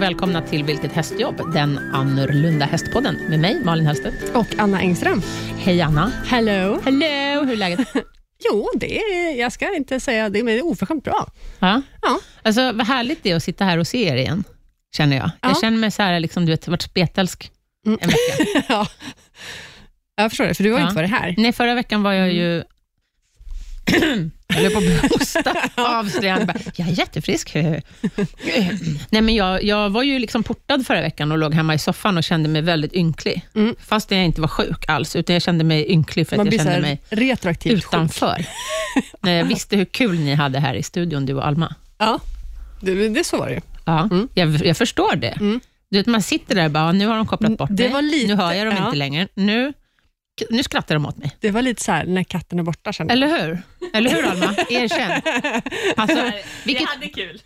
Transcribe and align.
välkomna 0.00 0.42
till 0.42 0.64
Vilket 0.64 0.92
hästjobb? 0.92 1.52
Den 1.54 1.78
annorlunda 1.94 2.66
hästpodden 2.66 3.14
med 3.28 3.40
mig, 3.40 3.64
Malin 3.64 3.86
Hellstedt. 3.86 4.34
Och 4.36 4.46
Anna 4.58 4.80
Engström. 4.80 5.22
Hej 5.58 5.80
Anna. 5.82 6.12
Hello. 6.26 6.80
Hello, 6.84 7.44
hur 7.44 7.52
är 7.52 7.56
läget? 7.56 7.88
Jo, 8.44 8.68
det 8.74 8.98
är, 8.98 9.40
jag 9.40 9.52
ska 9.52 9.74
inte 9.76 10.00
säga 10.00 10.28
det, 10.28 10.42
men 10.42 10.54
det 10.54 10.60
är 10.60 10.66
oförskämt 10.66 11.04
bra. 11.04 11.26
Ja. 11.58 11.82
Ja. 12.02 12.18
Alltså, 12.42 12.72
vad 12.72 12.86
härligt 12.86 13.22
det 13.22 13.30
är 13.30 13.36
att 13.36 13.42
sitta 13.42 13.64
här 13.64 13.78
och 13.78 13.86
se 13.86 14.08
er 14.08 14.16
igen, 14.16 14.44
känner 14.96 15.16
jag. 15.16 15.30
Ja. 15.40 15.48
Jag 15.48 15.60
känner 15.60 15.78
mig 15.78 15.90
så 15.90 16.02
här, 16.02 16.20
liksom, 16.20 16.46
du 16.46 16.52
vet, 16.52 16.68
varit 16.68 16.82
spetälsk 16.82 17.50
Mm. 17.86 17.98
en 18.02 18.08
vecka. 18.08 18.64
ja. 18.68 18.86
Jag 20.16 20.30
förstår 20.30 20.44
det, 20.44 20.54
för 20.54 20.64
du 20.64 20.72
har 20.72 20.78
Ja. 20.78 20.84
inte 20.84 20.96
varit 20.96 21.10
här. 21.10 21.34
Nej, 21.38 21.52
förra 21.52 21.74
veckan 21.74 22.02
var 22.02 22.12
jag 22.12 22.24
Mm. 22.30 22.36
ju... 22.36 22.62
jag 24.54 24.70
höll 24.70 24.72
på 24.72 24.78
att 25.06 25.12
hosta. 25.12 25.54
Avslöjande. 25.74 26.54
Jag 26.76 26.88
är 26.88 26.92
jättefrisk. 26.92 27.54
Nej, 29.10 29.22
men 29.22 29.34
jag, 29.34 29.62
jag 29.64 29.90
var 29.90 30.02
ju 30.02 30.18
liksom 30.18 30.42
portad 30.42 30.86
förra 30.86 31.00
veckan 31.00 31.32
och 31.32 31.38
låg 31.38 31.54
hemma 31.54 31.74
i 31.74 31.78
soffan 31.78 32.16
och 32.18 32.24
kände 32.24 32.48
mig 32.48 32.62
väldigt 32.62 32.94
ynklig. 32.94 33.42
Mm. 33.54 33.74
Fast 33.86 34.10
jag 34.10 34.24
inte 34.24 34.40
var 34.40 34.48
sjuk 34.48 34.84
alls, 34.88 35.16
utan 35.16 35.34
jag 35.34 35.42
kände 35.42 35.64
mig 35.64 35.92
ynklig 35.92 36.28
för 36.28 36.36
att 36.36 36.38
Man 36.38 36.46
jag 36.46 36.54
kände 36.64 36.80
mig 36.80 37.00
retroaktivt 37.10 37.72
utanför. 37.72 38.44
När 39.20 39.32
jag 39.38 39.44
visste 39.44 39.76
hur 39.76 39.84
kul 39.84 40.18
ni 40.20 40.34
hade 40.34 40.58
här 40.60 40.74
i 40.74 40.82
studion, 40.82 41.26
du 41.26 41.34
och 41.34 41.46
Alma. 41.46 41.74
Ja, 41.98 42.20
det, 42.80 43.08
det 43.08 43.24
så 43.26 43.36
var 43.38 43.46
det 43.48 43.54
ju. 43.54 43.60
Ja, 43.84 44.00
Mm. 44.12 44.28
jag, 44.34 44.66
jag 44.66 44.76
förstår 44.76 45.16
det. 45.16 45.28
Mm. 45.40 45.60
Du 45.90 45.98
vet, 45.98 46.06
man 46.06 46.22
sitter 46.22 46.54
där 46.54 46.64
och 46.64 46.70
bara, 46.70 46.92
nu 46.92 47.06
har 47.06 47.16
de 47.16 47.26
kopplat 47.26 47.58
bort 47.58 47.68
Det 47.72 47.88
mig. 47.92 48.02
lite- 48.02 48.26
nu 48.26 48.34
hör 48.34 48.52
jag 48.52 48.66
dem 48.66 48.74
ja. 48.78 48.84
inte 48.86 48.96
längre. 48.98 49.28
Nu, 49.34 49.72
nu 50.50 50.62
skrattar 50.62 50.94
de 50.94 51.06
åt 51.06 51.16
mig. 51.16 51.36
Det 51.40 51.50
var 51.50 51.62
lite 51.62 51.82
så 51.82 51.92
här 51.92 52.04
när 52.04 52.22
katten 52.24 52.58
är 52.58 52.62
borta, 52.62 52.92
kände 52.92 53.14
jag. 53.14 53.22
Eller 53.30 53.46
hur? 53.46 53.62
Eller 53.94 54.10
hur, 54.10 54.26
Alma? 54.26 54.54
Erkänn. 54.68 55.22
Alltså, 55.96 56.32
vilket, 56.64 56.88
hade 56.88 57.08
kul. 57.08 57.42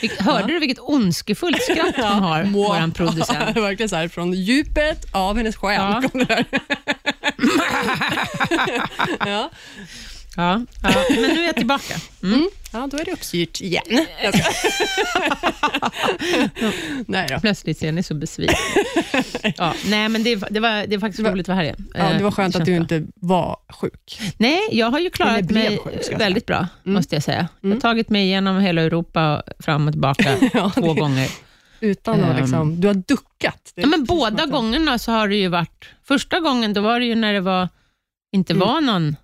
vilket, 0.00 0.20
hörde 0.20 0.46
du 0.52 0.58
vilket 0.58 0.78
ondskefullt 0.78 1.62
skratt 1.62 1.94
hon 1.96 2.04
har, 2.22 2.44
Må- 2.44 2.68
vår 2.68 2.90
producent? 2.94 3.56
Verkligen 3.56 3.88
så 3.88 3.96
här, 3.96 4.08
från 4.08 4.32
djupet 4.32 5.06
av 5.12 5.36
hennes 5.36 5.56
själ. 5.56 5.80
Ja. 5.80 6.02
kom 6.10 6.20
det 6.20 6.24
där. 6.26 6.44
ja. 9.26 9.50
Ja, 10.36 10.60
ja, 10.82 11.04
men 11.10 11.20
nu 11.22 11.40
är 11.42 11.46
jag 11.46 11.56
tillbaka. 11.56 11.94
Mm. 12.22 12.48
ja, 12.72 12.88
då 12.90 12.96
är 12.96 13.04
det 13.04 13.12
uppstyrt 13.12 13.60
igen. 13.60 13.82
Ska- 14.32 14.42
Nej 17.06 17.26
då. 17.30 17.40
Plötsligt 17.40 17.78
ser 17.78 17.92
ni 17.92 18.02
så 18.02 18.14
besviken 18.14 18.56
ja, 19.56 19.74
Nej, 19.86 20.08
men 20.08 20.22
det, 20.22 20.34
det, 20.50 20.60
var, 20.60 20.86
det 20.86 20.96
var 20.96 21.00
faktiskt 21.00 21.16
Det 21.16 21.22
var- 21.22 21.30
roligt 21.32 21.44
att 21.44 21.48
vara 21.48 21.56
här 21.56 21.64
igen. 21.64 21.86
Ja, 21.94 22.04
det 22.18 22.22
var 22.24 22.30
Eh, 22.30 22.34
skönt 22.34 22.56
att 22.56 22.66
känns 22.66 22.66
du 22.66 22.72
bra. 22.72 22.80
inte 22.98 23.12
var 23.14 23.56
sjuk. 23.80 24.20
Nej, 24.38 24.60
jag 24.72 24.90
har 24.90 24.98
ju 24.98 25.10
klarat 25.10 25.50
mig 25.50 25.78
sjuk, 25.84 26.20
väldigt 26.20 26.46
bra, 26.46 26.56
Mm. 26.84 26.94
måste 26.94 27.16
jag 27.16 27.22
säga. 27.22 27.48
Jag 27.60 27.64
Mm. 27.68 27.76
har 27.76 27.80
tagit 27.80 28.08
mig 28.10 28.22
igenom 28.24 28.60
hela 28.60 28.82
Europa, 28.82 29.42
fram 29.58 29.86
och 29.86 29.92
tillbaka, 29.92 30.36
Ja, 30.52 30.70
två 30.74 30.94
gånger. 30.94 31.28
Utan 31.80 32.24
att 32.24 32.30
Ehm. 32.30 32.36
liksom, 32.36 32.80
du 32.80 32.86
har 32.88 32.94
duckat. 32.94 33.72
Är 33.76 33.80
Ja, 33.82 33.86
men 33.88 34.04
båda 34.04 34.42
att- 34.44 34.50
gångerna 34.50 34.98
så 34.98 35.12
har 35.12 35.28
det 35.28 35.36
ju 35.36 35.48
varit... 35.48 35.84
Första 36.04 36.40
gången 36.40 36.72
då 36.72 36.80
var 36.80 37.00
det 37.00 37.06
ju 37.06 37.14
när 37.14 37.32
det 37.32 37.40
var, 37.40 37.68
inte 38.32 38.52
Mm. 38.52 38.68
var 38.68 38.80
någon 38.80 38.96
Mm. 39.02 39.16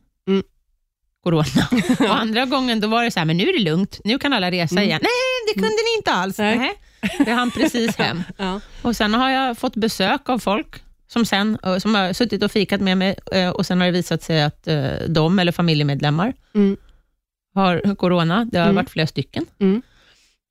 Corona. 1.30 1.68
Och 2.12 2.20
andra 2.20 2.44
gången 2.44 2.80
då 2.80 2.88
var 2.88 3.04
det 3.04 3.10
så 3.10 3.18
här, 3.18 3.26
men 3.26 3.36
nu 3.36 3.48
är 3.48 3.52
det 3.52 3.64
lugnt, 3.70 4.00
nu 4.04 4.18
kan 4.18 4.32
alla 4.32 4.50
resa 4.50 4.72
Mm. 4.74 4.84
igen. 4.84 5.00
Nej, 5.02 5.10
det 5.48 5.54
kunde 5.54 5.68
ni 5.68 5.96
inte 5.98 6.10
alls. 6.12 6.38
Nej. 6.38 6.58
Nej. 6.58 6.72
Det 7.24 7.30
hann 7.32 7.50
precis 7.50 7.96
hem. 7.98 8.22
Ja. 8.36 8.60
Och 8.82 8.96
Sen 8.96 9.14
har 9.14 9.30
jag 9.30 9.58
fått 9.58 9.76
besök 9.76 10.28
av 10.28 10.38
folk 10.38 10.82
som, 11.08 11.24
sen, 11.26 11.58
eh, 11.64 11.78
som 11.78 11.94
har 11.94 12.12
suttit 12.12 12.42
och 12.42 12.50
fikat 12.50 12.80
med 12.80 12.98
mig 12.98 13.16
eh, 13.32 13.48
och 13.48 13.66
sen 13.66 13.78
har 13.80 13.86
det 13.86 13.92
visat 13.92 14.22
sig 14.22 14.42
att 14.42 14.68
eh, 14.68 14.90
de 15.08 15.38
eller 15.38 15.52
familjemedlemmar 15.52 16.32
Mm. 16.54 16.76
har 17.54 17.94
corona. 17.94 18.44
Det 18.52 18.58
har 18.58 18.64
Mm. 18.64 18.76
varit 18.76 18.90
flera 18.90 19.06
stycken. 19.06 19.46
Mm. 19.58 19.82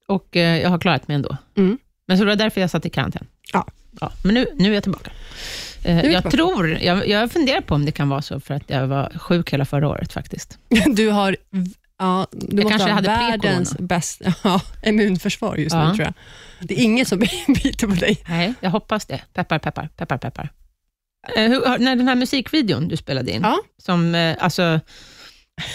Och 0.08 0.36
jag 0.36 0.70
har 0.70 0.80
klarat 0.80 1.08
mig 1.08 1.16
ändå. 1.16 1.38
Mm. 1.58 1.78
Men 2.08 2.18
så 2.18 2.24
det 2.24 2.30
var 2.30 2.36
därför 2.36 2.62
jag 2.62 2.70
satt 2.70 2.86
i 2.86 2.90
karantän. 2.90 3.28
Ja. 3.54 3.68
Ja, 4.02 4.12
men 4.24 4.34
nu, 4.34 4.46
nu 4.56 4.70
är 4.70 4.74
jag 4.74 4.84
tillbaka. 4.84 5.12
Eh, 5.88 6.06
jag 6.12 6.32
tror, 6.32 6.70
jag, 6.82 7.08
jag 7.08 7.32
funderar 7.32 7.62
på 7.62 7.76
om 7.76 7.86
det 7.86 7.92
kan 7.92 8.10
vara 8.10 8.22
så, 8.22 8.40
för 8.40 8.54
att 8.54 8.64
jag 8.70 8.88
var 8.88 9.14
sjuk 9.20 9.54
hela 9.54 9.66
förra 9.66 9.88
året 9.88 10.14
faktiskt. 10.14 10.58
Du 10.88 11.10
har 11.10 11.38
ja, 12.00 12.28
du 12.32 12.56
måste 12.64 12.70
kanske 12.70 12.90
ha 12.90 12.96
hade 12.96 13.08
världens 13.08 13.78
bästa 13.80 14.34
ja, 14.44 14.62
immunförsvar 14.86 15.56
just 15.56 15.76
Ja. 15.76 15.90
nu, 15.90 15.96
tror 15.96 16.06
jag. 16.06 16.14
Det 16.68 16.80
är 16.80 16.84
ingen 16.84 17.06
som 17.06 17.20
biter 17.48 17.88
på 17.88 17.94
dig. 17.94 18.18
Nej, 18.30 18.54
jag 18.60 18.70
hoppas 18.70 19.06
det. 19.06 19.22
Peppar, 19.34 19.60
peppar, 19.60 19.90
peppar, 19.98 20.18
peppar. 20.18 20.50
Eh, 21.36 21.44
hur, 21.50 21.78
när 21.80 21.96
den 21.96 22.08
här 22.08 22.16
musikvideon 22.16 22.88
du 22.88 22.98
spelade 22.98 23.32
in, 23.32 23.42
Ja. 23.42 23.58
som 23.84 24.16
eh, 24.16 24.36
alltså 24.40 24.80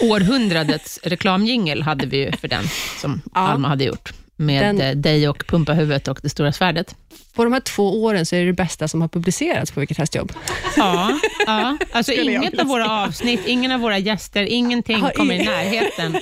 århundradets 0.01 0.99
reklamjingel 1.03 1.81
hade 1.81 2.05
vi 2.05 2.17
ju 2.17 2.31
för 2.31 2.47
den, 2.47 2.63
som. 3.01 3.21
Alma 3.33 3.67
hade 3.67 3.83
gjort, 3.83 4.13
med 4.35 4.63
Den- 4.75 4.81
eh, 4.81 4.95
dig 4.95 5.27
och 5.29 5.43
Pumpa 5.47 5.73
huvudet 5.73 6.07
och 6.07 6.19
Det 6.23 6.29
stora 6.29 6.51
svärdet. 6.51 6.95
På 7.35 7.43
de 7.43 7.53
här 7.53 7.59
två 7.59 8.03
åren 8.03 8.25
så 8.25 8.35
är 8.35 8.39
det 8.39 8.45
det 8.45 8.53
bästa 8.53 8.87
som 8.87 9.01
har 9.01 9.07
publicerats 9.07 9.71
på 9.71 9.79
Vilket 9.79 9.97
hästjobb. 9.97 10.33
Ja, 10.77 11.19
ja. 11.47 11.77
Alltså 11.91 12.11
inget 12.11 12.59
av 12.59 12.65
våra 12.67 13.03
avsnitt, 13.03 13.41
ingen 13.47 13.71
av 13.71 13.79
våra 13.79 13.97
gäster, 13.97 14.43
ingenting 14.43 15.01
Har 15.01 15.09
kommer 15.09 15.33
i 15.35 15.45
närheten 15.45 16.15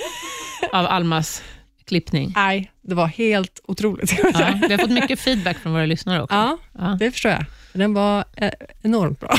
av 0.72 0.86
Almas 0.86 1.42
klippning. 1.86 2.32
Nej, 2.36 2.70
det 2.82 2.94
var 2.94 3.06
helt 3.06 3.60
otroligt. 3.64 4.18
Ja, 4.34 4.58
vi 4.68 4.74
har 4.74 4.78
fått 4.78 4.90
mycket 4.90 5.20
feedback 5.20 5.58
från 5.58 5.72
våra 5.72 5.86
lyssnare 5.86 6.22
också. 6.22 6.34
Ja, 6.36 6.58
Ja. 6.78 6.96
det 7.00 7.10
förstår 7.10 7.30
jag. 7.32 7.44
Den 7.72 7.94
var 7.94 8.24
eh, 8.36 8.50
enormt 8.82 9.20
bra. 9.20 9.34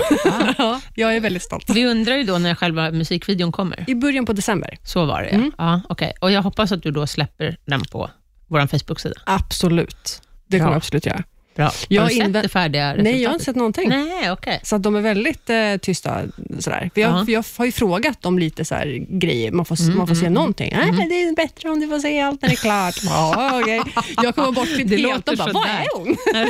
Ja, 0.58 0.82
jag 0.96 1.16
är 1.16 1.20
väldigt 1.20 1.44
stolt. 1.44 1.70
Vi 1.70 1.86
undrar 1.86 2.16
ju 2.16 2.24
då 2.24 2.38
när 2.38 2.56
själva 2.56 2.92
musikvideon 2.92 3.52
kommer. 3.52 3.86
I 3.88 3.96
början 3.96 4.26
på 4.26 4.34
december. 4.34 4.78
Så 4.84 5.06
var 5.06 5.22
det, 5.22 5.28
Mm. 5.30 5.52
ja. 5.58 5.82
okej. 5.90 6.14
Och 6.22 6.32
jag 6.32 6.42
hoppas 6.42 6.72
att 6.72 6.84
du 6.84 6.92
då 6.92 7.08
släpper 7.08 7.58
den 7.66 7.82
på 7.92 8.10
vår 8.53 8.68
Facebook-sida. 8.68 9.16
Absolut. 9.25 10.22
Det 10.47 10.58
kommer 10.58 10.66
Bra. 10.68 10.74
jag 10.74 10.78
absolut 10.78 11.06
göra. 11.06 11.24
Bra. 11.56 11.72
Jag 11.88 12.02
har 12.02 12.09
du 12.09 12.16
sett 12.16 12.34
det 12.34 12.50
färdiga 12.50 12.84
resultatet? 12.88 13.03
Nej, 13.14 13.22
jag 13.22 13.30
har 13.30 13.34
inte 13.34 13.46
sett 13.46 13.56
någonting. 13.56 13.90
Nej, 13.90 14.31
okej. 14.31 14.59
Så 14.64 14.75
att 14.75 14.84
de 14.84 14.96
är 14.96 15.02
väldigt 15.02 15.50
eh, 15.50 15.75
tysta. 15.81 16.22
Sådär. 16.59 16.90
För 16.94 17.02
jag, 17.02 17.12
Ja. 17.19 17.25
för 17.25 17.31
jag 17.31 17.44
har 17.58 17.66
ju 17.66 17.72
frågat 17.72 18.25
om 18.25 18.40
lite 18.40 18.66
så 18.66 18.75
grejer, 19.09 19.52
man 19.52 19.66
får, 19.66 19.81
Mm, 19.81 19.97
man 19.97 20.08
får 20.08 20.16
se 20.16 20.22
mm, 20.22 20.34
någonting. 20.34 20.72
mm. 20.72 20.96
Nej, 20.96 21.08
det 21.09 21.16
är 21.24 21.36
bättre 21.36 21.69
om 21.69 21.80
du 21.80 21.88
får 21.88 22.00
se 22.00 22.22
allt 22.22 22.42
när 22.42 22.50
det 22.50 22.56
är 22.56 22.58
klart. 22.58 22.96
Ja, 23.03 23.59
okej. 23.62 23.81
Jag 24.24 24.36
kommer 24.36 24.52
bort 24.52 24.68
Det 24.86 24.97
helt 24.97 25.02
låter 25.03 25.31
och 25.31 25.38
bara, 25.38 25.52
vad 25.53 25.66
är 25.69 25.97
hon? 25.97 26.18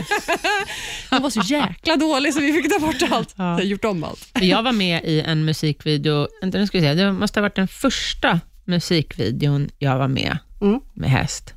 hon 1.09 1.21
var 1.21 1.29
så 1.29 1.39
jäkla 1.41 1.95
dålig 1.95 2.33
så 2.33 2.39
vi 2.39 2.53
fick 2.53 2.69
ta 2.71 2.79
bort 2.79 3.11
allt. 3.11 3.33
Ja. 3.37 3.57
Jag 3.59 3.65
gjort 3.65 3.85
om 3.85 4.03
allt. 4.03 4.27
Jag 4.41 4.63
var 4.63 4.71
med 4.71 5.01
i 5.03 5.21
en 5.21 5.45
musikvideo, 5.45 6.27
vänta 6.41 6.57
nu 6.57 6.67
ska 6.67 6.77
vi 6.77 6.83
se, 6.83 6.93
det 6.93 7.11
måste 7.11 7.39
ha 7.39 7.41
varit 7.41 7.55
den 7.55 7.67
första 7.67 8.39
musikvideon 8.65 9.69
jag 9.79 9.97
var 9.97 10.07
med 10.07 10.37
Mm. 10.61 10.79
med 10.93 11.09
häst. 11.09 11.53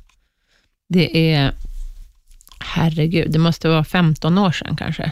Det 0.89 1.33
är, 1.33 1.53
herregud, 2.59 3.31
det 3.31 3.39
måste 3.39 3.69
vara 3.69 3.83
15 3.83 4.37
år 4.37 4.51
sedan 4.51 4.75
kanske. 4.75 5.11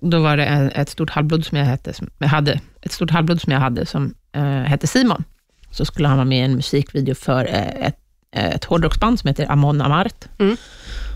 Då 0.00 0.20
var 0.20 0.36
det 0.36 0.44
ett 0.74 0.88
stort 0.88 1.10
halvblod 1.10 1.44
som 1.44 1.58
jag, 1.58 1.64
hette, 1.64 1.92
som 1.92 2.10
jag 2.18 2.28
hade, 2.28 2.60
ett 2.80 2.92
stort 2.92 3.10
halvblod 3.10 3.40
som 3.40 3.52
jag 3.52 3.60
hade, 3.60 3.86
som 3.86 4.14
eh, 4.32 4.42
hette 4.42 4.86
Simon. 4.86 5.24
Så 5.70 5.84
skulle 5.84 6.08
han 6.08 6.16
vara 6.16 6.24
med 6.24 6.38
i 6.38 6.42
en 6.42 6.56
musikvideo 6.56 7.14
för 7.14 7.44
eh, 7.44 7.86
ett, 7.86 7.98
ett 8.32 8.64
hårdrocksband 8.64 9.20
som 9.20 9.28
heter 9.28 9.50
Amon 9.50 9.80
Amart. 9.80 10.28
Mm. 10.38 10.56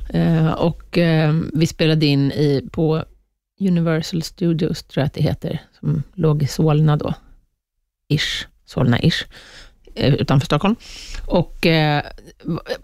Eh, 0.09 0.53
och 0.53 0.99
eh, 0.99 1.35
vi 1.53 1.67
spelade 1.67 2.07
in 2.07 2.33
i, 2.33 2.69
på 2.73 3.05
Universal 3.61 4.23
Studios, 4.23 4.83
tror 4.83 5.03
jag 5.03 5.07
att 5.07 5.15
det 5.15 5.23
heter, 5.23 5.61
som 5.79 6.03
låg 6.15 6.43
i 6.43 6.47
Solna 6.47 6.97
då. 6.97 7.15
Ish, 8.09 8.47
Solna-ish, 8.67 9.25
eh, 9.25 9.29
utanför 9.97 10.47
Stockholm. 10.47 10.77
Och 11.27 11.67
eh, 11.67 12.03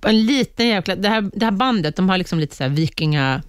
en 0.06 0.26
liten 0.26 0.68
jäkla... 0.68 0.96
Det 0.96 1.08
här, 1.08 1.30
det 1.34 1.44
här 1.44 1.52
bandet, 1.52 1.96
de 1.96 2.08
har 2.08 2.18
liksom 2.18 2.38
lite 2.38 2.56
så 2.56 2.62
här 2.62 2.70
vikinga... 2.70 3.42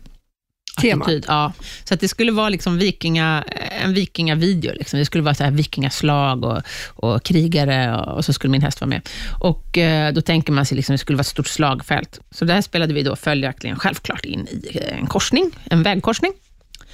Tema. 0.82 1.06
attityd, 1.06 1.26
Ja, 1.28 1.54
så 1.84 1.94
att 1.94 2.00
det 2.00 2.08
skulle 2.08 2.32
vara 2.32 2.50
liksom 2.50 2.78
vikinga, 2.78 3.44
en 3.84 3.94
vikingavideo. 3.94 4.74
Liksom. 4.74 5.00
Det 5.00 5.06
skulle 5.06 5.24
vara 5.24 5.36
så 5.36 5.44
här 5.44 5.52
vikingaslag 5.52 6.46
och, 6.46 6.62
och 6.96 7.24
krigare 7.24 7.96
och, 7.96 8.18
och 8.18 8.26
så 8.26 8.34
skulle 8.34 8.52
min 8.52 8.62
häst 8.62 8.82
vara 8.82 8.90
med. 8.90 9.10
Och 9.40 9.78
eh, 9.78 10.14
Då 10.14 10.22
tänker 10.22 10.54
man 10.54 10.66
sig 10.66 10.76
liksom, 10.76 10.94
det 10.94 10.98
skulle 10.98 11.16
vara 11.16 11.22
ett 11.22 11.28
stort 11.28 11.48
slagfält. 11.48 12.20
Så 12.32 12.46
det 12.46 12.54
här 12.54 12.62
spelade 12.62 12.94
vi 12.94 13.04
då 13.04 13.16
följaktligen 13.16 13.80
självklart 13.80 14.26
in 14.26 14.48
i 14.48 14.80
en 15.00 15.08
korsning, 15.08 15.52
en 15.64 15.84
vägkorsning. 15.84 16.34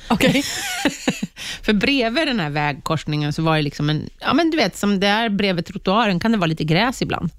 Okej. 0.09 0.43
För 1.61 1.73
bredvid 1.73 2.27
den 2.27 2.39
här 2.39 2.49
vägkorsningen 2.49 3.33
så 3.33 3.41
var 3.41 3.55
det 3.55 3.61
liksom 3.61 3.89
en, 3.89 4.09
ja 4.19 4.33
men 4.33 4.51
du 4.51 4.57
vet, 4.57 4.77
som 4.77 4.99
det 4.99 5.07
är 5.07 5.29
bredvid 5.29 5.65
trottoaren 5.65 6.19
kan 6.19 6.31
det 6.31 6.37
vara 6.37 6.47
lite 6.47 6.63
gräs 6.63 7.01
ibland. 7.01 7.29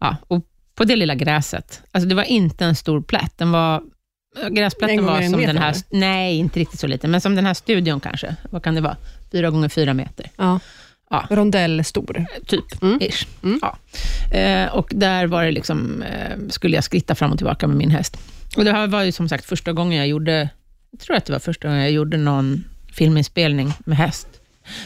Ja, 0.00 0.16
och 0.28 0.44
på 0.74 0.84
det 0.84 0.96
lilla 0.96 1.14
gräset, 1.14 1.82
alltså 1.92 2.08
det 2.08 2.14
var 2.14 2.22
inte 2.24 2.64
en 2.64 2.74
stor 2.74 3.00
plätt, 3.02 3.38
den 3.38 3.50
var, 3.50 3.82
En 4.44 4.54
gräsplätten 4.54 5.04
var 5.04 5.22
som 5.22 5.30
meter, 5.32 5.46
den 5.46 5.62
här, 5.62 5.70
eller? 5.70 5.82
nej 6.00 6.36
inte 6.36 6.60
riktigt 6.60 6.80
så 6.80 6.86
liten, 6.86 7.10
men 7.10 7.20
som 7.20 7.34
den 7.34 7.46
här 7.46 7.54
studion 7.54 8.00
kanske, 8.00 8.36
vad 8.50 8.64
kan 8.64 8.74
det 8.74 8.80
vara? 8.80 8.96
Fyra 9.32 9.50
gånger 9.50 9.68
fyra 9.68 9.94
meter, 9.94 10.30
Ja. 10.36 10.60
Ja. 11.10 11.26
Rondell 11.30 11.84
stor. 11.84 12.26
typ. 12.46 12.82
Mm. 12.82 12.98
Ish. 13.00 13.26
Mm. 13.42 13.60
Ja. 13.62 13.78
Eh, 14.38 14.74
och 14.74 14.92
där 14.94 15.26
var 15.26 15.44
det 15.44 15.50
liksom, 15.50 16.02
eh, 16.02 16.38
skulle 16.48 16.74
jag 16.74 16.84
skritta 16.84 17.14
fram 17.14 17.32
och 17.32 17.38
tillbaka 17.38 17.66
med 17.66 17.76
min 17.76 17.90
häst. 17.90 18.16
Och 18.56 18.64
det 18.64 18.72
här 18.72 18.86
var 18.86 19.02
ju 19.02 19.12
som 19.12 19.28
sagt 19.28 19.44
första 19.44 19.72
gången 19.72 19.98
jag 19.98 20.08
gjorde, 20.08 20.48
jag 20.90 21.00
tror 21.00 21.16
att 21.16 21.24
det 21.24 21.32
var 21.32 21.40
första 21.40 21.68
gången 21.68 21.82
jag 21.82 21.90
gjorde 21.90 22.16
någon 22.16 22.64
filminspelning 22.92 23.72
med 23.78 23.98
häst. 23.98 24.28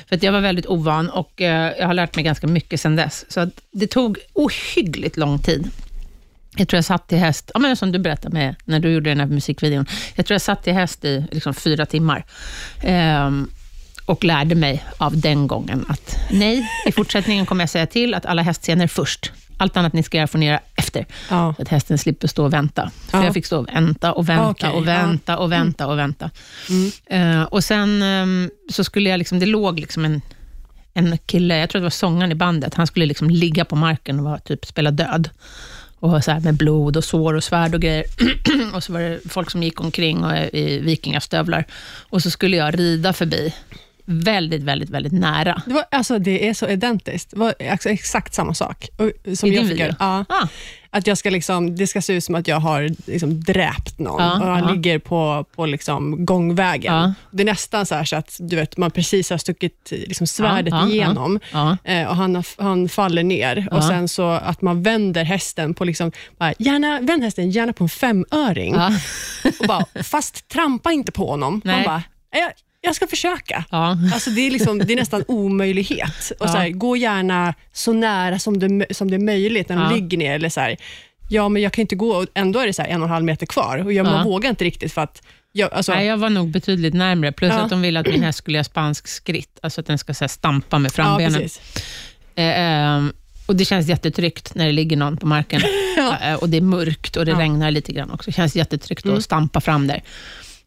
För 0.08 0.16
att 0.16 0.22
jag 0.22 0.32
var 0.32 0.40
väldigt 0.40 0.66
ovan 0.66 1.10
och 1.10 1.40
eh, 1.40 1.72
jag 1.78 1.86
har 1.86 1.94
lärt 1.94 2.16
mig 2.16 2.24
ganska 2.24 2.46
mycket 2.46 2.80
sedan 2.80 2.96
dess. 2.96 3.24
Så 3.28 3.40
att 3.40 3.60
det 3.70 3.86
tog 3.86 4.18
ohyggligt 4.32 5.16
lång 5.16 5.38
tid 5.38 5.70
Jag 6.56 6.68
tror 6.68 6.78
jag 6.78 6.84
satt 6.84 7.08
till 7.08 7.18
häst, 7.18 7.50
ja, 7.54 7.60
men 7.60 7.76
som 7.76 7.92
du 7.92 7.98
berättade 7.98 8.34
med, 8.34 8.54
när 8.64 8.80
du 8.80 8.92
gjorde 8.92 9.10
den 9.10 9.20
här 9.20 9.26
musikvideon. 9.26 9.86
Jag 10.14 10.26
tror 10.26 10.34
jag 10.34 10.42
satt 10.42 10.64
till 10.64 10.72
häst 10.72 11.04
i 11.04 11.24
liksom 11.30 11.54
fyra 11.54 11.86
timmar. 11.86 12.24
Ehm, 12.82 13.50
och 14.06 14.24
lärde 14.24 14.54
mig 14.54 14.84
av 14.98 15.20
den 15.20 15.46
gången 15.46 15.84
att 15.88 16.16
nej, 16.30 16.68
i 16.86 16.92
fortsättningen 16.92 17.46
kommer 17.46 17.62
jag 17.62 17.70
säga 17.70 17.86
till 17.86 18.14
att 18.14 18.26
alla 18.26 18.42
hästscener 18.42 18.86
först. 18.86 19.32
Allt 19.56 19.76
annat 19.76 19.92
ni 19.92 20.02
ska 20.02 20.16
göra 20.16 20.26
får 20.26 20.38
ni 20.38 20.46
göra 20.46 20.60
efter. 20.76 21.06
Ja. 21.30 21.54
Så 21.56 21.62
att 21.62 21.68
hästen 21.68 21.98
slipper 21.98 22.28
stå 22.28 22.44
och 22.44 22.52
vänta. 22.52 22.90
För 23.08 23.18
Ja. 23.18 23.24
jag 23.24 23.34
fick 23.34 23.46
stå 23.46 23.58
och 23.58 23.68
vänta 23.68 24.12
och 24.12 24.28
vänta 24.28 24.50
Okej, 24.50 24.70
och 24.70 24.86
vänta 24.88 25.38
och 25.38 25.52
vänta 25.52 25.86
och 25.86 25.98
vänta. 25.98 26.30
Mm. 26.68 26.90
Eh, 27.40 27.42
och 27.42 27.64
sen 27.64 28.02
ehm, 28.02 28.50
så 28.72 28.84
skulle 28.84 29.10
jag, 29.10 29.18
liksom, 29.18 29.38
det 29.38 29.46
låg 29.46 29.80
liksom 29.80 30.04
en, 30.04 30.20
en 30.94 31.18
kille, 31.18 31.58
jag 31.58 31.70
tror 31.70 31.80
det 31.80 31.84
var 31.84 31.90
sångaren 31.90 32.32
i 32.32 32.34
bandet, 32.34 32.74
han 32.74 32.86
skulle 32.86 33.06
liksom 33.06 33.30
ligga 33.30 33.64
på 33.64 33.76
marken 33.76 34.18
och 34.18 34.24
vara, 34.24 34.38
typ 34.38 34.64
spela 34.66 34.90
död. 34.90 35.30
Och 36.02 36.24
så 36.24 36.30
här 36.30 36.40
med 36.40 36.54
blod 36.54 36.96
och 36.96 37.04
sår 37.04 37.34
och 37.34 37.44
svärd 37.44 37.74
och 37.74 37.80
grejer. 37.80 38.04
och 38.74 38.84
så 38.84 38.92
var 38.92 39.00
det 39.00 39.20
folk 39.28 39.50
som 39.50 39.62
gick 39.62 39.80
omkring 39.80 40.24
och, 40.24 40.36
i 40.52 40.78
vikingastövlar. 40.78 41.64
Och 42.10 42.22
så 42.22 42.30
skulle 42.30 42.56
jag 42.56 42.78
rida 42.78 43.12
förbi, 43.12 43.54
väldigt, 44.04 44.62
väldigt, 44.62 44.90
väldigt 44.90 45.12
nära. 45.12 45.62
Det, 45.66 45.74
var, 45.74 45.84
alltså, 45.90 46.18
det 46.18 46.48
är 46.48 46.54
så 46.54 46.68
identiskt. 46.68 47.30
Det 47.30 47.38
var 47.38 47.54
alltså 47.70 47.88
exakt 47.88 48.34
samma 48.34 48.54
sak. 48.54 48.88
Och, 48.96 49.36
som 49.38 49.48
I 49.48 49.54
jag 49.54 49.64
din 49.64 49.68
video? 49.68 49.94
Ja, 49.98 50.24
Ah, 50.28 50.46
att 50.90 51.06
jag 51.06 51.18
ska 51.18 51.30
liksom, 51.30 51.76
det 51.76 51.86
ska 51.86 52.02
se 52.02 52.12
ut 52.12 52.24
som 52.24 52.34
att 52.34 52.48
jag 52.48 52.60
har 52.60 53.10
liksom 53.10 53.40
dräpt 53.40 53.98
någon 53.98 54.22
Ja, 54.22 54.40
och 54.40 54.46
han 54.46 54.62
ja. 54.62 54.70
ligger 54.70 54.98
på, 54.98 55.44
på 55.54 55.66
liksom 55.66 56.24
gångvägen. 56.24 56.94
Ja. 56.94 57.14
Det 57.30 57.42
är 57.42 57.44
nästan 57.44 57.86
så, 57.86 58.04
så 58.04 58.16
att 58.16 58.36
du 58.40 58.56
vet, 58.56 58.76
man 58.76 58.90
precis 58.90 59.30
har 59.30 59.38
stuckit 59.38 59.88
liksom 59.90 60.26
svärdet 60.26 60.72
Ja, 60.74 60.80
ja, 60.80 60.88
igenom 60.88 61.40
eh, 61.84 62.08
och 62.08 62.16
han, 62.16 62.42
han 62.58 62.88
faller 62.88 63.22
ner. 63.22 63.68
Och 63.70 63.84
sen 63.84 64.08
så 64.08 64.30
att 64.30 64.62
man 64.62 64.82
vänder 64.82 65.24
hästen 65.24 65.74
på, 65.74 65.84
liksom, 65.84 66.12
bara, 66.38 66.54
gärna, 66.58 67.00
vänd 67.00 67.22
hästen 67.22 67.50
gärna 67.50 67.72
på 67.72 67.84
en 67.84 67.88
femöring. 67.88 68.74
Och 69.60 69.66
bara, 69.66 69.84
fast 70.02 70.48
trampa 70.48 70.92
inte 70.92 71.12
på 71.12 71.26
honom. 71.26 71.60
Man 71.64 71.76
Nej. 71.76 71.84
bara, 71.84 72.02
jag, 72.30 72.52
jag 72.84 72.94
ska 72.94 73.06
försöka. 73.06 73.64
Ja. 73.70 73.96
Alltså 74.14 74.30
det, 74.30 74.40
är 74.40 74.50
liksom, 74.50 74.78
det 74.78 74.92
är 74.92 74.96
nästan 74.96 75.24
omöjlighet. 75.28 76.32
Och 76.40 76.46
Ja. 76.46 76.52
så 76.52 76.56
här, 76.58 76.68
gå 76.70 76.96
gärna 76.96 77.54
så 77.72 77.92
nära 77.92 78.38
som 78.38 78.58
det, 78.58 78.94
som 78.94 79.10
det 79.10 79.16
är 79.16 79.18
möjligt 79.24 79.68
när 79.68 79.76
de 79.76 79.84
Ja. 79.84 79.90
ligger 79.96 80.18
ner. 80.18 80.34
Eller 80.34 80.48
så 80.48 80.60
här, 80.60 80.76
ja, 81.28 81.48
men 81.48 81.62
jag 81.62 81.72
kan 81.72 81.82
inte 81.82 81.96
gå, 81.96 82.10
och 82.16 82.26
ändå 82.34 82.60
är 82.60 82.66
det 82.66 82.72
så 82.72 82.82
en 82.82 83.00
och 83.02 83.06
en 83.08 83.12
halv 83.12 83.24
meter 83.24 83.46
kvar. 83.46 83.78
Och 83.84 83.92
jag, 83.92 84.06
man 84.06 84.16
Ja. 84.18 84.24
vågar 84.24 84.50
inte 84.50 84.64
riktigt 84.64 84.92
för 84.92 85.00
att... 85.02 85.22
Jag, 85.52 85.72
alltså, 85.72 85.94
Nej, 85.94 86.06
jag 86.06 86.16
var 86.16 86.30
nog 86.30 86.48
betydligt 86.50 86.94
närmre. 86.94 87.32
Plus 87.32 87.52
att 87.52 87.70
de 87.70 87.82
ville 87.82 88.00
att 88.00 88.06
min 88.06 88.22
häst 88.22 88.38
skulle 88.38 88.56
göra 88.58 88.64
spansk 88.64 89.08
skritt, 89.08 89.58
alltså 89.62 89.80
att 89.80 89.86
den 89.86 89.98
ska 89.98 90.14
så 90.14 90.24
här, 90.24 90.28
stampa 90.28 90.78
med 90.78 90.92
frambenen. 90.92 91.42
Eh, 92.34 92.44
ehm, 92.60 93.12
och 93.46 93.56
Det 93.56 93.64
känns 93.64 93.86
jättetryggt 93.88 94.54
när 94.54 94.66
det 94.66 94.72
ligger 94.72 94.96
någon 94.96 95.16
på 95.16 95.26
marken. 95.26 95.62
Eh, 96.22 96.34
och 96.34 96.48
Det 96.48 96.56
är 96.56 96.60
mörkt 96.60 97.16
och 97.16 97.26
det 97.26 97.32
regnar 97.34 97.70
lite 97.70 97.92
grann 97.92 98.10
också. 98.10 98.30
Det 98.30 98.34
känns 98.34 98.56
jättetryggt 98.56 99.04
Mm. 99.04 99.16
att 99.18 99.24
stampa 99.24 99.60
fram 99.60 99.86
där. 99.86 100.02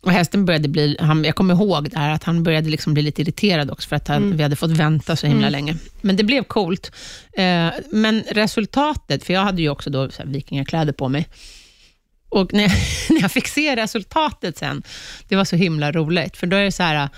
Och 0.05 0.11
hästen 0.11 0.45
började 0.45 0.67
bli, 0.67 0.97
han, 0.99 1.23
jag 1.23 1.35
kommer 1.35 1.53
ihåg 1.53 1.89
det 1.89 1.99
här, 1.99 2.09
att 2.13 2.23
han 2.23 2.43
började 2.43 2.69
liksom 2.69 2.93
bli 2.93 3.03
lite 3.03 3.21
irriterad 3.21 3.71
också, 3.71 3.89
för 3.89 3.95
att 3.95 4.07
han, 4.07 4.23
Mm. 4.23 4.37
vi 4.37 4.43
hade 4.43 4.55
fått 4.55 4.71
vänta 4.71 5.15
så 5.15 5.27
himla 5.27 5.47
Mm. 5.47 5.51
länge. 5.51 5.75
Men 6.01 6.15
det 6.15 6.23
blev 6.23 6.43
coolt. 6.43 6.91
Eh, 7.33 7.69
men 7.91 8.23
resultatet, 8.31 9.23
för 9.23 9.33
jag 9.33 9.41
hade 9.41 9.61
ju 9.61 9.69
också 9.69 9.89
då 9.89 10.09
så 10.11 10.23
här 10.23 10.29
vikingakläder 10.29 10.93
på 10.93 11.09
mig, 11.09 11.27
och 12.29 12.53
när 12.53 12.63
jag, 12.63 12.71
när 13.09 13.21
jag 13.21 13.31
fick 13.31 13.47
se 13.47 13.75
resultatet 13.75 14.57
sen, 14.57 14.83
det 15.27 15.35
var 15.35 15.45
så 15.45 15.55
himla 15.55 15.91
roligt, 15.91 16.37
för 16.37 16.47
då 16.47 16.57
är 16.57 16.63
det 16.63 16.71
så 16.71 16.83
här, 16.83 17.09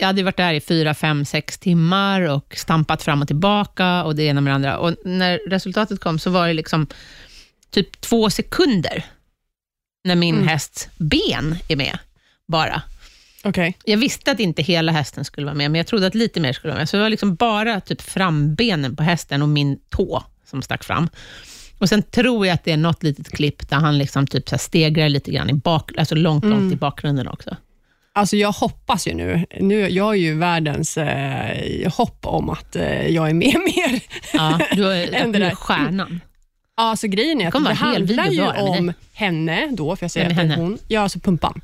jag 0.00 0.06
hade 0.06 0.22
varit 0.22 0.36
där 0.36 0.52
i 0.54 0.60
fyra, 0.60 0.94
fem, 0.94 1.24
sex 1.24 1.58
timmar 1.58 2.20
och 2.20 2.54
stampat 2.56 3.02
fram 3.02 3.22
och 3.22 3.26
tillbaka 3.28 4.04
och 4.04 4.16
det 4.16 4.22
ena 4.22 4.40
med 4.40 4.50
det 4.50 4.54
andra. 4.54 4.78
Och 4.78 4.94
när 5.04 5.40
resultatet 5.50 6.00
kom 6.00 6.18
så 6.18 6.30
var 6.30 6.46
det 6.48 6.54
liksom 6.54 6.86
typ 7.70 8.00
två 8.00 8.30
sekunder 8.30 9.04
när 10.04 10.16
min 10.16 10.34
Mm. 10.34 10.48
hästs 10.48 10.88
ben 10.98 11.58
är 11.68 11.76
med, 11.76 11.98
bara. 12.50 12.82
Okej. 13.44 13.76
Jag 13.84 13.96
visste 13.98 14.30
att 14.30 14.40
inte 14.40 14.62
hela 14.62 14.92
hästen 14.92 15.24
skulle 15.24 15.44
vara 15.44 15.54
med, 15.54 15.70
men 15.70 15.78
jag 15.78 15.86
trodde 15.86 16.06
att 16.06 16.14
lite 16.14 16.40
mer 16.40 16.52
skulle 16.52 16.70
vara 16.72 16.78
med. 16.80 16.88
Så 16.88 16.96
det 16.96 17.02
var 17.02 17.10
liksom 17.10 17.34
bara 17.34 17.80
typ 17.80 18.00
frambenen 18.02 18.96
på 18.96 19.02
hästen 19.02 19.42
och 19.42 19.48
min 19.48 19.78
tå 19.90 20.24
som 20.50 20.62
stack 20.62 20.84
fram. 20.84 21.08
Och 21.78 21.88
Sen 21.88 22.02
tror 22.02 22.46
jag 22.46 22.54
att 22.54 22.64
det 22.64 22.72
är 22.72 22.76
något 22.76 23.02
litet 23.02 23.28
klipp 23.28 23.68
där 23.70 23.76
han 23.76 23.98
liksom 23.98 24.26
typ 24.26 24.48
så 24.48 24.58
stegrar 24.58 25.08
lite 25.08 25.30
grann, 25.30 25.50
i 25.50 25.54
bak, 25.54 25.90
alltså 25.98 26.14
långt, 26.14 26.44
långt 26.44 26.60
Mm. 26.60 26.72
i 26.72 26.76
bakgrunden 26.76 27.28
också. 27.28 27.56
Alltså 28.12 28.36
jag 28.36 28.52
hoppas 28.52 29.08
ju 29.08 29.14
nu, 29.14 29.46
nu 29.60 29.88
jag 29.88 30.04
har 30.04 30.14
ju 30.14 30.38
världens 30.38 30.96
eh, 30.96 31.92
hopp 31.92 32.26
om 32.26 32.50
att 32.50 32.76
eh, 32.76 33.06
jag 33.06 33.30
är 33.30 33.34
med 33.34 33.56
mer. 33.76 34.00
Ja, 34.32 34.60
du 34.72 34.86
är, 34.92 35.32
du 35.32 35.44
är 35.44 35.54
stjärnan. 35.54 36.20
Ja, 36.76 36.82
alltså 36.82 37.06
grejen 37.06 37.40
är 37.40 37.48
att 37.48 37.64
det 37.64 37.72
handlar 37.74 38.26
ju 38.30 38.46
om 38.48 38.92
henne 39.12 39.68
då, 39.72 39.96
för 39.96 40.04
jag 40.04 40.10
säger 40.10 40.26
att 40.26 40.32
henne? 40.32 40.56
hon. 40.56 40.78
Ja, 40.88 41.00
alltså 41.00 41.18
pumpan. 41.20 41.60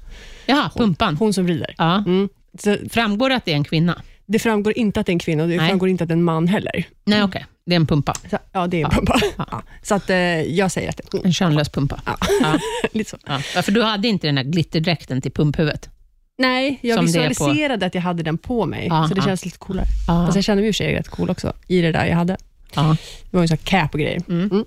Jaha, 0.47 0.71
pumpan. 0.77 1.17
Hon 1.17 1.33
som 1.33 1.49
rider. 1.49 1.75
Ja. 1.79 1.97
Mm. 1.99 2.29
Så 2.59 2.77
Framgår 2.91 3.29
det 3.29 3.37
att 3.37 3.45
det 3.45 3.53
är 3.53 3.57
en 3.57 3.65
kvinna? 3.65 4.03
det 4.29 4.39
framgår 4.39 4.79
inte 4.79 5.01
att 5.01 5.07
det 5.07 5.11
är 5.11 5.15
en 5.15 5.19
kvinna 5.19 5.43
och 5.43 5.49
det 5.49 5.57
Nej. 5.57 5.69
framgår 5.69 5.89
inte 5.89 6.05
att 6.05 6.09
det 6.09 6.13
är 6.13 6.17
en 6.17 6.23
man 6.25 6.49
heller. 6.49 6.85
Nej, 7.05 7.23
okej. 7.23 7.47
Det 7.67 7.73
är 7.75 7.77
en 7.77 7.87
pumpa. 7.87 8.15
Så, 8.31 8.39
ja, 8.53 8.67
det 8.67 8.77
är 8.77 8.85
en 8.85 8.91
Ja. 8.91 8.97
pumpa. 8.97 9.21
Ja. 9.37 9.63
Så 9.83 9.95
att, 9.95 10.11
eh, 10.11 10.17
jag 10.43 10.71
säger 10.71 10.89
att 10.89 10.97
det 10.97 11.03
är 11.15 11.19
hon. 11.19 11.27
En 11.27 11.33
könlös 11.33 11.69
pumpa. 11.69 12.01
Ja. 12.07 12.17
Ja. 12.43 12.59
Lite 12.93 13.11
så. 13.11 13.17
Ja. 13.27 13.39
För 13.63 13.73
du 13.73 13.83
hade 13.83 14.09
inte 14.09 14.27
den 14.27 14.37
här 14.37 14.45
glitterdräkten 14.45 15.21
till 15.23 15.33
pumphuvudet? 15.33 15.91
Nej, 16.39 16.79
jag 16.83 16.97
Som 16.97 17.07
visualiserade 17.07 17.87
att 17.87 17.95
jag 17.95 18.03
hade 18.03 18.23
den 18.23 18.39
på 18.39 18.67
mig, 18.67 18.87
Ja, 18.91 19.09
så 19.09 19.15
det 19.15 19.23
känns 19.23 19.45
lite 19.45 19.59
coolare. 19.59 19.87
Ja. 20.09 20.27
Fast 20.27 20.35
jag 20.37 20.45
kände 20.45 20.61
mig 20.63 20.69
i 20.69 20.71
och 20.71 20.75
för 20.75 20.85
sig 20.85 20.95
rätt 20.95 21.09
cool 21.09 21.31
också, 21.31 21.53
i 21.69 21.81
det 21.81 21.93
där 21.93 22.07
jag 22.07 22.17
hade. 22.17 22.37
ja. 22.75 22.97
Det 23.31 23.37
var 23.37 23.43
ju 23.45 23.49
så 23.49 23.57
cap 23.57 23.95
och 23.95 24.01
grejer. 24.01 24.23
Mm. 24.29 24.65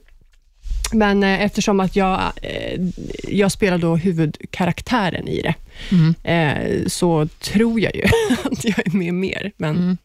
Men 0.94 1.24
eh, 1.24 1.42
eftersom 1.44 1.80
att 1.80 1.96
jag, 1.96 2.20
eh, 2.42 2.82
jag 3.28 3.52
spelar 3.52 3.78
då 3.78 3.96
huvudkaraktären 3.96 5.28
i 5.28 5.42
det, 5.42 5.54
Mm. 5.92 6.16
eh, 6.24 6.88
så 6.88 7.28
tror 7.40 7.80
jag 7.80 7.96
ju 7.96 8.04
att 8.44 8.66
jag 8.66 8.80
är 8.88 8.98
med 8.98 9.14
mer. 9.14 9.52
Men 9.58 9.76
Mm. 9.78 9.98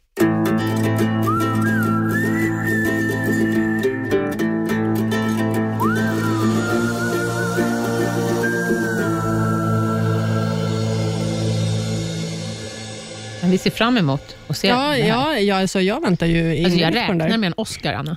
Men 13.41 13.51
vi 13.51 13.59
ser 13.59 13.71
fram 13.71 13.97
emot 13.97 14.37
att 14.49 14.57
se 14.57 14.69
ja, 14.69 14.77
det 14.77 14.83
här. 15.03 15.09
ja, 15.09 15.39
ja 15.39 15.57
alltså 15.61 15.81
jag 15.81 16.01
väntar 16.01 16.26
ju 16.26 16.64
Alltså 16.64 16.81
jag 16.81 16.95
räknar 16.95 17.38
med 17.38 17.47
en 17.47 17.55
Oscar, 17.57 17.93
Anna, 17.95 18.17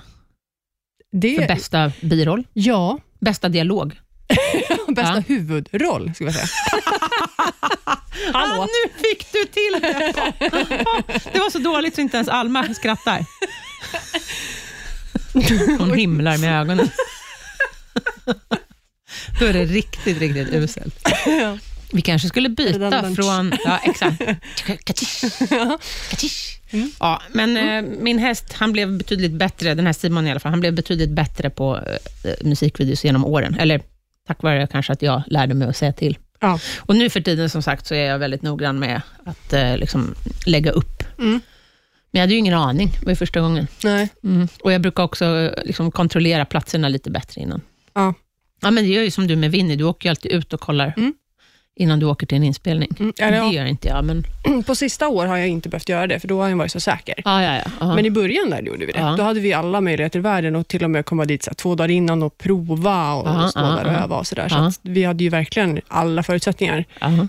för 1.10 1.18
Det, 1.18 1.48
bästa 1.48 1.92
biroll, 2.00 2.46
ja, 2.52 2.98
bästa 3.20 3.48
dialog. 3.48 4.00
bästa 4.88 5.14
Ja. 5.14 5.22
huvudroll, 5.26 6.14
skulle 6.14 6.30
jag 6.30 6.34
säga. 6.48 6.48
Ah, 8.34 8.66
nu 8.66 8.92
fick 9.02 9.32
du 9.32 9.44
till 9.44 9.78
det! 9.80 10.12
det 11.32 11.38
var 11.38 11.50
så 11.50 11.58
dåligt 11.58 11.94
så 11.94 12.00
inte 12.00 12.16
ens 12.16 12.28
Alma 12.28 12.74
skrattar. 12.74 13.24
Hon 15.78 15.94
himlar 15.98 16.38
med 16.38 16.60
ögonen. 16.60 16.90
Då 19.40 19.46
är 19.46 19.52
det 19.52 19.64
riktigt, 19.64 20.18
riktigt 20.18 20.48
uselt. 20.48 21.08
Ja. 21.26 21.58
Vi 21.92 22.02
kanske 22.02 22.28
skulle 22.28 22.48
byta 22.48 23.14
från... 23.14 23.52
Ja, 23.64 23.80
exakt. 23.84 24.22
Mm. 26.70 26.90
Ja, 27.00 27.22
men 27.32 27.56
eh, 27.56 27.82
min 28.00 28.18
häst, 28.18 28.52
han 28.52 28.72
blev 28.72 28.98
betydligt 28.98 29.32
bättre, 29.32 29.74
den 29.74 29.86
här 29.86 29.92
Simon 29.92 30.26
i 30.26 30.30
alla 30.30 30.40
fall, 30.40 30.50
han 30.50 30.60
blev 30.60 30.74
betydligt 30.74 31.10
bättre 31.10 31.50
på 31.50 31.76
eh, 32.24 32.32
musikvideos 32.46 33.04
genom 33.04 33.24
åren. 33.24 33.56
Eller 33.58 33.80
tack 34.26 34.42
vare 34.42 34.66
kanske 34.66 34.92
att 34.92 35.02
jag 35.02 35.22
lärde 35.26 35.54
mig 35.54 35.68
att 35.68 35.76
säga 35.76 35.92
till. 35.92 36.18
Ja. 36.40 36.58
Och 36.78 36.96
nu 36.96 37.10
för 37.10 37.20
tiden, 37.20 37.50
som 37.50 37.62
sagt, 37.62 37.86
så 37.86 37.94
är 37.94 38.04
jag 38.04 38.18
väldigt 38.18 38.42
noggrann 38.42 38.78
med 38.78 39.02
att 39.24 39.52
eh, 39.52 39.76
liksom, 39.76 40.14
lägga 40.46 40.70
upp. 40.70 41.02
Mm. 41.18 41.40
Men 42.10 42.18
jag 42.18 42.20
hade 42.20 42.32
ju 42.32 42.38
ingen 42.38 42.54
aning, 42.54 42.90
det 43.00 43.04
var 43.06 43.12
ju 43.12 43.16
första 43.16 43.40
gången. 43.40 43.66
Nej. 43.84 44.08
Mm. 44.24 44.48
Och 44.60 44.72
jag 44.72 44.80
brukar 44.80 45.02
också 45.02 45.24
eh, 45.24 45.64
liksom, 45.64 45.90
kontrollera 45.90 46.44
platserna 46.44 46.88
lite 46.88 47.10
bättre 47.10 47.40
innan. 47.40 47.60
Ja. 47.94 48.14
Ja, 48.60 48.70
men 48.70 48.84
det 48.84 48.90
gör 48.90 49.02
ju 49.02 49.10
som 49.10 49.26
du 49.26 49.36
med 49.36 49.50
Winnie, 49.50 49.76
du 49.76 49.84
åker 49.84 50.08
ju 50.08 50.10
alltid 50.10 50.32
ut 50.32 50.52
och 50.52 50.60
kollar 50.60 50.94
Mm. 50.96 51.14
Innan 51.78 51.98
du 51.98 52.06
åker 52.06 52.26
till 52.26 52.36
en 52.36 52.44
inspelning. 52.44 52.90
Mm, 52.98 53.12
ja, 53.16 53.30
det- 53.30 53.38
Det 53.48 53.54
gör 53.54 53.64
inte 53.64 53.88
jag, 53.88 54.04
men... 54.04 54.24
På 54.66 54.74
sista 54.74 55.08
år 55.08 55.26
har 55.26 55.36
jag 55.36 55.48
inte 55.48 55.68
behövt 55.68 55.88
göra 55.88 56.06
det, 56.06 56.20
för 56.20 56.28
då 56.28 56.40
har 56.42 56.48
jag 56.48 56.56
varit 56.56 56.72
så 56.72 56.80
säker. 56.80 57.14
Ja, 57.24 57.42
ja, 57.42 57.60
ja. 57.80 57.94
Men 57.94 58.06
i 58.06 58.10
början 58.10 58.50
där 58.50 58.62
gjorde 58.62 58.86
vi 58.86 58.92
det. 58.92 58.98
Ja. 58.98 59.14
Då 59.16 59.22
hade 59.22 59.40
vi 59.40 59.52
alla 59.52 59.80
möjligheter 59.80 60.18
i 60.18 60.22
världen 60.22 60.56
och 60.56 60.68
till 60.68 60.84
och 60.84 60.90
med 60.90 61.04
komma 61.06 61.24
dit 61.24 61.42
så 61.42 61.50
här, 61.50 61.54
två 61.54 61.74
dagar 61.74 61.88
innan 61.90 62.22
och 62.22 62.38
prova 62.38 63.12
och 63.14 63.28
Ja, 63.28 63.48
stå 63.48 63.60
ja, 63.60 63.66
där 63.66 63.84
och 63.84 63.92
öva 63.92 64.16
och 64.16 64.26
sådär. 64.26 64.48
Så 64.48 64.54
att 64.56 64.78
vi 64.82 65.04
hade 65.04 65.24
ju 65.24 65.30
verkligen 65.30 65.80
alla 65.88 66.22
förutsättningar 66.22 66.84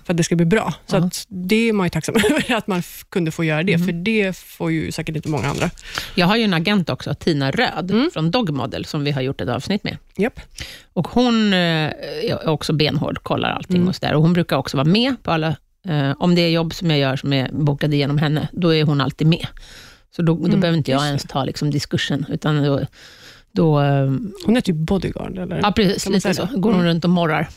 för 0.05 0.13
att 0.13 0.17
det 0.17 0.23
ska 0.23 0.35
bli 0.35 0.45
bra. 0.45 0.73
Så 0.85 0.97
att 0.97 1.25
det 1.27 1.69
är 1.69 1.73
man 1.73 1.85
ju 1.85 1.89
tacksam 1.89 2.15
över, 2.31 2.55
att 2.55 2.67
man 2.67 2.83
kunde 3.09 3.31
få 3.31 3.43
göra 3.43 3.63
det, 3.63 3.73
Mm. 3.73 3.85
för 3.87 3.93
det 3.93 4.37
får 4.37 4.71
ju 4.71 4.91
säkert 4.91 5.15
inte 5.15 5.29
många 5.29 5.47
andra. 5.49 5.69
Jag 6.15 6.27
har 6.27 6.35
ju 6.35 6.43
en 6.43 6.53
agent 6.53 6.89
också, 6.89 7.13
Tina 7.13 7.51
Röd, 7.51 7.91
Mm. 7.91 8.09
från 8.13 8.31
Dog 8.31 8.49
Model, 8.49 8.85
som 8.85 9.03
vi 9.03 9.11
har 9.11 9.21
gjort 9.21 9.41
ett 9.41 9.49
avsnitt 9.49 9.83
med. 9.83 9.97
Japp. 10.17 10.39
Och 10.99 11.07
Hon 11.07 11.53
eh, 11.53 11.59
är 12.29 12.49
också 12.49 12.73
benhård, 12.73 13.23
kollar 13.23 13.49
allting 13.49 13.75
Mm. 13.75 13.87
och 13.87 13.95
så 13.95 14.05
där. 14.05 14.13
Och 14.13 14.21
Hon 14.21 14.33
brukar 14.33 14.57
också 14.57 14.77
vara 14.77 14.87
med 14.87 15.23
på 15.23 15.31
alla... 15.31 15.47
Eh, 15.87 16.11
om 16.19 16.35
det 16.35 16.41
är 16.41 16.49
jobb 16.49 16.73
som 16.73 16.89
jag 16.89 16.99
gör 16.99 17.15
som 17.15 17.33
är 17.33 17.49
bokade 17.51 17.95
genom 17.95 18.17
henne, 18.17 18.47
då 18.51 18.75
är 18.75 18.83
hon 18.83 19.01
alltid 19.01 19.27
med. 19.27 19.47
Så 20.15 20.21
då, 20.21 20.35
då 20.35 20.45
Mm, 20.45 20.59
behöver 20.59 20.77
inte 20.77 20.91
jag 20.91 21.05
ens 21.07 21.23
ta 21.23 21.43
liksom, 21.43 21.71
diskursen, 21.71 22.25
utan 22.29 22.63
då, 22.63 22.81
Då, 23.51 23.81
eh, 23.81 24.11
Hon 24.45 24.57
är 24.57 24.61
typ 24.61 24.75
bodyguard, 24.75 25.37
eller? 25.37 25.59
ja, 25.63 25.71
precis, 25.71 26.09
lite 26.09 26.33
så. 26.33 26.47
Går 26.55 26.73
hon 26.73 26.83
runt 26.85 27.03
och 27.03 27.09
morrar 27.09 27.47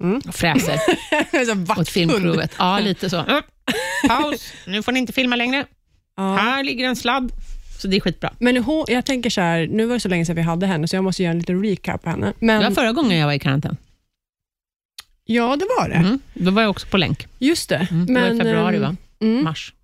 Mm. 0.00 0.20
och 0.28 0.34
fräser 0.34 0.78
åt 1.80 1.88
filmprovet. 1.88 2.52
Ja, 2.58 2.78
lite 2.78 3.10
så. 3.10 3.24
Paus, 4.08 4.52
nu 4.66 4.82
får 4.82 4.92
ni 4.92 4.98
inte 5.00 5.12
filma 5.12 5.36
längre. 5.36 5.64
Ja. 6.16 6.34
Här 6.36 6.64
ligger 6.64 6.84
en 6.88 6.96
sladd. 6.96 7.32
Så 7.82 7.88
det 7.88 7.96
är 7.96 8.00
skitbra. 8.00 8.32
Men 8.38 8.56
hon, 8.56 8.84
jag 8.88 9.04
tänker 9.04 9.30
så 9.30 9.40
här, 9.40 9.66
nu 9.66 9.86
var 9.86 9.94
det 9.94 10.00
så 10.00 10.08
länge 10.08 10.26
sedan 10.26 10.36
vi 10.36 10.42
hade 10.42 10.66
henne, 10.66 10.88
så 10.88 10.96
jag 10.96 11.04
måste 11.04 11.22
göra 11.22 11.30
en 11.32 11.38
liten 11.38 11.64
recap 11.64 12.02
på 12.02 12.10
henne. 12.10 12.32
Men, 12.38 12.60
Det 12.62 12.68
var 12.68 12.74
förra 12.74 12.92
gången 12.92 13.18
jag 13.18 13.26
var 13.26 13.32
i 13.34 13.38
karantän. 13.38 13.76
ja, 15.24 15.56
det 15.56 15.66
var 15.78 15.88
det. 15.88 15.94
Mm. 15.94 16.18
Då 16.34 16.50
var 16.50 16.62
jag 16.62 16.70
också 16.70 16.86
på 16.86 16.96
länk. 16.96 17.26
Just 17.38 17.68
det. 17.68 17.88
Mm. 17.90 18.06
Det 18.06 18.20
var 18.20 18.28
i 18.28 18.38
februari, 18.38 18.78
va? 18.78 18.96
Mm. 19.20 19.44
Mars. 19.44 19.74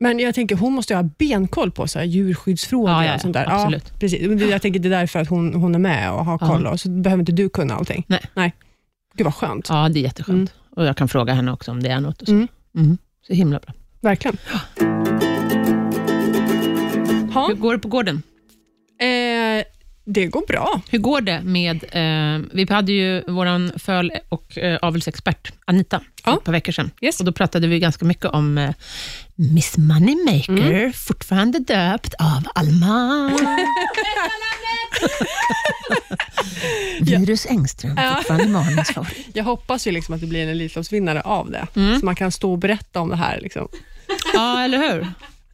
Men 0.00 0.18
jag 0.18 0.34
tänker, 0.34 0.56
hon 0.56 0.72
måste 0.72 0.92
ju 0.92 0.96
ha 0.96 1.08
benkoll 1.18 1.70
på 1.70 1.88
så 1.88 1.98
här, 1.98 2.06
djurskyddsfrågor 2.06 2.90
Ja, 2.90 3.04
ja, 3.04 3.08
ja, 3.08 3.14
och 3.14 3.20
sånt 3.20 3.34
där. 3.34 3.46
absolut. 3.52 3.84
Ja, 3.88 3.94
precis. 4.00 4.28
Men 4.28 4.38
det- 4.38 4.44
Jag 4.46 4.62
tänker 4.62 4.80
det 4.80 4.88
är 4.88 5.00
därför 5.00 5.20
att 5.20 5.28
hon, 5.28 5.54
hon 5.54 5.74
är 5.74 5.78
med 5.78 6.12
och 6.12 6.24
har 6.24 6.38
Ja. 6.40 6.46
koll, 6.48 6.66
och 6.66 6.80
så 6.80 6.88
behöver 6.90 7.20
inte 7.20 7.32
du 7.32 7.48
kunna 7.48 7.74
allting. 7.74 8.04
Nej. 8.06 8.20
Nej. 8.34 8.52
Gud 9.14 9.24
vad 9.24 9.34
skönt. 9.34 9.68
Ja, 9.68 9.88
det 9.88 9.98
är 9.98 10.02
jätteskönt. 10.02 10.36
Mm. 10.52 10.76
Och 10.76 10.84
jag 10.86 10.96
kan 10.96 11.08
fråga 11.08 11.32
henne 11.32 11.52
också 11.52 11.70
om 11.70 11.82
det 11.82 11.88
är 11.90 12.00
något. 12.00 12.22
Och 12.22 12.28
så. 12.28 12.32
Mm. 12.34 12.48
Mm. 12.76 12.98
så 13.26 13.32
himla 13.32 13.58
bra. 13.60 13.74
Verkligen. 14.00 14.36
Hur 17.48 17.54
går 17.54 17.72
det 17.72 17.78
på 17.78 17.88
gården? 17.88 18.22
eh, 19.00 19.64
det 20.04 20.26
går 20.26 20.46
bra. 20.46 20.80
Hur 20.90 20.98
går 20.98 21.20
det 21.20 21.40
med... 21.42 21.84
Eh, 21.84 22.40
vi 22.52 22.66
hade 22.70 22.92
ju 22.92 23.22
vår 23.26 23.78
föl 23.78 24.12
och 24.28 24.58
eh, 24.58 24.78
avelsexpert 24.82 25.52
Anita 25.64 25.98
för 25.98 26.30
Ja. 26.30 26.36
ett 26.38 26.44
par 26.44 26.52
veckor 26.52 26.72
sedan. 26.72 26.90
Yes. 27.00 27.20
Och 27.20 27.26
då 27.26 27.32
pratade 27.32 27.66
vi 27.68 27.78
ganska 27.78 28.04
mycket 28.04 28.24
om 28.26 28.58
eh, 28.58 28.70
Miss 29.34 29.76
Moneymaker, 29.78 30.52
Mm. 30.52 30.92
fortfarande 30.92 31.58
döpt 31.58 32.14
av 32.14 32.42
Alma. 32.54 33.30
Virus 37.00 37.46
Engström, 37.46 37.94
Ja. 37.96 38.14
fortfarande 38.16 38.84
favorit. 38.84 39.26
Jag 39.34 39.44
hoppas 39.44 39.86
ju 39.86 39.90
liksom 39.92 40.14
att 40.14 40.20
det 40.20 40.26
blir 40.26 40.42
en 40.42 40.48
Elitloppsvinnare 40.48 41.20
av 41.20 41.50
det, 41.50 41.66
Mm. 41.76 41.98
så 42.00 42.04
man 42.06 42.14
kan 42.16 42.32
stå 42.32 42.52
och 42.52 42.58
berätta 42.58 43.00
om 43.00 43.08
det 43.08 43.16
här. 43.16 43.40
Liksom. 43.40 43.68
Ja, 44.34 44.64
eller 44.64 44.78
hur? 44.78 45.06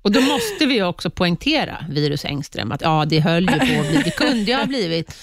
Och 0.09 0.13
då 0.15 0.21
måste 0.21 0.67
vi 0.67 0.83
också 0.83 1.11
poängtera 1.11 1.85
Virus 1.89 2.25
Engström, 2.25 2.73
att 2.73 2.81
ja, 2.83 3.05
det 3.09 3.21
höll 3.21 3.43
ju 3.43 3.49
på 3.59 3.81
att 3.81 3.89
bli, 3.91 4.03
det 4.05 4.11
kunde 4.11 4.51
ju 4.51 4.55
ha 4.55 4.67
blivit. 4.67 5.17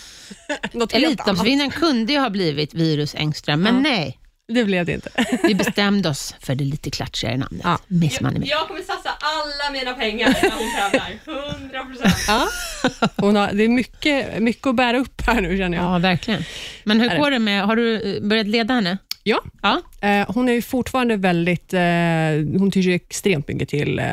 Elitloppsvinnaren 0.93 1.71
kunde 1.71 2.13
ju 2.13 2.19
ha 2.19 2.29
blivit 2.29 2.73
Virus 2.73 3.15
Engström, 3.15 3.61
men 3.61 3.75
Ja. 3.75 3.81
nej, 3.81 4.19
Det 4.47 4.63
blev 4.63 4.85
det 4.85 4.93
inte. 4.93 5.09
vi 5.43 5.55
bestämde 5.55 6.09
oss 6.09 6.35
för 6.39 6.55
det 6.55 6.63
lite 6.63 6.89
klatschigare 6.89 7.37
namnet, 7.37 7.61
Ja. 7.63 7.79
Miss 7.87 8.21
Moneymaker. 8.21 8.51
Jag 8.51 8.67
kommer 8.67 8.81
satsa 8.81 9.09
alla 9.19 9.71
mina 9.73 9.93
pengar 9.93 10.27
när 10.43 10.51
hon 10.51 10.73
tävlar. 10.75 11.51
100 11.59 11.85
procent. 11.85 12.15
Ja. 12.27 12.47
Hon 13.17 13.35
har, 13.35 13.53
det 13.53 13.63
är 13.63 13.69
mycket, 13.69 14.41
mycket 14.41 14.67
att 14.67 14.75
bära 14.75 14.97
upp 14.97 15.21
här 15.27 15.41
nu 15.41 15.57
känner 15.57 15.77
jag. 15.77 15.85
Ja, 15.85 15.97
verkligen. 15.97 16.43
Men 16.83 16.99
hur 17.01 17.17
går 17.17 17.31
det 17.31 17.39
med, 17.39 17.63
har 17.65 17.75
du 17.75 18.15
eh, 18.17 18.21
börjat 18.23 18.47
leda 18.47 18.73
henne? 18.73 18.97
Ja. 19.27 19.41
Ja, 19.62 19.82
Eh, 20.01 20.25
hon 20.34 20.50
är 20.50 20.53
ju 20.53 20.62
fortfarande 20.62 21.15
väldigt, 21.17 21.74
eh, 21.74 21.79
hon 22.60 22.72
tycker 22.72 22.89
ju 22.89 22.96
extremt 22.96 23.48
mycket 23.48 23.70
till 23.70 24.00
eh, 24.00 24.05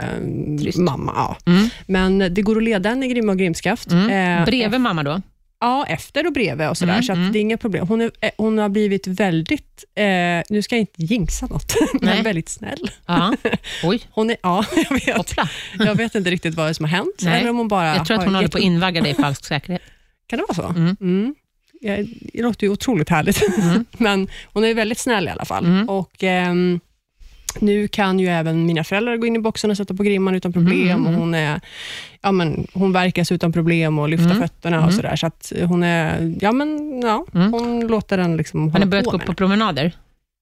mamma. 0.77 1.13
Ja. 1.17 1.37
Mm. 1.53 1.69
Men 1.87 2.35
det 2.35 2.43
går 2.43 2.57
att 2.57 2.63
leda 2.63 2.89
henne 2.89 3.07
i 3.07 3.09
Grimma 3.09 3.33
och 3.33 3.39
Grimskaft. 3.39 3.91
mm. 3.93 4.39
Eh, 4.41 4.45
bredvid 4.45 4.81
mamma 4.81 5.03
då? 5.03 5.23
Ja, 5.61 5.87
efter 5.89 6.27
och 6.27 6.33
bredvid 6.33 6.69
och 6.69 6.77
sådär, 6.79 6.93
Mm, 6.93 7.03
så 7.03 7.13
att 7.13 7.19
mm. 7.19 7.33
det 7.33 7.39
är 7.39 7.41
inga 7.41 7.57
problem. 7.57 7.89
Hon, 7.89 8.01
är, 8.01 8.11
eh, 8.21 8.31
hon 8.37 8.59
har 8.59 8.69
blivit 8.69 9.07
väldigt, 9.07 9.85
eh, 9.95 10.05
nu 10.51 10.63
ska 10.63 10.75
jag 10.75 10.81
inte 10.81 11.03
jinxa 11.03 11.47
något, 11.47 11.75
men 11.93 12.01
Nej. 12.15 12.23
väldigt 12.23 12.49
snäll. 12.49 12.91
Ja. 13.07 13.35
Oj, 13.85 14.01
Hon 14.11 14.31
är, 14.31 14.37
ja, 14.43 14.65
jag 14.91 14.91
vet, 15.07 15.17
hoppla. 15.17 15.49
jag 15.79 15.95
vet 15.95 16.15
inte 16.15 16.31
riktigt 16.31 16.55
vad 16.55 16.77
som 16.77 16.85
har 16.85 16.91
hänt. 16.91 17.21
Nej. 17.23 17.41
Eller 17.41 17.51
om 17.51 17.57
hon 17.57 17.69
bara 17.69 17.97
Jag 17.97 18.07
tror 18.07 18.19
att 18.19 18.25
hon 18.25 18.35
håller 18.35 18.49
på 18.49 18.59
att 18.59 18.65
invagga 18.65 19.01
dig 19.03 19.11
i 19.11 19.15
falsk 19.15 19.45
säkerhet. 19.45 19.83
Kan 20.27 20.39
det 20.39 20.45
vara 20.49 20.73
så? 20.73 20.79
Mm. 21.01 21.35
Ja, 21.85 21.97
det 22.33 22.43
låter 22.43 22.67
ju 22.67 22.73
otroligt 22.73 23.09
härligt. 23.09 23.43
Mm. 23.59 23.85
Men 23.99 24.29
hon 24.53 24.65
är 24.65 24.75
väldigt 24.75 24.99
snäll 24.99 25.29
i 25.29 25.31
alla 25.31 25.45
fall. 25.45 25.65
Mm. 25.67 25.89
Och 25.89 26.23
ehm, 26.25 26.81
Nu 27.61 27.89
kan 27.89 28.19
ju 28.21 28.27
även 28.29 28.67
mina 28.67 28.85
föräldrar 28.85 29.17
gå 29.17 29.27
in 29.27 29.37
i 29.37 29.39
boxen 29.39 29.71
och 29.71 29.77
sätta 29.77 29.95
på 29.95 30.03
grimman 30.03 30.35
utan 30.35 30.53
problem. 30.53 30.89
Mm, 30.91 31.07
Och 31.07 31.13
hon, 31.15 31.35
är, 31.35 31.61
ja, 32.23 32.33
men, 32.33 32.67
hon 32.73 32.93
verkas 32.93 33.33
utan 33.33 33.53
problem 33.53 33.99
och 33.99 34.09
lyfta 34.09 34.25
Mm. 34.31 34.39
fötterna 34.43 34.77
och 34.77 34.83
Mm. 34.83 34.97
sådär. 34.97 35.17
Så 35.17 35.27
att 35.27 35.53
hon 35.65 35.83
är, 35.83 36.35
ja 36.41 36.53
men 36.53 37.01
ja, 37.05 37.27
hon 37.33 37.87
låter 37.87 38.17
den 38.17 38.37
liksom 38.37 38.73
Har 38.73 38.79
ni 38.81 38.87
börjat 38.87 39.07
gå 39.07 39.19
på 39.19 39.35
promenader? 39.35 39.93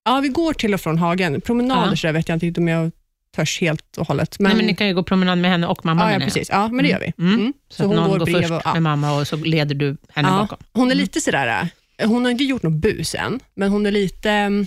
Ja, 0.04 0.20
vi 0.20 0.28
går 0.28 0.52
till 0.52 0.75
och 0.75 0.80
från 0.80 0.99
hagen. 0.99 1.40
Promenader 1.40 1.90
Ja. 1.92 1.97
så 1.97 2.12
vet 2.12 2.28
jag 2.28 2.42
inte 2.44 2.61
om 2.61 2.68
jag 2.68 2.90
törs 3.37 3.60
helt 3.60 3.96
och 3.96 4.08
hållet. 4.08 4.38
Men, 4.38 4.49
Nej, 4.49 4.56
men 4.56 4.66
ni 4.66 4.75
kan 4.75 4.87
ju 4.88 4.94
gå 4.94 5.02
promenad 5.02 5.38
med 5.38 5.50
henne 5.50 5.66
och 5.66 5.84
mamma 5.84 6.12
ja, 6.12 6.18
ja, 6.18 6.25
precis. 6.25 6.49
Ja, 6.52 6.68
men 6.68 6.84
det 6.84 6.90
gör 6.90 7.00
vi. 7.00 7.12
Mm. 7.18 7.34
Mm. 7.34 7.52
Så, 7.68 7.76
Så 7.82 7.84
hon 7.88 7.96
någon 7.96 8.08
går 8.10 8.18
går 8.18 8.26
först 8.26 8.50
och- 8.50 8.62
ja. 8.64 8.72
med 8.72 8.82
mamma 8.82 9.12
och 9.12 9.26
så 9.28 9.37
leder 9.37 9.75
du 9.75 9.96
henne 10.08 10.28
Ja, 10.28 10.38
bakom. 10.38 10.58
Hon 10.72 10.87
är 10.88 10.92
Mm. 10.92 10.99
lite 11.02 11.20
sådär, 11.20 11.68
hon 12.04 12.25
har 12.25 12.30
inte 12.30 12.44
gjort 12.44 12.62
något 12.62 12.72
bus 12.72 13.14
än, 13.14 13.40
men 13.54 13.70
hon 13.70 13.87
är 13.87 13.90
lite, 13.90 14.30
mm, 14.30 14.66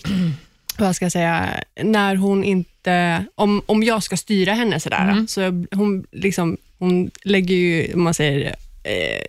vad 0.77 0.96
ska 0.96 1.05
jag 1.05 1.12
säga, 1.12 1.50
när 1.84 2.15
hon 2.15 2.43
inte, 2.43 3.25
om, 3.36 3.62
om 3.65 3.84
jag 3.84 4.03
ska 4.03 4.17
styra 4.17 4.53
henne 4.53 4.79
sådär, 4.79 5.10
Mm. 5.10 5.27
så 5.27 5.65
hon, 5.72 6.05
liksom, 6.12 6.58
hon 6.79 7.12
lägger 7.24 7.55
ju, 7.55 7.93
om 7.93 8.03
man 8.03 8.13
säger, 8.13 8.55
eh, 8.84 9.24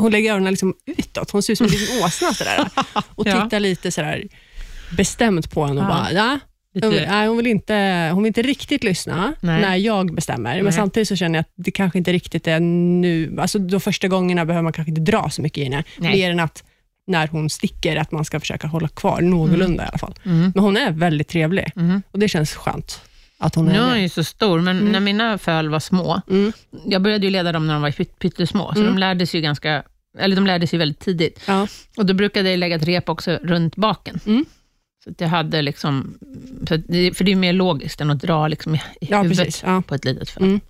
hon 0.00 0.12
lägger 0.12 0.32
öronen 0.32 0.52
liksom 0.52 0.74
utåt. 0.86 1.30
Hon 1.30 1.42
ser 1.42 1.52
ut 1.52 1.58
som 1.58 1.64
en 1.66 1.70
liten 1.72 2.04
åsna 2.04 2.34
sådär, 2.34 2.68
och 3.14 3.26
Ja. 3.26 3.42
tittar 3.42 3.60
lite 3.60 3.90
sådär 3.92 4.24
bestämt 4.96 5.50
på 5.50 5.66
henne 5.66 5.80
och 5.80 5.86
Ja. 5.86 5.88
bara, 5.90 6.12
ja, 6.12 6.38
Lite, 6.82 7.06
nej, 7.10 7.28
hon, 7.28 7.36
vill 7.36 7.46
inte, 7.46 8.10
hon 8.14 8.22
vill 8.22 8.28
inte 8.30 8.42
riktigt 8.42 8.84
lyssna 8.84 9.32
Nej. 9.40 9.60
när 9.60 9.76
jag 9.76 10.14
bestämmer, 10.14 10.54
men 10.54 10.64
Nej. 10.64 10.72
samtidigt 10.72 11.08
så 11.08 11.16
känner 11.16 11.38
jag 11.38 11.40
att 11.40 11.52
det 11.56 11.70
kanske 11.70 11.98
inte 11.98 12.12
riktigt 12.12 12.46
är 12.46 12.60
nu. 12.60 13.36
Alltså 13.40 13.58
de 13.58 13.80
första 13.80 14.08
gångerna 14.08 14.44
behöver 14.44 14.62
man 14.62 14.72
kanske 14.72 14.90
inte 14.90 15.00
dra 15.12 15.30
så 15.30 15.42
mycket 15.42 15.58
i 15.58 15.64
henne, 15.64 15.84
mer 15.98 16.30
än 16.30 16.40
att 16.40 16.64
när 17.06 17.26
hon 17.28 17.50
sticker, 17.50 17.96
att 17.96 18.12
man 18.12 18.24
ska 18.24 18.40
försöka 18.40 18.66
hålla 18.66 18.88
kvar 18.88 19.20
någorlunda 19.20 19.84
i 19.84 19.86
alla 19.88 19.98
fall. 19.98 20.14
mm. 20.24 20.52
Men 20.54 20.64
hon 20.64 20.76
är 20.76 20.90
väldigt 20.90 21.28
trevlig 21.28 21.72
Mm. 21.76 22.02
och 22.10 22.18
det 22.18 22.28
känns 22.28 22.54
skönt 22.54 23.00
att 23.38 23.54
hon 23.54 23.64
Nu 23.66 23.72
är 23.72 23.78
är 23.82 23.88
hon 23.88 24.02
ju 24.02 24.08
så 24.08 24.24
stor, 24.24 24.60
men 24.60 24.78
Mm. 24.78 24.92
när 24.92 25.00
mina 25.00 25.38
föl 25.38 25.68
var 25.68 25.80
små, 25.80 26.20
Mm. 26.30 26.52
jag 26.86 27.02
började 27.02 27.26
ju 27.26 27.30
leda 27.30 27.52
dem 27.52 27.66
när 27.66 27.72
de 27.74 27.82
var 27.82 27.90
pytt- 27.90 28.18
pyttesmå, 28.18 28.72
så 28.74 28.80
Mm. 28.80 28.92
de 28.94 28.98
lärde 28.98 29.26
sig 29.26 29.40
ju 29.40 29.42
ganska 29.42 29.82
eller 30.18 30.36
de 30.36 30.46
lärde 30.46 30.66
sig 30.66 30.78
väldigt 30.78 31.00
tidigt. 31.00 31.40
Ja. 31.46 31.66
Och 31.96 32.06
Då 32.06 32.14
brukade 32.14 32.50
jag 32.50 32.58
lägga 32.58 32.76
ett 32.76 32.82
rep 32.82 33.08
också 33.08 33.38
runt 33.42 33.76
baken. 33.76 34.20
Så 35.04 35.10
jag 35.18 35.28
hade 35.28 35.62
liksom, 35.62 36.18
det, 36.86 37.14
för 37.16 37.24
det 37.24 37.32
är 37.32 37.36
mer 37.36 37.52
logiskt 37.52 38.00
än 38.00 38.10
att 38.10 38.20
dra 38.20 38.48
liksom 38.48 38.74
i, 38.74 38.80
Ja, 39.00 39.22
huvudet 39.22 39.38
precis. 39.46 39.62
Ja. 39.66 39.82
på 39.86 39.94
ett 39.94 40.04
litet 40.04 40.30
föl. 40.30 40.42
Mm. 40.42 40.60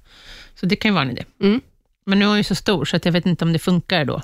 Så 0.61 0.66
det 0.66 0.76
kan 0.76 0.88
ju 0.90 0.92
vara 0.94 1.04
en 1.04 1.11
idé. 1.11 1.25
Mm. 1.42 1.61
Men 2.06 2.18
nu 2.18 2.25
är 2.25 2.28
hon 2.28 2.37
ju 2.37 2.44
så 2.44 2.54
stor, 2.54 2.85
så 2.85 2.97
att 2.97 3.04
jag 3.04 3.12
vet 3.12 3.26
inte 3.26 3.44
om 3.44 3.52
det 3.52 3.58
funkar 3.58 4.04
då. 4.04 4.23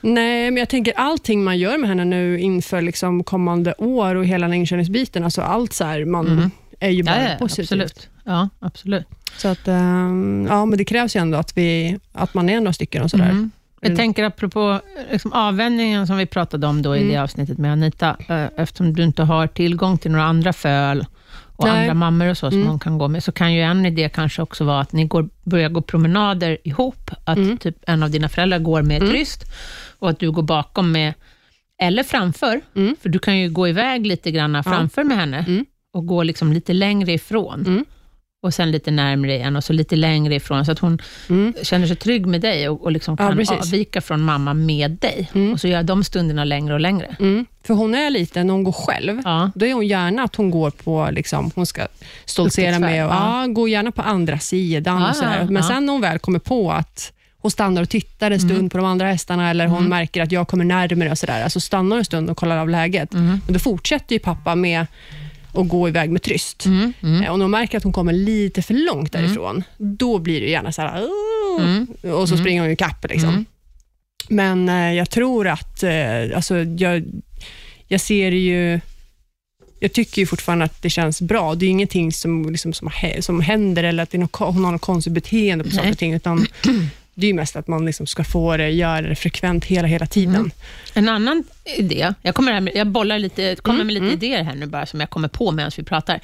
Nej, 0.00 0.50
men 0.50 0.56
jag 0.56 0.68
tänker 0.68 0.92
allting 0.96 1.44
man 1.44 1.58
gör 1.58 1.78
med 1.78 1.88
henne 1.88 2.04
nu 2.04 2.40
inför 2.40 2.82
liksom 2.82 3.24
kommande 3.24 3.74
år 3.78 4.14
och 4.14 4.26
hela 4.26 4.46
den 4.46 4.54
inkörningsbiten, 4.54 5.24
alltså 5.24 5.42
allt 5.42 5.72
så 5.72 5.84
här, 5.84 6.04
man 6.04 6.26
Mm. 6.28 6.50
är 6.80 6.90
ju 6.90 7.02
bara 7.02 7.22
Ja, 7.22 7.30
ja, 7.30 7.36
positivt. 7.38 7.64
absolut. 7.72 8.08
Ja, 8.24 8.48
absolut. 8.58 9.06
Så 9.36 9.48
att, 9.48 9.68
ehm, 9.68 10.46
ja, 10.50 10.64
men 10.64 10.78
det 10.78 10.84
krävs 10.84 11.16
ju 11.16 11.20
ändå 11.20 11.38
att, 11.38 11.56
vi, 11.56 11.98
att 12.12 12.34
man 12.34 12.48
är 12.48 12.60
några 12.60 12.72
stycken 12.72 13.02
och 13.02 13.10
sådär. 13.10 13.30
Mm. 13.30 13.50
Jag 13.84 13.90
Mm. 13.90 13.96
tänker 13.96 14.24
apropå 14.24 14.80
liksom 15.12 15.32
avvändningen 15.32 16.06
som 16.06 16.16
vi 16.16 16.26
pratade 16.26 16.66
om 16.66 16.82
då 16.82 16.96
i 16.96 16.98
Mm. 17.00 17.12
det 17.12 17.18
avsnittet 17.22 17.58
med 17.58 17.72
Anita, 17.72 18.16
eh, 18.28 18.46
eftersom 18.56 18.92
du 18.94 19.02
inte 19.04 19.22
har 19.22 19.46
tillgång 19.46 19.98
till 19.98 20.10
några 20.10 20.24
andra 20.24 20.52
föl 20.52 21.04
och 21.56 21.64
Nej. 21.66 21.80
andra 21.80 21.94
mammor 21.94 22.28
och 22.30 22.38
så 22.38 22.50
som 22.50 22.58
Mm. 22.58 22.68
hon 22.70 22.78
kan 22.78 22.98
gå 22.98 23.08
med, 23.08 23.24
så 23.24 23.32
kan 23.32 23.54
ju 23.54 23.60
en 23.60 23.86
idé 23.86 24.08
kanske 24.14 24.42
också 24.42 24.64
vara 24.64 24.80
att 24.80 24.92
ni 24.92 25.04
går, 25.04 25.28
börjar 25.44 25.68
gå 25.68 25.80
promenader 25.82 26.58
ihop. 26.64 27.10
Att 27.24 27.36
Mm. 27.38 27.58
typ 27.58 27.76
en 27.86 28.02
av 28.02 28.10
dina 28.10 28.28
föräldrar 28.28 28.58
går 28.58 28.82
med 28.82 28.96
Mm. 28.96 29.08
tryst 29.10 29.44
och 29.98 30.10
att 30.10 30.18
du 30.18 30.30
går 30.30 30.42
bakom 30.42 30.92
med, 30.92 31.14
eller 31.82 32.02
framför, 32.02 32.60
Mm. 32.76 32.96
för 33.02 33.08
du 33.08 33.18
kan 33.18 33.38
ju 33.38 33.50
gå 33.50 33.68
iväg 33.68 34.06
lite 34.06 34.30
grann 34.30 34.64
framför 34.64 35.04
med 35.04 35.16
henne 35.16 35.44
Mm. 35.48 35.64
och 35.94 36.06
gå 36.06 36.22
liksom 36.22 36.52
lite 36.52 36.72
längre 36.72 37.12
ifrån. 37.12 37.84
Mm. 38.44 38.48
Och 38.48 38.54
sen 38.54 38.70
lite 38.70 38.90
närmre 38.90 39.34
igen 39.34 39.56
och 39.56 39.64
så 39.64 39.72
lite 39.72 39.96
längre 39.96 40.34
ifrån, 40.34 40.64
så 40.64 40.72
att 40.72 40.78
hon 40.78 40.98
Mm. 41.28 41.54
känner 41.62 41.86
sig 41.86 41.96
trygg 41.96 42.26
med 42.26 42.40
dig 42.40 42.68
och, 42.68 42.82
och 42.82 42.92
liksom 42.92 43.16
Ja, 43.18 43.28
kan 43.28 43.36
precis. 43.36 43.58
avvika 43.58 44.00
från 44.00 44.20
mamma 44.22 44.54
med 44.54 44.90
dig. 44.90 45.30
Mm. 45.34 45.52
Och 45.52 45.60
så 45.60 45.68
gör 45.68 45.82
de 45.82 46.04
stunderna 46.04 46.44
längre 46.44 46.74
och 46.74 46.80
längre. 46.80 47.16
Mm. 47.20 47.46
För 47.66 47.74
hon 47.74 47.94
är 47.94 48.10
lite, 48.10 48.44
när 48.44 48.52
hon 48.54 48.64
går 48.64 48.72
själv, 48.72 49.20
Ja, 49.24 49.50
då 49.54 49.66
är 49.66 49.72
hon 49.74 49.86
gärna 49.86 50.22
att 50.22 50.36
hon 50.36 50.50
går 50.50 50.70
på, 50.70 51.08
liksom, 51.12 51.50
hon 51.54 51.66
ska 51.66 51.86
stoltsera 52.24 52.78
med, 52.78 53.06
och, 53.06 53.12
ja. 53.12 53.40
ja. 53.42 53.46
gå 53.46 53.68
gärna 53.68 53.90
på 53.92 54.02
andra 54.02 54.38
sidan. 54.38 55.00
Ja, 55.02 55.08
och 55.10 55.16
sådär. 55.16 55.38
ja, 55.40 55.44
Men 55.44 55.56
ja. 55.56 55.62
sen 55.68 55.86
när 55.86 55.92
hon 55.92 56.02
väl 56.02 56.18
kommer 56.18 56.38
på 56.38 56.72
att 56.72 57.12
hon 57.38 57.50
stannar 57.50 57.82
och 57.82 57.88
tittar 57.88 58.30
en 58.30 58.38
stund 58.40 58.52
Mm. 58.58 58.70
på 58.70 58.76
de 58.78 58.86
andra 58.86 59.06
hästarna, 59.06 59.50
eller 59.50 59.66
hon 59.66 59.78
Mm. 59.78 59.90
märker 59.90 60.22
att 60.22 60.32
jag 60.32 60.48
kommer 60.48 60.64
närmare, 60.64 61.10
och 61.10 61.18
sådär. 61.18 61.42
Alltså 61.44 61.60
stannar 61.60 61.96
en 61.98 62.04
stund 62.04 62.30
och 62.30 62.36
kollar 62.36 62.56
av 62.58 62.68
läget. 62.68 63.14
mm. 63.14 63.40
Men 63.44 63.52
då 63.52 63.58
fortsätter 63.58 64.12
ju 64.14 64.18
pappa 64.18 64.54
med 64.54 64.86
att 65.54 65.68
gå 65.68 65.88
iväg 65.88 66.10
med 66.10 66.22
tryst. 66.22 66.66
Mm. 66.66 66.92
Mm. 67.02 67.22
Eh, 67.22 67.30
Och 67.30 67.38
när 67.38 67.44
hon 67.44 67.50
märker 67.50 67.78
att 67.78 67.84
hon 67.84 67.92
kommer 67.92 68.12
lite 68.12 68.62
för 68.62 68.74
långt 68.74 69.12
därifrån, 69.12 69.62
då 69.78 70.18
blir 70.18 70.40
det 70.40 70.50
gärna 70.50 70.72
så 70.72 70.82
här! 70.82 71.06
Mm. 71.60 71.86
och 72.14 72.28
så 72.28 72.34
Mm. 72.34 72.44
springer 72.44 72.60
hon 72.60 72.68
ju 72.68 72.74
ikapp. 72.74 73.06
Liksom. 73.08 73.28
Mm. 73.28 73.44
Men 74.28 74.68
eh, 74.68 74.92
jag 74.92 75.10
tror 75.10 75.48
att, 75.48 75.82
eh, 75.82 76.36
alltså, 76.36 76.56
jag, 76.58 77.04
jag 77.88 78.00
ser 78.00 78.30
ju, 78.32 78.80
jag 79.80 79.92
tycker 79.92 80.22
ju 80.22 80.26
fortfarande 80.26 80.64
att 80.64 80.82
det 80.82 80.90
känns 80.90 81.20
bra. 81.22 81.54
Det 81.54 81.66
är 81.66 81.70
ingenting 81.70 82.12
som, 82.12 82.50
liksom, 82.50 82.72
som, 82.72 82.90
som 83.20 83.40
händer 83.40 83.84
eller 83.84 84.02
att 84.02 84.10
det 84.10 84.18
något, 84.18 84.36
hon 84.36 84.64
har 84.64 84.72
något 84.72 84.80
konstigt 84.80 85.12
beteende 85.12 85.64
på 85.64 85.70
saker 85.70 85.90
och 85.90 85.98
ting, 85.98 86.14
utan 86.14 86.46
Det 87.14 87.26
är 87.26 87.34
mest 87.34 87.56
att 87.56 87.68
man 87.68 87.86
liksom 87.86 88.06
ska 88.06 88.24
få 88.24 88.56
det, 88.56 88.70
göra 88.70 89.02
det 89.02 89.14
frekvent 89.14 89.64
hela, 89.64 89.88
hela 89.88 90.06
tiden. 90.06 90.34
Mm. 90.34 90.50
En 90.94 91.08
annan 91.08 91.44
idé, 91.78 92.14
jag, 92.22 92.34
kommer 92.34 92.52
här 92.52 92.76
jag 92.76 92.86
bollar 92.86 93.18
lite, 93.18 93.56
kommer 93.62 93.80
Mm, 93.80 93.94
med 93.94 94.02
lite 94.02 94.26
idéer 94.26 94.44
här 94.44 94.54
nu 94.54 94.66
bara, 94.66 94.86
som 94.86 95.00
jag 95.00 95.10
kommer 95.10 95.28
på 95.28 95.52
medan 95.52 95.70
vi 95.76 95.82
pratar. 95.82 96.20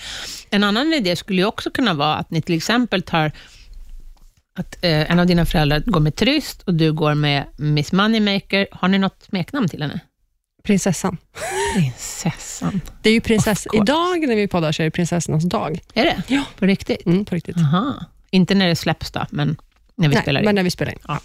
En 0.50 0.64
annan 0.64 0.94
idé 0.94 1.16
skulle 1.16 1.40
ju 1.40 1.46
också 1.46 1.70
kunna 1.70 1.94
vara 1.94 2.14
att 2.14 2.30
ni 2.30 2.42
till 2.42 2.54
exempel 2.54 3.02
tar 3.02 3.32
att 4.58 4.84
eh, 4.84 5.10
en 5.10 5.18
av 5.18 5.26
dina 5.26 5.46
föräldrar 5.46 5.82
går 5.86 6.00
med 6.00 6.16
Tryst 6.16 6.62
och 6.62 6.74
du 6.74 6.92
går 6.92 7.14
med 7.14 7.44
Miss 7.56 7.92
Moneymaker. 7.92 8.66
Har 8.72 8.88
ni 8.88 8.98
något 8.98 9.22
smeknamn 9.22 9.68
till 9.68 9.82
henne? 9.82 10.00
Prinsessan. 10.62 11.16
Prinsessan. 11.74 12.80
Det 13.02 13.10
är 13.10 13.14
ju 13.14 13.20
prinsess... 13.20 13.66
Idag 13.72 14.20
när 14.28 14.36
vi 14.36 14.48
poddar 14.48 14.72
så 14.72 14.82
är 14.82 14.84
det 14.84 14.90
prinsessornas 14.90 15.44
dag. 15.44 15.80
Är 15.94 16.04
det? 16.04 16.22
Ja. 16.26 16.44
På 16.58 16.66
riktigt? 16.66 17.06
Mm, 17.06 17.24
på 17.24 17.34
riktigt. 17.34 17.56
Aha. 17.56 18.04
Inte 18.30 18.54
när 18.54 18.68
det 18.68 18.76
släpps 18.76 19.10
då, 19.10 19.26
men 19.30 19.56
när 20.00 20.08
vi 20.08 20.14
Nej, 20.14 20.22
spelar 20.22 20.40
in. 20.40 20.44
men 20.44 20.54
när 20.54 20.62
vi 20.62 20.70
spelar 20.70 20.92
in. 20.92 20.98
Ja. 21.08 21.20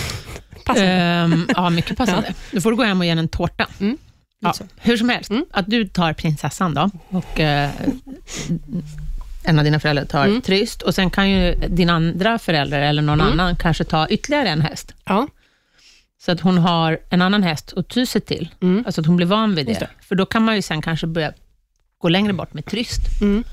Passande. 0.64 0.90
Ehm, 0.92 1.46
ja, 1.56 1.70
mycket 1.70 1.96
passande. 2.02 2.34
Då 2.52 2.60
får 2.60 2.70
du 2.70 2.76
gå 2.76 2.82
hem 2.82 2.98
och 3.00 3.04
ge 3.06 3.10
en 3.10 3.28
tårta. 3.28 3.66
Mm. 3.80 3.98
Ja, 4.40 4.52
Så. 4.52 4.64
hur 4.76 4.96
som 4.96 5.08
helst, 5.08 5.30
Mm. 5.30 5.44
att 5.50 5.70
du 5.70 5.88
tar 5.88 6.12
prinsessan 6.12 6.74
då, 6.74 6.90
och 7.08 7.40
eh, 7.40 7.70
en 9.44 9.58
av 9.58 9.64
dina 9.64 9.80
föräldrar 9.80 10.04
tar 10.04 10.24
Mm. 10.26 10.42
Tryst, 10.42 10.82
och 10.82 10.94
sen 10.94 11.10
kan 11.10 11.30
ju 11.30 11.54
din 11.54 11.90
andra 11.90 12.38
förälder 12.38 12.80
eller 12.80 13.02
någon 13.02 13.20
Mm. 13.20 13.32
annan 13.32 13.56
kanske 13.56 13.84
ta 13.84 14.08
ytterligare 14.08 14.48
en 14.48 14.60
häst. 14.60 14.94
Ja. 15.04 15.28
Så 16.24 16.32
att 16.32 16.40
hon 16.40 16.58
har 16.58 16.98
en 17.10 17.22
annan 17.22 17.42
häst 17.42 17.72
att 17.76 17.88
ty 17.88 18.06
sig 18.06 18.20
till. 18.20 18.48
Alltså 18.86 19.00
att 19.00 19.06
hon 19.06 19.16
blir 19.16 19.26
van 19.26 19.54
vid 19.54 19.66
det. 19.66 19.88
För 20.00 20.14
då 20.14 20.26
kan 20.26 20.44
man 20.44 20.56
ju 20.56 20.62
sen 20.62 20.82
kanske 20.82 21.06
börja 21.06 21.32
gå 21.98 22.08
längre 22.08 22.32
bort 22.32 22.54
med 22.54 22.64
Tryst. 22.66 23.00
Mm. 23.20 23.44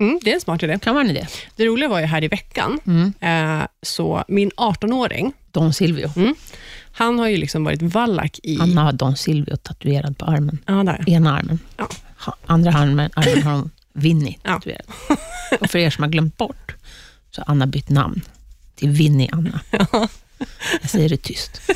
Mm, 0.00 0.18
det 0.22 0.30
är 0.30 0.34
en 0.34 0.40
smart 0.40 0.62
idé. 0.62 0.78
kan 0.82 0.94
vara 0.94 1.04
en 1.04 1.10
idé. 1.10 1.26
Det 1.56 1.66
roliga 1.66 1.88
var 1.88 2.00
ju 2.00 2.06
här 2.06 2.24
i 2.24 2.28
veckan, 2.28 2.80
Mm. 2.86 3.12
eh, 3.60 3.66
så 3.82 4.24
min 4.28 4.50
18-åring, 4.56 5.32
Don 5.50 5.72
Silvio. 5.72 6.10
han 6.92 7.18
har 7.18 7.28
ju 7.28 7.36
liksom 7.36 7.64
varit 7.64 7.82
vallack 7.82 8.38
i... 8.42 8.58
Anna 8.60 8.82
har 8.82 8.92
Don 8.92 9.16
Silvio 9.16 9.56
tatuerad 9.56 10.18
på 10.18 10.24
armen. 10.24 10.58
Ja, 10.66 10.72
där. 10.74 11.04
Ena 11.10 11.38
armen. 11.38 11.58
Ja. 11.76 11.88
Ha- 12.18 12.36
Andra 12.46 12.72
armen, 12.72 13.10
armen 13.16 13.42
har 13.42 13.52
hon 13.52 13.70
Winnie 13.92 14.38
Ja. 14.42 14.54
tatuerad. 14.54 14.82
Och 15.60 15.70
för 15.70 15.78
er 15.78 15.90
som 15.90 16.02
har 16.04 16.10
glömt 16.10 16.36
bort, 16.36 16.74
så 17.30 17.40
har 17.42 17.52
Anna 17.52 17.66
bytt 17.66 17.88
namn 17.88 18.20
till 18.74 18.88
Winnie 18.90 19.28
Anna. 19.32 19.60
Jag 20.80 20.90
säger 20.90 21.08
det 21.08 21.16
tyst. 21.16 21.60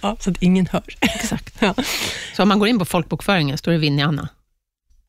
Ja, 0.00 0.16
så 0.20 0.30
att 0.30 0.42
ingen 0.42 0.66
hör. 0.66 0.82
Exakt. 1.00 1.54
Ja. 1.58 1.74
Så 2.36 2.42
om 2.42 2.48
man 2.48 2.58
går 2.58 2.68
in 2.68 2.78
på 2.78 2.84
folkbokföringen, 2.84 3.58
står 3.58 3.72
det 3.72 3.78
Winnie 3.78 4.04
Anna? 4.04 4.28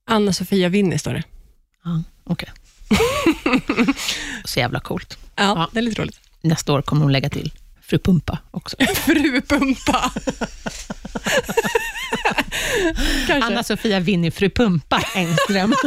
Anna-Sofia 0.06 0.70
Winnie 0.70 0.98
står 1.00 1.14
det. 1.14 1.24
Ja, 1.84 2.04
okej. 2.24 2.50
Så 4.46 4.60
jävla 4.60 4.80
coolt. 4.80 5.18
Ja, 5.36 5.44
Ja. 5.44 5.70
det 5.74 5.80
är 5.80 5.82
lite 5.82 6.02
roligt. 6.02 6.20
Nästa 6.42 6.74
år 6.74 6.82
kommer 6.82 7.02
hon 7.02 7.12
lägga 7.12 7.30
till 7.30 7.52
Fru 7.82 8.00
Pumpa 8.00 8.38
också. 8.52 8.78
Fru 8.96 9.42
Pumpa. 9.42 10.12
Anna-Sofia 13.42 14.00
Winnie 14.00 14.32
Fru 14.32 14.50
Pumpa 14.50 15.04
Engström. 15.16 15.76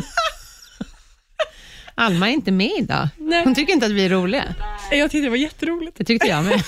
Alma 1.95 2.29
är 2.29 2.33
inte 2.33 2.53
med 2.53 2.71
idag. 2.79 3.09
Nej. 3.19 3.45
Hon 3.45 3.55
tycker 3.55 3.73
inte 3.73 3.87
att 3.87 3.93
vi 3.93 4.05
är 4.05 4.09
roliga. 4.11 4.55
Jag 4.91 5.11
tyckte 5.11 5.27
det 5.27 5.31
var 5.31 5.37
jätteroligt. 5.37 5.97
Det 5.99 6.05
tyckte 6.05 6.29
jag 6.29 6.45
med. 6.45 6.63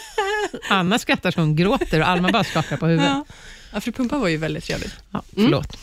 Anna 0.70 0.98
skrattar 0.98 1.30
så 1.30 1.40
hon 1.40 1.56
gråter 1.56 2.00
och 2.00 2.08
Alma 2.08 2.28
bara 2.32 2.44
skakar 2.44 2.76
på 2.76 2.86
huvudet. 2.86 3.10
Ja. 3.10 3.24
Ja, 3.72 3.80
Fru 3.80 3.92
Pumpa 3.92 4.18
var 4.18 4.28
ju 4.28 4.36
väldigt 4.36 4.64
trevligt. 4.64 4.94
Ja, 5.10 5.22
förlåt. 5.34 5.76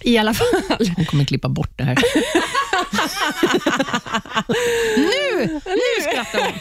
I 0.00 0.18
alla 0.18 0.34
fall. 0.34 0.46
Hon 0.96 1.04
kommer 1.04 1.24
klippa 1.24 1.48
bort 1.48 1.72
det 1.76 1.84
här. 1.84 1.96
nu! 4.96 5.60
Nu 5.64 6.02
skrattar 6.10 6.38
hon. 6.38 6.52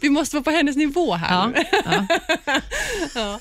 Vi 0.00 0.10
måste 0.10 0.36
vara 0.36 0.44
på 0.44 0.50
hennes 0.50 0.76
nivå 0.76 1.14
här. 1.14 1.34
Ja, 1.34 1.46
nu. 1.46 1.64
ja. 3.14 3.40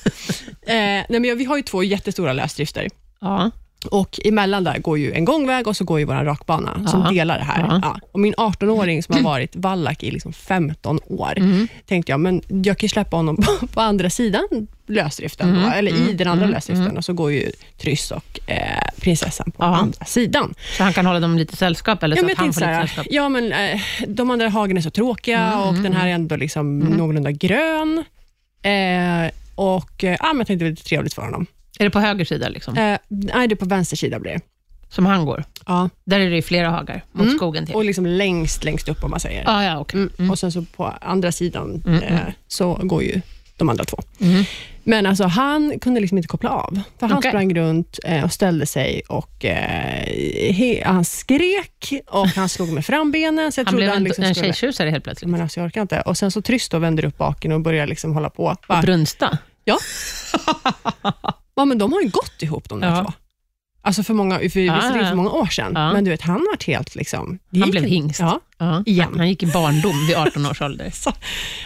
Eh, 0.74 1.06
nej, 1.10 1.20
men 1.20 1.38
vi 1.38 1.46
har 1.46 1.58
ju 1.58 1.64
två 1.64 1.84
jättestora 1.84 2.34
lösdrifter. 2.34 2.88
ja. 3.22 3.52
Och 3.86 4.20
emellan 4.26 4.64
där 4.64 4.78
går 4.80 4.98
ju 4.98 5.12
en 5.14 5.26
gångväg 5.26 5.68
och 5.68 5.78
så 5.78 5.84
går 5.84 6.00
ju 6.00 6.06
vår 6.06 6.14
rakbana 6.14 6.88
som 6.88 7.02
Ja. 7.02 7.10
delar 7.12 7.38
det 7.38 7.44
här. 7.44 7.60
Ja. 7.70 7.80
Ja. 7.84 8.00
Och 8.12 8.20
min 8.20 8.34
18-åring 8.34 9.04
som 9.04 9.16
har 9.16 9.22
varit 9.22 9.56
vallack 9.56 10.04
i 10.04 10.12
liksom 10.12 10.34
15 10.34 11.00
år, 11.08 11.34
Mm. 11.38 11.68
tänkte 11.86 12.12
jag, 12.12 12.20
men 12.20 12.42
jag 12.64 12.78
kan 12.78 12.90
släppa 12.90 13.18
honom 13.18 13.36
på, 13.38 13.68
på 13.68 13.82
andra 13.82 14.10
sidan 14.10 14.44
lösdriften, 14.88 15.50
Mm. 15.50 15.62
då, 15.64 15.70
eller 15.70 15.92
i 15.92 16.02
Mm. 16.02 16.18
den 16.18 16.28
andra 16.28 16.44
Mm. 16.46 16.54
lösdriften, 16.56 16.98
och 16.98 17.06
så 17.06 17.14
går 17.14 17.32
ju 17.32 17.52
Tryss 17.78 18.12
och 18.12 18.40
eh, 18.50 18.58
prinsessan 19.02 19.52
på 19.52 19.64
Ja. 19.64 19.76
andra 19.76 20.06
sidan. 20.06 20.54
Så 20.78 20.84
han 20.84 20.94
kan 20.94 21.06
hålla 21.06 21.20
dem 21.20 21.38
lite 21.38 21.56
sällskap, 21.56 22.04
eller 22.04 22.16
Ja, 22.16 22.20
så 22.20 22.26
men 22.26 22.32
att 22.34 22.38
han 22.38 22.54
får 22.54 22.62
lite 22.62 22.74
sällskap? 22.74 23.06
ja, 23.10 23.30
men, 23.30 23.52
eh, 23.52 23.82
de 24.08 24.32
andra 24.32 24.50
hagen 24.50 24.78
är 24.78 24.82
så 24.82 24.90
tråkiga 24.90 25.40
Mm, 25.40 25.60
och 25.60 25.70
mm, 25.70 25.84
den 25.84 25.94
här 25.94 26.08
är 26.08 26.12
ändå 26.12 26.36
liksom 26.36 26.80
någorlunda 26.80 27.32
grön. 27.32 28.04
Eh, 28.64 29.32
och 29.56 30.04
eh, 30.04 30.18
ja, 30.20 30.28
men 30.28 30.38
jag 30.38 30.48
tänkte 30.48 30.54
det 30.54 30.64
var 30.64 30.70
lite 30.70 30.84
trevligt 30.84 31.14
för 31.14 31.22
honom. 31.22 31.46
Är 31.80 31.84
det 31.84 31.90
på 31.90 32.00
höger 32.00 32.26
sida, 32.26 32.50
liksom? 32.50 32.78
Eh, 32.78 32.98
nej, 33.08 33.48
det 33.48 33.54
är 33.54 33.56
på 33.56 33.66
vänster 33.66 33.96
sida 33.98 34.20
blir 34.20 34.32
det. 34.32 34.40
som 34.90 35.06
han 35.06 35.26
går? 35.26 35.44
Ja. 35.68 35.90
Där 36.04 36.20
är 36.20 36.30
det 36.30 36.36
ju 36.36 36.42
flera 36.42 36.70
hagar 36.70 37.04
mot 37.12 37.26
Mm. 37.26 37.38
skogen 37.38 37.66
till. 37.66 37.76
Och 37.76 37.86
liksom 37.86 38.06
längst, 38.06 38.64
längst 38.64 38.90
upp 38.90 39.04
om 39.04 39.12
man 39.12 39.20
säger. 39.20 39.44
Ah, 39.48 39.64
ja, 39.64 39.80
okej. 39.80 39.98
Mm. 40.00 40.12
Mm. 40.20 40.32
Och 40.32 40.40
sen 40.40 40.52
så 40.52 40.66
på 40.76 40.86
andra 41.02 41.32
sidan 41.32 41.84
Mm, 41.86 42.04
eh, 42.04 42.20
så 42.48 42.74
går 42.84 43.04
ju 43.04 43.22
de 43.58 43.70
andra 43.70 43.84
två. 43.84 43.98
Mm. 44.22 44.44
Men 44.84 45.06
alltså 45.06 45.24
han 45.24 45.80
kunde 45.80 46.00
liksom 46.00 46.18
inte 46.18 46.28
koppla 46.28 46.50
av. 46.50 46.80
För 47.00 47.08
han 47.08 47.18
Okej. 47.18 47.32
sprang 47.32 47.56
runt 47.56 48.00
eh, 48.06 48.24
och 48.24 48.34
ställde 48.34 48.66
sig 48.66 49.02
och 49.10 49.46
eh, 49.46 50.84
han 50.86 51.06
skrek 51.06 51.94
och 52.08 52.28
han 52.28 52.50
slog 52.50 52.70
med 52.74 52.86
frambenen. 52.86 53.52
Så 53.52 53.60
jag 53.60 53.66
Han 53.66 53.76
blev 53.76 53.88
han 53.90 53.98
en, 53.98 54.04
liksom 54.04 54.24
en 54.24 54.34
tjejtjusare 54.34 54.90
helt 54.90 55.04
plötsligt. 55.04 55.30
Men 55.32 55.42
alltså 55.42 55.60
jag 55.60 55.68
orkar 55.68 55.82
inte. 55.82 56.02
Och 56.02 56.18
sen 56.18 56.32
så 56.32 56.42
Tryst 56.42 56.72
då 56.72 56.80
vänder 56.80 57.06
upp 57.06 57.18
baken 57.18 57.52
och 57.52 57.62
börjar 57.62 57.88
liksom 57.88 58.14
hålla 58.14 58.30
på. 58.30 58.56
Bara, 58.68 58.82
Brunsta? 58.82 59.38
ja. 59.64 59.78
ja, 61.56 61.66
men 61.66 61.78
de 61.78 61.94
har 61.94 62.02
ju 62.02 62.10
gått 62.10 62.42
ihop 62.42 62.70
de 62.70 62.80
där 62.80 62.88
Ja. 62.90 63.04
två. 63.04 63.14
Alltså 63.84 64.04
för 64.04 64.14
många, 64.14 64.40
för, 64.40 64.60
ja. 64.60 64.82
för 64.82 65.16
många 65.16 65.30
år 65.30 65.46
sedan, 65.46 65.72
Ja. 65.76 65.94
men 65.94 66.04
du 66.04 66.12
vet, 66.12 66.22
han 66.22 66.36
var 66.36 66.66
helt 66.68 66.96
liksom... 66.96 67.40
Han 67.60 67.70
blev 67.72 67.84
hingst. 67.84 68.20
Ja. 68.20 68.40
Igen. 68.86 69.08
Han, 69.10 69.18
han 69.20 69.30
gick 69.30 69.44
i 69.44 69.46
barndom 69.46 70.08
vid 70.08 70.16
18 70.16 70.46
års 70.46 70.62
ålder. 70.62 70.90
så, 70.94 71.14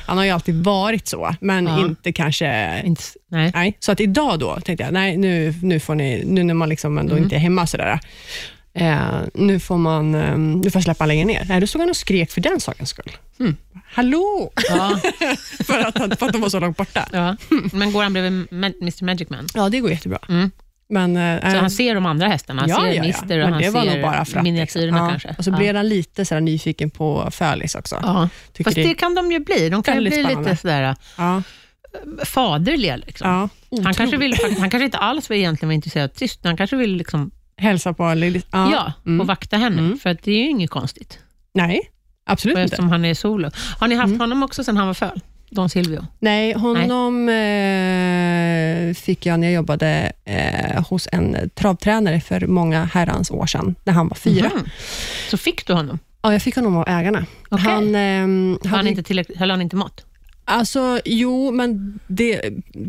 han 0.06 0.18
har 0.18 0.24
ju 0.26 0.32
alltid 0.32 0.64
varit 0.64 1.08
så, 1.08 1.36
men 1.42 1.68
inte 1.68 2.12
kanske... 2.12 2.82
Inte, 2.86 3.04
nej. 3.32 3.52
Nej, 3.56 3.78
så 3.80 3.92
att 3.92 4.00
idag 4.00 4.40
då 4.40 4.60
tänkte 4.60 4.84
jag, 4.84 4.94
nej 4.94 5.18
nu, 5.18 5.54
nu 5.62 5.80
får 5.80 5.96
ni, 5.96 6.24
nu 6.26 6.44
när 6.44 6.54
man 6.54 6.70
liksom 6.70 6.98
ändå 6.98 7.12
Mm. 7.12 7.24
inte 7.24 7.36
är 7.36 7.40
hemma 7.40 7.68
sådär, 7.68 8.00
eh, 8.76 9.22
nu 9.34 9.60
får 9.60 9.78
man 9.78 10.16
eh, 10.16 10.38
nu 10.38 10.64
får 10.72 10.80
jag 10.80 10.84
släppa 10.84 11.06
längre 11.06 11.26
ner. 11.26 11.46
Nej, 11.50 11.60
då 11.60 11.68
stod 11.68 11.82
han 11.82 11.90
och 11.90 11.98
skrek 11.98 12.32
för 12.32 12.42
den 12.42 12.60
sakens 12.60 12.90
skull. 12.90 13.12
Mm. 13.40 13.56
Hallå! 13.86 14.52
Ja, 14.70 15.00
för, 15.66 15.80
att, 15.80 16.20
för 16.20 16.26
att 16.26 16.34
de 16.34 16.42
var 16.42 16.50
så 16.50 16.60
långt 16.60 16.78
borta. 16.78 17.10
ja. 17.12 17.38
Men 17.74 17.94
går 17.94 18.04
han 18.04 18.14
bredvid 18.14 18.48
Mr 18.52 19.04
Magic 19.06 19.30
Man? 19.30 19.48
Ja, 19.54 19.70
det 19.70 19.80
går 19.80 19.92
jättebra. 19.92 20.20
Mm. 20.30 20.52
Men, 20.90 21.18
eh, 21.18 21.52
Så 21.52 21.58
han 21.58 21.72
ser 21.72 21.96
de 21.96 22.06
andra 22.06 22.28
hästarna? 22.28 22.62
Han 22.62 22.70
ja, 22.70 22.82
ser 22.82 22.94
ja. 22.94 23.04
Mister 23.04 23.40
och 23.40 23.50
Men 23.50 23.54
han 24.04 24.26
ser 24.26 24.42
miniatyrerna. 24.42 24.98
Ja. 24.98 25.10
kanske? 25.10 25.36
Och 25.38 25.44
så 25.44 25.52
blev 25.52 25.76
han 25.76 25.90
lite 25.90 26.26
sådär 26.26 26.42
nyfiken 26.42 26.90
på 26.90 27.28
Fölis 27.32 27.76
också. 27.76 28.00
Ja. 28.02 28.30
Tycker 28.54 28.64
Fast 28.64 28.76
det 28.76 28.94
kan 28.94 29.16
de 29.16 29.32
ju 29.32 29.40
bli. 29.40 29.70
De 29.70 29.84
kan 29.84 29.96
ju 29.96 30.02
bli 30.02 30.12
spännande. 30.12 30.50
lite 30.50 30.62
sådär 30.62 30.96
ja, 31.18 31.42
faderliga. 32.26 32.96
Liksom. 32.96 33.50
Han, 33.84 33.94
kanske 33.94 34.18
vill, 34.18 34.36
han 34.60 34.70
kanske 34.70 34.86
inte 34.86 34.98
alls 34.98 35.30
var 35.30 35.36
egentligen 35.36 35.70
var 35.70 35.74
intresserad 35.74 36.10
av 36.10 36.14
tyst. 36.14 36.40
Han 36.44 36.58
kanske 36.58 36.76
vill 36.76 36.96
liksom, 36.96 37.32
Hälsa 37.58 37.94
på 37.94 38.14
Lily. 38.14 38.42
ja, 38.52 38.72
Ja. 38.72 38.94
mm. 39.06 39.22
och 39.22 39.28
vakta 39.28 39.58
henne, 39.58 39.80
Mm. 39.82 39.98
för 40.00 40.18
det 40.24 40.32
är 40.32 40.38
ju 40.44 40.50
inget 40.50 40.70
konstigt. 40.70 41.20
Nej, 41.54 41.82
absolut 42.26 42.52
inte. 42.58 42.64
eftersom 42.64 42.90
han 42.90 43.06
är 43.06 43.14
solo. 43.14 43.50
Har 43.80 43.88
ni 43.88 43.96
haft 43.96 44.08
Mm. 44.08 44.20
honom 44.20 44.44
också 44.44 44.64
sedan 44.64 44.78
han 44.78 44.88
var 44.88 44.94
föl? 44.94 45.22
Don 45.50 45.70
Silvio? 45.70 46.06
Nej, 46.20 46.54
honom 46.54 47.30
Eh, 47.30 48.94
fick 48.94 49.26
jag 49.26 49.40
när 49.40 49.48
jag 49.48 49.54
jobbade 49.54 50.12
eh, 50.26 50.84
hos 50.90 51.08
en 51.12 51.50
travtränare 51.50 52.22
för 52.22 52.48
många 52.48 52.84
herrans 52.86 53.32
år 53.32 53.46
sedan, 53.46 53.76
när 53.84 53.94
han 53.94 54.08
var 54.08 54.16
fyra. 54.16 54.52
Mhm. 54.56 54.66
Så 55.30 55.38
fick 55.38 55.68
du 55.68 55.74
honom? 55.74 56.00
Ja, 56.22 56.32
jag 56.34 56.42
fick 56.42 56.56
honom 56.56 56.78
av 56.78 56.88
ägarna. 56.88 57.26
Okej. 57.50 57.66
Han, 57.72 57.96
ehm, 57.96 58.58
Var 58.62 58.70
han 58.70 58.78
hade- 58.78 58.90
inte 58.90 59.04
tillräckligt, 59.04 59.38
höll 59.38 59.52
han 59.52 59.62
inte 59.62 59.76
mått? 59.76 60.05
Alltså, 60.48 61.00
jo, 61.06 61.52
men 61.52 62.00
det, 62.08 62.42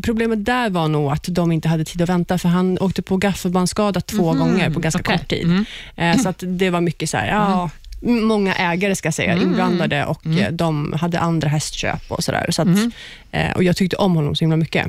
problemet 0.03 0.45
där 0.45 0.69
var 0.69 0.87
nog 0.87 1.11
att 1.11 1.25
de 1.29 1.51
inte 1.51 1.67
hade 1.67 1.85
tid 1.85 2.01
att 2.01 2.09
vänta, 2.09 2.37
för 2.37 2.49
han 2.49 2.77
åkte 2.79 3.01
på 3.01 3.17
gaffelbandsskada 3.17 4.01
två 4.01 4.33
Mhm. 4.33 4.39
gånger 4.39 4.69
på 4.69 4.79
ganska 4.79 5.01
Okej. 5.01 5.17
kort 5.17 5.29
tid. 5.29 5.43
Mm. 5.45 5.65
Eh, 5.95 6.17
så 6.21 6.29
att 6.29 6.43
det 6.47 6.69
var 6.69 6.81
mycket 6.81 7.09
så 7.09 7.17
här, 7.17 7.27
ja, 7.27 7.69
många 8.01 8.55
ägare 8.55 8.95
ska 8.95 9.07
jag 9.07 9.13
säga, 9.13 9.31
Mm. 9.33 9.43
inblandade 9.49 10.05
och 10.05 10.25
Mm. 10.25 10.37
eh, 10.39 10.51
de 10.51 10.93
hade 11.01 11.19
andra 11.19 11.49
hästköp 11.49 12.11
och 12.11 12.23
sådär. 12.23 12.47
Så 12.51 12.61
att, 12.61 12.67
Mhm. 12.67 12.91
eh, 13.31 13.51
och 13.51 13.63
jag 13.63 13.75
tyckte 13.75 13.95
om 13.95 14.15
honom 14.15 14.35
så 14.35 14.43
himla 14.43 14.57
mycket. 14.57 14.87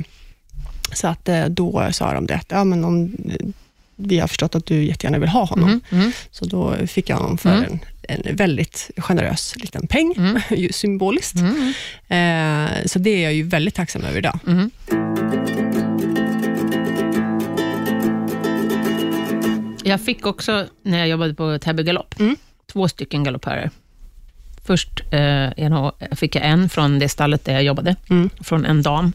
Så 0.93 1.07
att 1.07 1.29
eh, 1.29 1.45
då 1.45 1.87
sa 1.91 2.13
de 2.13 2.25
det, 2.25 2.35
att 2.35 2.45
ja, 2.49 2.63
men 2.63 2.85
om, 2.85 3.11
vi 3.95 4.19
har 4.19 4.27
förstått 4.27 4.55
att 4.55 4.65
du 4.65 4.83
jättegärna 4.83 5.17
vill 5.19 5.29
ha 5.29 5.45
honom. 5.45 5.69
Mhm. 5.91 5.99
Mm. 6.01 6.11
Så 6.31 6.45
då 6.45 6.75
fick 6.87 7.09
jag 7.09 7.17
honom 7.17 7.37
för 7.37 7.49
Mm. 7.49 7.63
en, 7.63 7.79
en 8.09 8.35
väldigt 8.35 8.91
generös 8.97 9.55
liten 9.57 9.87
peng, 9.87 10.13
Mm. 10.17 10.41
symboliskt. 10.71 11.35
Mm. 11.39 11.73
Eh, 12.07 12.85
så 12.85 12.99
det 12.99 13.09
är 13.09 13.23
jag 13.23 13.33
ju 13.33 13.43
väldigt 13.43 13.75
tacksam 13.75 14.03
över 14.03 14.17
idag. 14.17 14.39
Mm. 14.47 14.71
Jag 19.83 20.01
fick 20.01 20.25
också, 20.25 20.65
när 20.83 20.97
jag 20.99 21.07
jobbade 21.07 21.33
på 21.33 21.59
Täby 21.59 21.83
galopp, 21.83 22.19
Mm. 22.19 22.35
två 22.71 22.87
stycken 22.87 23.23
galoppörer 23.23 23.69
Först 24.65 25.01
eh, 25.13 25.91
fick 26.15 26.35
jag 26.35 26.45
en 26.45 26.69
från 26.69 26.99
det 26.99 27.09
stallet 27.09 27.45
där 27.45 27.53
jag 27.53 27.63
jobbade, 27.63 27.95
Mm. 28.09 28.29
från 28.41 28.65
en 28.65 28.81
dam. 28.81 29.13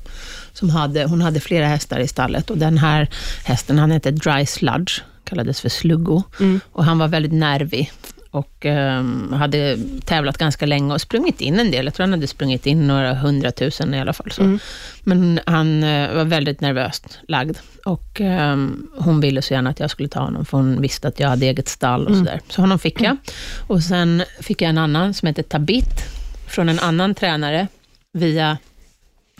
Som 0.53 0.71
hade, 0.71 1.05
hon 1.05 1.21
hade 1.21 1.41
flera 1.41 1.67
hästar 1.67 1.99
i 2.01 2.09
stallet 2.09 2.51
och 2.51 2.59
den 2.59 2.79
här 2.79 3.09
hästen, 3.45 3.79
han 3.79 3.91
hette 3.91 4.11
Dry 4.11 4.47
Sludge, 4.47 5.01
kallades 5.25 5.61
för 5.61 5.69
Sluggo. 5.69 6.23
Mm. 6.41 6.61
Och 6.73 6.85
han 6.85 6.99
var 6.99 7.09
väldigt 7.09 7.33
nervig 7.33 7.93
och 8.35 8.67
eh, 8.67 9.05
hade 9.33 9.79
tävlat 10.05 10.39
ganska 10.39 10.67
länge 10.67 10.95
och 10.95 11.01
sprungit 11.01 11.41
in 11.41 11.59
en 11.61 11.71
del. 11.71 11.85
Jag 11.85 11.95
tror 11.95 12.05
han 12.05 12.13
hade 12.13 12.27
sprungit 12.27 12.67
in 12.67 12.87
några 12.87 13.15
hundratusen 13.15 13.95
i 13.95 14.01
alla 14.01 14.13
fall. 14.13 14.31
Så. 14.31 14.43
Mm. 14.43 14.59
Men 15.03 15.41
han 15.47 15.83
eh, 15.83 16.15
var 16.15 16.25
väldigt 16.25 16.61
nervöst 16.61 17.19
lagd 17.29 17.57
och 17.85 18.21
eh, 18.21 18.57
hon 18.99 19.21
ville 19.21 19.43
så 19.43 19.55
gärna 19.55 19.71
att 19.71 19.81
jag 19.81 19.91
skulle 19.91 20.09
ta 20.09 20.21
honom, 20.21 20.45
för 20.45 20.59
hon 20.59 20.81
visste 20.81 21.09
att 21.09 21.21
jag 21.21 21.29
hade 21.29 21.47
eget 21.47 21.69
stall 21.69 22.05
och 22.07 22.11
Mm. 22.11 22.25
sådär. 22.25 22.41
Så 22.49 22.61
honom 22.61 22.79
fick 22.79 23.01
jag. 23.01 23.17
Och 23.67 23.83
sen 23.83 24.23
fick 24.41 24.63
jag 24.63 24.69
en 24.69 24.79
annan 24.79 25.15
som 25.15 25.27
heter 25.27 25.43
Tabit, 25.43 26.05
från 26.49 26.69
en 26.69 26.79
annan 26.79 27.15
tränare, 27.15 27.69
via 28.13 28.59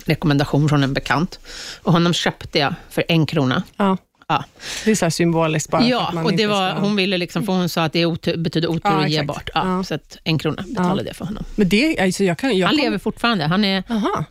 rekommendation 0.05 0.69
från 0.69 0.83
en 0.83 0.95
bekant. 0.95 1.39
Och 1.83 1.93
honom 1.93 2.13
köpte 2.13 2.59
jag 2.59 2.75
för 2.91 3.05
en 3.09 3.27
krona. 3.27 3.63
Ja. 3.77 3.97
Ja, 4.29 4.45
Det 4.85 4.91
är 4.91 4.95
så 4.95 5.11
symboliskt 5.11 5.71
bara. 5.71 5.83
ja 5.85 6.09
att 6.17 6.25
och 6.25 6.33
det 6.37 6.47
var, 6.47 6.71
ska- 6.71 6.81
hon 6.81 6.97
ville 6.97 7.19
liksom, 7.19 7.43
för 7.47 7.53
hon 7.53 7.69
sa 7.69 7.85
att 7.85 7.93
det 7.93 8.07
otur, 8.07 8.37
betyder 8.37 8.69
otur 8.69 8.81
Ja, 8.91 8.99
och 9.03 9.09
ge 9.09 9.23
bort. 9.23 9.51
Ja, 9.55 9.77
Ja. 9.77 9.85
Så 9.85 9.95
att 9.95 10.19
en 10.25 10.39
krona 10.39 10.63
betalade 10.69 11.09
jag 11.09 11.17
för 11.17 11.25
honom. 11.25 11.45
Men 11.57 11.69
det, 11.69 11.99
alltså 12.01 12.25
jag 12.25 12.39
kan... 12.39 12.59
Jag 12.59 12.67
Han 12.67 12.77
kom- 12.77 12.85
lever 12.85 12.99
fortfarande. 12.99 13.45
Han, 13.45 13.65
är, 13.65 13.83
Aha. 13.89 14.25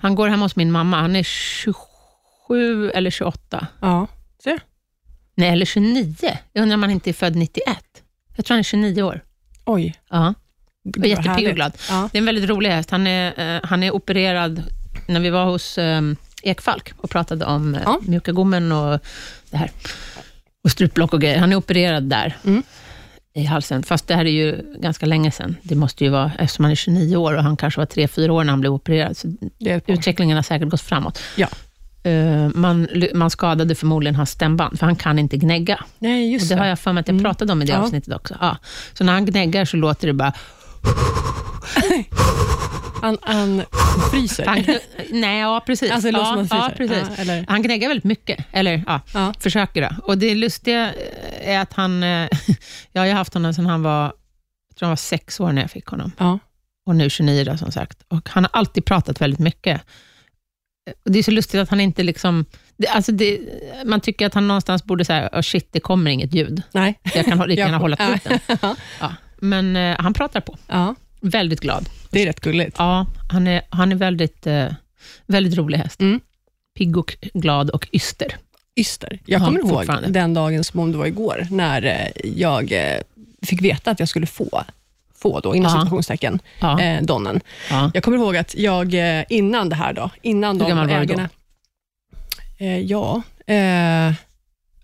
han 0.00 0.14
går 0.14 0.28
hemma 0.28 0.44
hos 0.44 0.56
min 0.56 0.72
mamma. 0.72 1.00
Han 1.00 1.16
är 1.16 1.22
27 1.22 2.90
eller 2.90 3.10
28. 3.10 3.66
Ja. 3.80 4.06
Se. 4.44 4.58
Nej, 5.36 5.48
eller 5.50 5.66
29. 5.66 6.14
Jag 6.52 6.62
undrar 6.62 6.74
om 6.76 6.82
han 6.82 6.90
inte 6.90 7.10
är 7.10 7.14
född 7.14 7.36
91. 7.36 7.76
Jag 8.36 8.44
tror 8.46 8.54
han 8.54 8.58
är 8.58 8.62
29 8.62 9.02
år. 9.02 9.20
Oj. 9.64 9.94
Ja, 10.10 10.34
och 10.98 11.06
jättepigg 11.06 11.48
och 11.48 11.54
glad. 11.54 11.72
Ja. 11.90 12.08
Det 12.12 12.18
är 12.18 12.20
en 12.20 12.26
väldigt 12.26 12.48
rolig 12.50 12.70
häst. 12.70 12.90
Han 12.90 13.06
är, 13.06 13.54
eh, 13.56 13.60
han 13.64 13.82
är 13.82 13.90
opererad, 13.94 14.62
när 15.08 15.20
vi 15.20 15.30
var 15.30 15.44
hos 15.44 15.78
eh, 15.78 16.02
Ekfalk 16.44 16.92
och 16.96 17.10
pratade 17.10 17.44
om 17.44 17.74
eh, 17.74 17.80
Ja. 17.84 17.98
mjuka 18.02 18.32
gommen 18.32 18.72
och 18.72 19.00
det 19.50 19.56
här. 19.56 19.70
Och 20.64 20.70
strupblock 20.70 21.12
och 21.12 21.20
grejer. 21.20 21.38
Han 21.38 21.52
är 21.52 21.56
opererad 21.56 22.02
där. 22.04 22.36
Mm. 22.44 22.62
i 23.36 23.44
halsen. 23.44 23.82
Fast 23.82 24.06
det 24.08 24.14
här 24.14 24.24
är 24.24 24.30
ju 24.30 24.62
ganska 24.78 25.06
länge 25.06 25.30
sedan. 25.30 25.56
Det 25.62 25.74
måste 25.74 26.04
ju 26.04 26.10
vara, 26.10 26.32
eftersom 26.38 26.64
han 26.64 26.72
är 26.72 26.76
29 26.76 27.16
år 27.16 27.36
och 27.36 27.42
han 27.42 27.56
kanske 27.56 27.80
var 27.80 27.86
3-4 27.86 28.28
år 28.30 28.44
när 28.44 28.50
han 28.50 28.60
blev 28.60 28.72
opererad. 28.72 29.16
Så 29.16 29.28
utvecklingen 29.86 30.36
har 30.36 30.42
säkert 30.42 30.68
gått 30.68 30.80
framåt. 30.80 31.20
Ja. 31.36 31.48
Eh, 32.10 32.48
man, 32.54 32.88
man 33.14 33.30
skadade 33.30 33.74
förmodligen 33.74 34.14
hans 34.14 34.30
stämband, 34.30 34.78
för 34.78 34.86
han 34.86 34.96
kan 34.96 35.18
inte 35.18 35.36
gnägga. 35.36 35.84
Nej, 35.98 36.26
Och 36.26 36.32
just 36.32 36.48
det 36.48 36.56
har 36.56 36.66
jag 36.66 36.78
för 36.78 36.92
mig 36.92 37.00
att 37.00 37.08
jag 37.08 37.14
Mm. 37.14 37.24
pratade 37.24 37.52
om 37.52 37.62
i 37.62 37.64
det 37.64 37.72
Ja. 37.72 37.78
avsnittet 37.78 38.14
också. 38.14 38.36
Ja. 38.40 38.56
Så 38.92 39.04
när 39.04 39.12
han 39.12 39.24
gnäggar 39.26 39.64
så 39.64 39.76
låter 39.76 40.06
det 40.06 40.12
bara... 40.12 40.32
Han, 43.04 43.18
han 43.22 43.62
fryser. 44.10 44.46
Han, 44.46 44.64
nej, 45.10 45.40
ja 45.40 45.62
precis. 45.66 45.90
Alltså, 45.90 46.08
ja, 46.08 46.46
ja, 46.50 46.70
precis. 46.76 46.96
Ja, 47.16 47.22
eller- 47.22 47.44
Han 47.48 47.62
gnäggar 47.62 47.88
väldigt 47.88 48.04
mycket, 48.04 48.44
eller 48.52 48.82
ja, 48.86 49.00
Ja. 49.14 49.34
försöker 49.40 49.80
det. 49.80 49.96
Och 50.02 50.18
det 50.18 50.34
lustiga 50.34 50.92
är 51.40 51.58
att 51.58 51.72
han... 51.72 52.02
eh, 52.02 52.28
Jag 52.92 53.02
har 53.02 53.12
haft 53.12 53.34
honom 53.34 53.54
sedan 53.54 53.66
han 53.66 53.82
var, 53.82 54.02
jag 54.68 54.76
tror 54.78 54.86
han 54.86 54.90
var 54.90 54.96
sex 54.96 55.40
år 55.40 55.52
när 55.52 55.62
jag 55.62 55.70
fick 55.70 55.86
honom. 55.86 56.12
Ja. 56.18 56.38
Och 56.86 56.96
nu 56.96 57.10
29 57.10 57.44
då, 57.44 57.56
som 57.56 57.72
sagt. 57.72 57.98
Och 58.08 58.28
han 58.28 58.44
har 58.44 58.50
alltid 58.52 58.84
pratat 58.84 59.20
väldigt 59.20 59.40
mycket. 59.40 59.80
Och 61.04 61.10
det 61.12 61.18
är 61.18 61.22
så 61.22 61.30
lustigt 61.30 61.60
att 61.60 61.68
han 61.70 61.80
inte 61.80 62.02
liksom... 62.02 62.44
Det, 62.76 62.86
alltså 62.88 63.12
det, 63.12 63.40
man 63.84 64.00
tycker 64.00 64.26
att 64.26 64.34
han 64.34 64.48
någonstans 64.48 64.84
borde 64.84 65.04
säga, 65.04 65.28
oh 65.32 65.40
shit, 65.40 65.68
det 65.72 65.80
kommer 65.80 66.10
inget 66.10 66.34
ljud. 66.34 66.62
Nej. 66.72 67.00
Jag 67.14 67.24
kan 67.24 67.38
lika 67.38 67.62
gärna 67.62 67.78
hålla 67.84 67.96
truten. 67.96 68.38
Ja. 69.00 69.14
Men 69.38 69.76
eh, 69.76 69.96
han 69.98 70.14
pratar 70.14 70.40
på. 70.40 70.56
ja, 70.66 70.94
Väldigt 71.24 71.60
glad. 71.60 71.88
det 72.10 72.22
är 72.22 72.26
rätt 72.26 72.40
gulligt. 72.40 72.76
Ja, 72.78 73.06
han 73.30 73.46
är, 73.46 73.62
han 73.70 73.92
är 73.92 73.96
väldigt, 73.96 74.46
eh, 74.46 74.66
väldigt 75.26 75.54
rolig 75.58 75.78
häst. 75.78 76.00
Mm. 76.00 76.20
Pigg 76.78 76.96
och 76.96 77.16
glad 77.34 77.70
och 77.70 77.88
yster. 77.92 78.36
Yster. 78.76 79.18
Jag 79.26 79.40
Ja, 79.40 79.46
kommer 79.46 79.58
ihåg 79.60 79.68
fortfarande. 79.70 80.08
den 80.08 80.34
dagen 80.34 80.64
som 80.64 80.80
om 80.80 80.92
det 80.92 80.98
var 80.98 81.06
igår, 81.06 81.46
när 81.50 81.84
eh, 81.84 82.30
jag 82.38 82.72
eh, 82.72 83.00
fick 83.42 83.62
veta 83.62 83.90
att 83.90 84.00
jag 84.00 84.08
skulle 84.08 84.26
få, 84.26 84.64
få 85.14 85.40
då, 85.40 85.54
inom 85.54 85.72
Ja. 85.72 85.80
situationstecken, 85.80 86.38
Ja, 86.60 86.80
eh, 86.80 87.02
Donnen. 87.02 87.40
ja. 87.70 87.90
Jag 87.94 88.02
kommer 88.04 88.16
ihåg 88.18 88.36
att 88.36 88.54
jag 88.54 88.94
eh, 89.18 89.24
innan 89.28 89.68
det 89.68 89.76
här, 89.76 89.92
då, 89.92 90.10
innan 90.22 90.56
Hur 90.60 90.64
de 90.64 90.68
gammal 90.68 90.88
var 90.88 91.04
du 91.04 91.14
då? 91.14 91.20
Eh, 92.58 92.78
ja, 92.80 93.22
eh, 93.46 94.12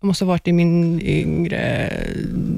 jag 0.01 0.07
måste 0.07 0.25
ha 0.25 0.29
varit 0.29 0.49
i 0.49 0.53
min 0.53 1.01
yngre, 1.03 1.93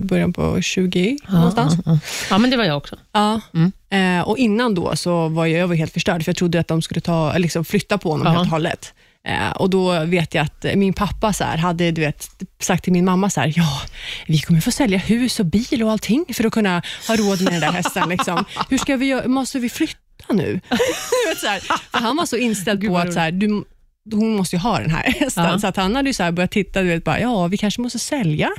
början 0.03 0.33
på 0.33 0.61
20 0.63 1.19
någonstans. 1.29 1.75
Ja, 1.77 1.83
ja. 1.93 1.99
ja, 2.31 2.39
men 2.39 2.51
det 2.51 2.57
var 2.57 2.65
jag 2.65 2.77
också. 2.77 2.97
Ja. 3.13 3.41
Mm. 3.55 3.73
Eh, 4.21 4.29
och 4.29 4.39
innan 4.39 4.75
då 4.75 4.97
så 4.97 5.29
var 5.29 5.47
jag, 5.47 5.61
jag 5.61 5.69
var 5.69 5.75
helt 5.75 5.93
förstörd, 5.93 6.25
för 6.25 6.29
jag 6.29 6.37
trodde 6.37 6.61
att 6.61 6.69
de 6.69 6.83
skulle 6.83 7.01
ta, 7.01 7.39
liksom 7.39 7.65
flytta 7.65 7.99
på 7.99 8.11
honom 8.11 8.27
Ja. 8.27 8.33
helt 8.33 8.47
och 8.47 8.51
hållet. 8.51 8.95
Eh, 9.29 9.51
och 9.51 9.71
då 9.71 10.05
vet 10.05 10.35
jag 10.35 10.45
att 10.45 10.67
min 10.75 10.93
pappa 10.93 11.33
så 11.33 11.45
här, 11.45 11.57
hade 11.57 11.91
du 11.91 12.01
vet, 12.01 12.29
sagt 12.61 12.85
till 12.85 12.93
min 12.93 13.05
mamma 13.05 13.31
så 13.31 13.41
här, 13.41 13.53
ja, 13.57 13.81
vi 14.27 14.39
kommer 14.39 14.61
få 14.61 14.71
sälja 14.71 14.99
hus 14.99 15.41
och 15.41 15.47
bil 15.47 15.83
och 15.83 15.91
allting 15.91 16.25
för 16.35 16.45
att 16.47 16.53
kunna 16.53 16.83
ha 17.09 17.17
råd 17.17 17.43
med 17.43 17.53
den 17.53 17.61
där 17.61 17.73
hästen. 17.73 18.09
Liksom. 18.09 18.45
Hur 18.71 18.79
ska 18.79 18.97
vi 18.97 19.07
göra? 19.07 19.29
Måste 19.29 19.59
vi 19.59 19.69
flytta 19.69 19.99
nu? 20.33 20.61
Så 21.41 21.47
här, 21.47 21.63
han 21.91 22.17
var 22.17 22.27
så 22.27 22.37
inställd 22.37 22.87
på 22.89 22.99
att 22.99 23.13
så 23.13 23.21
här, 23.21 23.33
du, 23.33 23.65
hon 24.13 24.37
måste 24.37 24.57
ju 24.57 24.61
ha 24.61 24.79
den 24.79 24.91
här 24.91 25.03
hästen. 25.21 25.45
Ja. 25.45 25.59
Så 25.59 25.67
att 25.67 25.77
han 25.77 25.97
hade 25.97 26.09
ju 26.09 26.15
så 26.15 26.23
här 26.23 26.33
börjat 26.33 26.51
titta, 26.51 26.83
du 26.83 26.89
vet, 26.89 27.05
bara, 27.05 27.21
ja, 27.21 27.47
vi 27.47 27.57
kanske 27.59 27.81
måste 27.81 27.99
sälja. 27.99 28.51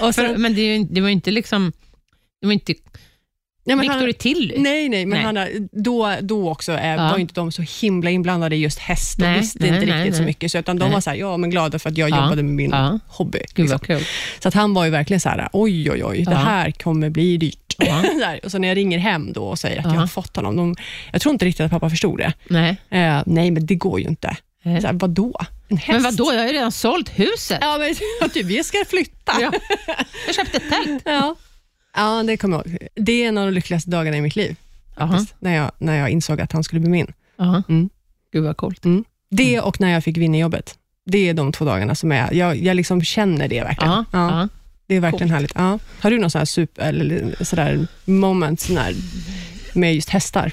och 0.00 0.14
För, 0.14 0.28
sen, 0.28 0.42
men 0.42 0.54
det, 0.54 0.84
det 0.90 1.00
var 1.00 1.08
inte 1.08 1.30
liksom... 1.30 1.72
Det 2.40 2.46
var 2.46 2.52
inte 2.52 2.74
nej, 3.66 3.76
men 3.76 3.88
han- 3.88 4.04
Victor 4.06 4.18
Tilly. 4.22 4.54
Nej, 4.58 4.88
nej, 4.88 5.06
men 5.06 5.34
Nej. 5.34 5.44
Han, 5.44 5.68
då, 5.72 6.14
då 6.20 6.50
också 6.50 6.72
eh, 6.72 6.86
Ja. 6.94 6.96
var 7.10 7.18
inte 7.18 7.34
de 7.34 7.52
så 7.52 7.62
himla 7.80 8.10
inblandade 8.10 8.56
i 8.56 8.58
just 8.58 8.78
häst. 8.78 9.18
De 9.18 9.34
visste 9.34 9.58
nej, 9.60 9.68
inte 9.68 9.86
nej, 9.86 9.98
riktigt 10.04 10.16
så 10.16 10.22
mycket, 10.22 10.52
så 10.52 10.58
utan 10.58 10.78
de 10.78 10.92
var 10.92 11.00
så 11.00 11.10
här, 11.10 11.16
ja, 11.16 11.36
men 11.36 11.50
glada 11.50 11.78
för 11.78 11.90
att 11.90 11.98
jag 11.98 12.10
Ja. 12.10 12.16
jobbade 12.22 12.42
med 12.42 12.54
min 12.54 12.70
Ja. 12.70 12.98
hobby. 13.06 13.38
Liksom. 13.54 13.78
kul. 13.78 14.04
Så 14.42 14.48
att 14.48 14.54
han 14.54 14.74
var 14.74 14.84
ju 14.84 14.90
verkligen 14.90 15.20
så 15.20 15.28
här, 15.28 15.48
oj, 15.52 15.90
oj, 15.90 16.04
oj, 16.04 16.24
det 16.28 16.34
här 16.34 16.70
kommer 16.70 17.10
bli 17.10 17.36
dyrt. 17.36 17.58
Här, 18.24 18.40
och 18.44 18.50
så 18.50 18.58
när 18.58 18.68
jag 18.68 18.76
ringer 18.76 18.98
hem 18.98 19.32
då 19.32 19.42
och 19.44 19.58
säger 19.58 19.78
att 19.78 19.84
Ja. 19.84 19.92
jag 19.94 20.00
har 20.00 20.06
fått 20.06 20.36
honom, 20.36 20.56
de, 20.56 20.76
jag 21.12 21.20
tror 21.20 21.32
inte 21.32 21.44
riktigt 21.44 21.64
att 21.64 21.70
pappa 21.70 21.90
förstod 21.90 22.18
det. 22.18 22.32
Nej. 22.50 22.76
Eh, 22.90 23.22
nej, 23.26 23.50
men 23.50 23.66
det 23.66 23.74
går 23.74 24.00
ju 24.00 24.06
inte. 24.06 24.36
Så 24.62 24.70
här, 24.70 24.92
vadå? 24.92 25.34
En 25.68 25.76
häst? 25.76 25.88
Men 25.92 26.02
vad 26.02 26.14
då? 26.16 26.32
Jag 26.32 26.40
har 26.40 26.46
ju 26.46 26.52
redan 26.52 26.72
sålt 26.72 27.08
huset. 27.18 27.58
Ja, 27.60 27.78
men 27.78 28.30
typ, 28.30 28.46
vi 28.46 28.64
ska 28.64 28.78
flytta. 28.88 29.32
Ja. 29.40 29.52
Jag 30.26 30.34
köpte 30.34 30.56
ett 30.56 30.62
tält. 30.70 31.02
Ja. 31.04 31.36
Ja, 31.96 32.22
det 32.22 32.36
kommer 32.36 32.56
jag 32.56 32.66
ihåg. 32.66 32.78
Det 32.94 33.24
är 33.24 33.28
en 33.28 33.38
av 33.38 33.46
de 33.46 33.52
lyckligaste 33.52 33.90
dagarna 33.90 34.16
i 34.16 34.20
mitt 34.20 34.36
liv, 34.36 34.56
faktiskt, 34.96 35.34
när, 35.38 35.54
jag, 35.56 35.70
när 35.78 35.96
jag 35.98 36.10
insåg 36.10 36.40
att 36.40 36.52
han 36.52 36.64
skulle 36.64 36.80
bli 36.80 36.90
min. 36.90 37.12
Jaha. 37.36 37.62
Mm. 37.68 37.88
Gud 38.32 38.44
vad 38.44 38.56
coolt. 38.56 38.82
Det 39.30 39.60
och 39.60 39.80
när 39.80 39.90
jag 39.92 40.04
fick 40.04 40.16
vinna 40.16 40.38
jobbet. 40.38 40.78
Det 41.06 41.28
är 41.28 41.34
de 41.34 41.52
två 41.52 41.64
dagarna 41.64 41.94
som 41.94 42.12
är, 42.12 42.32
jag, 42.32 42.56
jag 42.56 42.76
liksom 42.76 43.02
känner 43.02 43.48
det 43.48 43.60
verkligen. 43.62 43.92
Ja. 43.92 44.04
Ja, 44.12 44.30
Ja. 44.40 44.48
Det 44.88 44.94
är 44.94 45.00
verkligen 45.00 45.28
Coolt. 45.28 45.32
härligt. 45.32 45.52
Ja. 45.54 45.78
Har 46.00 46.10
du 46.10 46.18
någon 46.18 46.30
sån 46.30 46.38
här 46.38 46.46
super, 46.46 46.82
eller 46.88 47.44
sådär 47.44 47.86
moment 48.04 48.60
sådär, 48.60 48.94
med 49.74 49.94
just 49.94 50.08
hästar? 50.08 50.52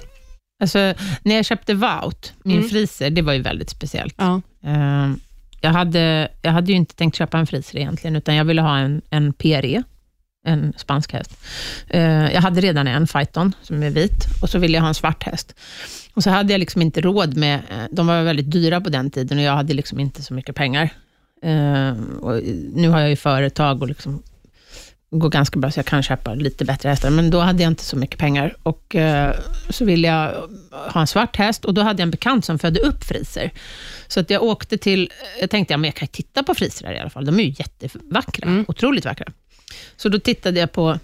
Alltså, 0.62 0.94
när 1.24 1.36
jag 1.36 1.46
köpte 1.46 1.74
Wout, 1.74 2.34
min 2.44 2.58
Mm. 2.58 2.70
friser, 2.70 3.10
det 3.10 3.22
var 3.22 3.34
ju 3.34 3.42
väldigt 3.42 3.70
speciellt. 3.70 4.16
Ja. 4.18 4.42
Eh, 4.66 5.12
jag, 5.62 5.70
hade, 5.72 6.32
jag 6.42 6.52
hade 6.52 6.72
ju 6.72 6.78
inte 6.78 6.96
tänkt 6.96 7.16
köpa 7.18 7.38
en 7.38 7.48
friser 7.48 7.78
egentligen, 7.78 8.16
utan 8.16 8.36
jag 8.36 8.46
ville 8.46 8.62
ha 8.62 8.78
en, 8.78 9.02
en 9.10 9.34
PRE, 9.34 9.84
en 10.46 10.74
spansk 10.78 11.14
häst. 11.14 11.32
Eh, 11.90 12.02
jag 12.34 12.42
hade 12.42 12.62
redan 12.62 12.88
en 12.88 13.08
Phaeton, 13.08 13.54
som 13.62 13.84
är 13.84 13.90
vit, 13.90 14.26
och 14.42 14.50
så 14.50 14.60
ville 14.60 14.74
jag 14.78 14.82
ha 14.82 14.88
en 14.88 14.94
svart 14.94 15.24
häst. 15.24 15.56
Och 16.14 16.24
så 16.24 16.30
hade 16.30 16.54
jag 16.54 16.60
liksom 16.60 16.82
inte 16.82 17.02
råd 17.02 17.38
med, 17.38 17.56
eh, 17.56 17.86
de 17.92 18.08
var 18.08 18.24
väldigt 18.24 18.52
dyra 18.52 18.82
på 18.82 18.90
den 18.90 19.12
tiden, 19.12 19.38
och 19.38 19.44
jag 19.44 19.56
hade 19.56 19.74
liksom 19.74 20.00
inte 20.00 20.22
så 20.24 20.34
mycket 20.34 20.56
pengar. 20.56 20.90
Eh, 21.44 21.92
och 22.22 22.42
nu 22.74 22.90
har 22.90 23.00
jag 23.00 23.10
ju 23.10 23.16
företag 23.16 23.82
och 23.82 23.88
liksom 23.88 24.24
går 25.12 25.30
ganska 25.30 25.60
bra, 25.60 25.72
så 25.72 25.80
jag 25.80 25.86
kan 25.86 26.04
köpa 26.04 26.34
lite 26.34 26.66
bättre 26.66 26.90
hästar, 26.90 27.10
men 27.10 27.30
då 27.30 27.40
hade 27.40 27.64
jag 27.64 27.72
inte 27.72 27.84
så 27.84 27.98
mycket 27.98 28.20
pengar. 28.20 28.56
Och 28.64 28.96
så 29.70 29.86
ville 29.86 30.08
jag 30.08 30.34
ha 30.72 31.02
en 31.02 31.08
svart 31.08 31.36
häst, 31.36 31.66
och 31.66 31.74
då 31.74 31.82
hade 31.82 32.02
jag 32.02 32.06
en 32.08 32.12
bekant 32.12 32.46
som 32.46 32.60
födde 32.60 32.80
upp 32.80 33.04
friser. 33.04 33.52
Så 34.08 34.20
att 34.20 34.30
jag 34.30 34.44
åkte 34.44 34.78
till, 34.78 35.12
jag 35.42 35.50
tänkte, 35.50 35.74
ja, 35.74 35.78
men 35.78 35.88
jag 35.88 35.96
kan 35.96 36.08
titta 36.08 36.44
på 36.44 36.54
frisrar 36.56 36.94
i 36.94 37.00
alla 37.00 37.10
fall. 37.10 37.26
De 37.26 37.40
är 37.40 37.44
ju 37.44 37.50
jättevackra, 37.58 38.48
Mm. 38.48 38.66
otroligt 38.68 39.06
vackra. 39.06 39.26
Så 39.98 40.10
då 40.10 40.20
tittade 40.20 40.60
jag 40.60 40.72
på 40.72 41.00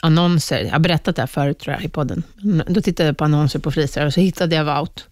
annonser, 0.00 0.64
jag 0.64 0.72
har 0.72 0.78
berättat 0.78 1.16
det 1.16 1.22
här 1.22 1.26
förut 1.26 1.58
tror 1.58 1.74
jag 1.74 1.84
i 1.84 1.88
podden. 1.88 2.22
Då 2.66 2.80
tittade 2.80 3.06
jag 3.06 3.16
på 3.16 3.24
annonser 3.24 3.58
på 3.58 3.70
frisrar 3.70 4.06
och 4.06 4.14
så 4.14 4.20
hittade 4.20 4.56
jag 4.56 4.64
Wout 4.64 5.08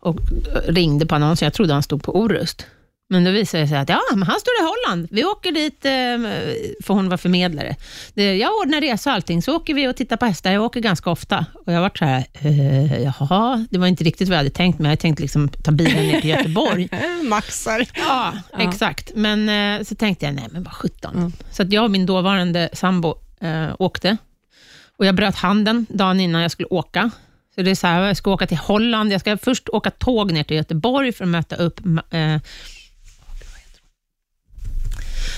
och 0.00 0.18
ringde 0.66 1.06
på 1.06 1.14
annonsen. 1.14 1.46
Jag 1.46 1.52
trodde 1.54 1.72
han 1.72 1.82
stod 1.82 2.02
på 2.02 2.16
Orust. 2.20 2.66
Men 3.08 3.24
då 3.24 3.30
visade 3.30 3.62
det 3.62 3.68
sig 3.68 3.78
att 3.78 3.88
ja, 3.88 4.00
men 4.10 4.22
han 4.22 4.40
står 4.40 4.52
i 4.60 4.62
Holland. 4.64 5.08
Vi 5.10 5.24
åker 5.24 5.52
dit, 5.52 5.84
eh, 5.84 5.92
för 6.86 6.94
hon 6.94 7.08
var 7.08 7.16
förmedlare. 7.16 7.76
Jag 8.14 8.50
ordnar 8.62 8.80
resa 8.80 9.10
och 9.10 9.14
allting, 9.14 9.42
så 9.42 9.56
åker 9.56 9.74
vi 9.74 9.88
och 9.88 9.96
tittar 9.96 10.16
på 10.16 10.26
hästar. 10.26 10.52
Jag 10.52 10.62
åker 10.64 10.80
ganska 10.80 11.10
ofta. 11.10 11.46
Och 11.66 11.72
jag 11.72 11.80
var 11.80 11.90
så 11.98 12.04
här, 12.04 12.24
eh, 12.40 13.02
jaha, 13.02 13.66
det 13.70 13.78
var 13.78 13.86
inte 13.86 14.04
riktigt 14.04 14.28
vad 14.28 14.34
jag 14.34 14.38
hade 14.38 14.50
tänkt, 14.50 14.78
men 14.78 14.84
jag 14.84 14.90
hade 14.90 15.00
tänkt 15.02 15.20
liksom 15.20 15.48
ta 15.48 15.70
bilen 15.72 16.06
ner 16.06 16.20
till 16.20 16.30
Göteborg. 16.30 16.88
Maxar. 17.22 17.86
Ja, 17.94 18.32
Ja. 18.52 18.58
exakt. 18.68 19.12
Men 19.14 19.48
eh, 19.80 19.84
så 19.84 19.94
tänkte 19.94 20.26
jag, 20.26 20.34
nej 20.34 20.46
men 20.50 20.62
vad 20.62 20.72
sjutton. 20.72 21.16
Mm. 21.16 21.32
Så 21.50 21.62
att 21.62 21.72
jag 21.72 21.84
och 21.84 21.90
min 21.90 22.06
dåvarande 22.06 22.68
sambo 22.72 23.14
eh, 23.40 23.68
åkte. 23.78 24.16
Och 24.98 25.06
jag 25.06 25.14
bröt 25.14 25.36
handen 25.36 25.86
dagen 25.88 26.20
innan 26.20 26.42
jag 26.42 26.50
skulle 26.50 26.66
åka. 26.68 27.10
Så 27.54 27.62
det 27.62 27.70
är 27.70 27.74
så 27.74 27.86
här, 27.86 28.06
jag 28.06 28.16
ska 28.16 28.30
åka 28.32 28.46
till 28.46 28.56
Holland. 28.56 29.12
Jag 29.12 29.20
ska 29.20 29.36
först 29.38 29.68
åka 29.68 29.90
tåg 29.90 30.32
ner 30.32 30.42
till 30.44 30.56
Göteborg 30.56 31.12
för 31.12 31.24
att 31.24 31.30
möta 31.30 31.56
upp 31.56 31.80
eh, 32.10 32.36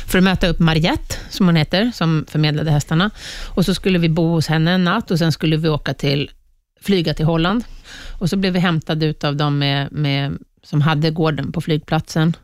för 0.09 0.18
att 0.18 0.25
möta 0.25 0.49
upp 0.49 0.59
Mariette, 0.59 1.14
som 1.31 1.47
hon 1.47 1.57
heter, 1.57 1.90
som 1.94 2.25
förmedlade 2.29 2.71
hästarna. 2.71 3.11
Och 3.55 3.64
så 3.64 3.75
skulle 3.75 3.99
vi 3.99 4.09
bo 4.09 4.29
hos 4.29 4.47
henne 4.47 4.73
en 4.73 4.85
natt 4.85 5.11
och 5.11 5.18
sen 5.18 5.33
skulle 5.33 5.57
vi 5.57 5.68
åka 5.68 5.94
till, 5.94 6.31
flyga 6.81 7.14
till 7.14 7.27
Holland. 7.27 7.64
Och 8.18 8.31
så 8.31 8.37
blev 8.37 8.53
vi 8.53 8.59
hämtade 8.59 9.14
av 9.23 9.37
dem 9.37 9.59
med, 9.59 9.92
med, 9.92 10.38
som 10.62 10.81
hade 10.81 11.11
gården 11.11 11.53
på 11.53 11.61
flygplatsen. 11.61 12.37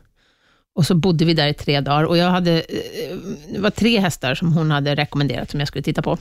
Och 0.75 0.85
så 0.85 0.95
bodde 0.95 1.25
vi 1.25 1.33
där 1.33 1.47
i 1.47 1.53
tre 1.53 1.81
dagar 1.81 2.03
och 2.03 2.17
jag 2.17 2.29
hade, 2.29 2.51
eh, 2.51 3.17
det 3.53 3.59
var 3.59 3.69
tre 3.69 3.99
hästar 3.99 4.35
som 4.35 4.53
hon 4.53 4.71
hade 4.71 4.95
rekommenderat 4.95 5.51
som 5.51 5.59
jag 5.59 5.67
skulle 5.67 5.83
titta 5.83 6.01
på. 6.01 6.17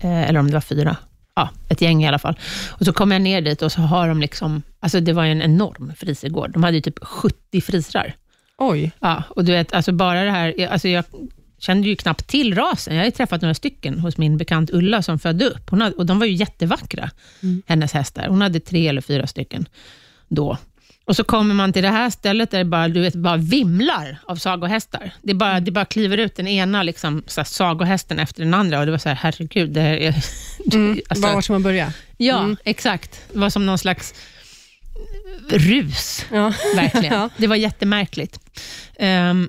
Eh, 0.00 0.28
eller 0.28 0.40
om 0.40 0.46
det 0.46 0.52
var 0.52 0.60
fyra. 0.60 0.96
Ja, 1.34 1.50
ett 1.68 1.80
gäng 1.80 2.04
i 2.04 2.08
alla 2.08 2.18
fall. 2.18 2.38
Och 2.68 2.84
så 2.86 2.92
kom 2.92 3.12
jag 3.12 3.22
ner 3.22 3.40
dit 3.40 3.62
och 3.62 3.72
så 3.72 3.80
har 3.80 4.08
de 4.08 4.20
liksom, 4.20 4.62
alltså 4.80 5.00
det 5.00 5.12
var 5.12 5.24
en 5.24 5.42
enorm 5.42 5.92
frisegård. 5.96 6.50
De 6.50 6.62
hade 6.62 6.76
ju 6.76 6.80
typ 6.80 7.04
70 7.04 7.60
frisrar. 7.60 8.14
Oj. 8.58 8.90
Ja, 9.00 9.22
och 9.30 9.44
du 9.44 9.52
vet, 9.52 9.72
alltså 9.72 9.92
bara 9.92 10.24
det 10.24 10.30
här, 10.30 10.66
alltså 10.70 10.88
jag 10.88 11.04
kände 11.58 11.88
ju 11.88 11.96
knappt 11.96 12.26
till 12.26 12.54
rasen. 12.54 12.94
Jag 12.94 13.00
har 13.00 13.06
ju 13.06 13.10
träffat 13.10 13.42
några 13.42 13.54
stycken 13.54 13.98
hos 13.98 14.18
min 14.18 14.36
bekant 14.36 14.70
Ulla 14.70 15.02
som 15.02 15.18
födde 15.18 15.44
upp. 15.44 15.70
Hon 15.70 15.80
hade, 15.80 15.94
och 15.96 16.06
de 16.06 16.18
var 16.18 16.26
ju 16.26 16.32
jättevackra, 16.32 17.10
Mm. 17.42 17.62
hennes 17.66 17.92
hästar. 17.92 18.28
Hon 18.28 18.40
hade 18.42 18.60
tre 18.60 18.88
eller 18.88 19.00
fyra 19.00 19.26
stycken 19.26 19.68
då. 20.28 20.58
Och 21.04 21.16
så 21.16 21.24
kommer 21.24 21.54
man 21.54 21.72
till 21.72 21.82
det 21.82 21.88
här 21.88 22.10
stället 22.10 22.50
där 22.50 22.58
det 22.58 22.64
bara, 22.64 22.88
du 22.88 23.00
vet, 23.00 23.14
bara 23.14 23.36
vimlar 23.36 24.18
av 24.26 24.36
sagohästar. 24.36 25.10
Det, 25.22 25.34
bara, 25.34 25.60
det 25.60 25.70
bara 25.70 25.84
kliver 25.84 26.18
ut 26.18 26.36
den 26.36 26.48
ena 26.48 26.82
liksom, 26.82 27.22
så 27.26 27.40
här, 27.40 27.44
sagohästen 27.44 28.18
efter 28.18 28.44
den 28.44 28.54
andra. 28.54 28.78
Och 28.80 28.86
det 28.86 28.90
var 28.92 28.98
så 28.98 29.08
här, 29.08 29.16
herregud. 29.16 29.70
Det 29.70 29.80
här 29.80 29.94
är, 29.96 30.14
Mm. 30.74 31.00
alltså, 31.08 31.26
Var 31.26 31.40
ska 31.40 31.52
man 31.52 31.62
börja? 31.62 31.92
ja, 32.16 32.38
Mm. 32.38 32.56
exakt. 32.64 33.20
Det 33.32 33.38
var 33.38 33.50
som 33.50 33.66
någon 33.66 33.78
slags 33.78 34.14
rus. 35.48 36.26
Ja. 36.32 36.52
Verkligen. 36.74 37.12
Ja. 37.14 37.30
Det 37.36 37.46
var 37.46 37.56
jättemärkligt. 37.56 38.40
Ehm, 38.98 39.48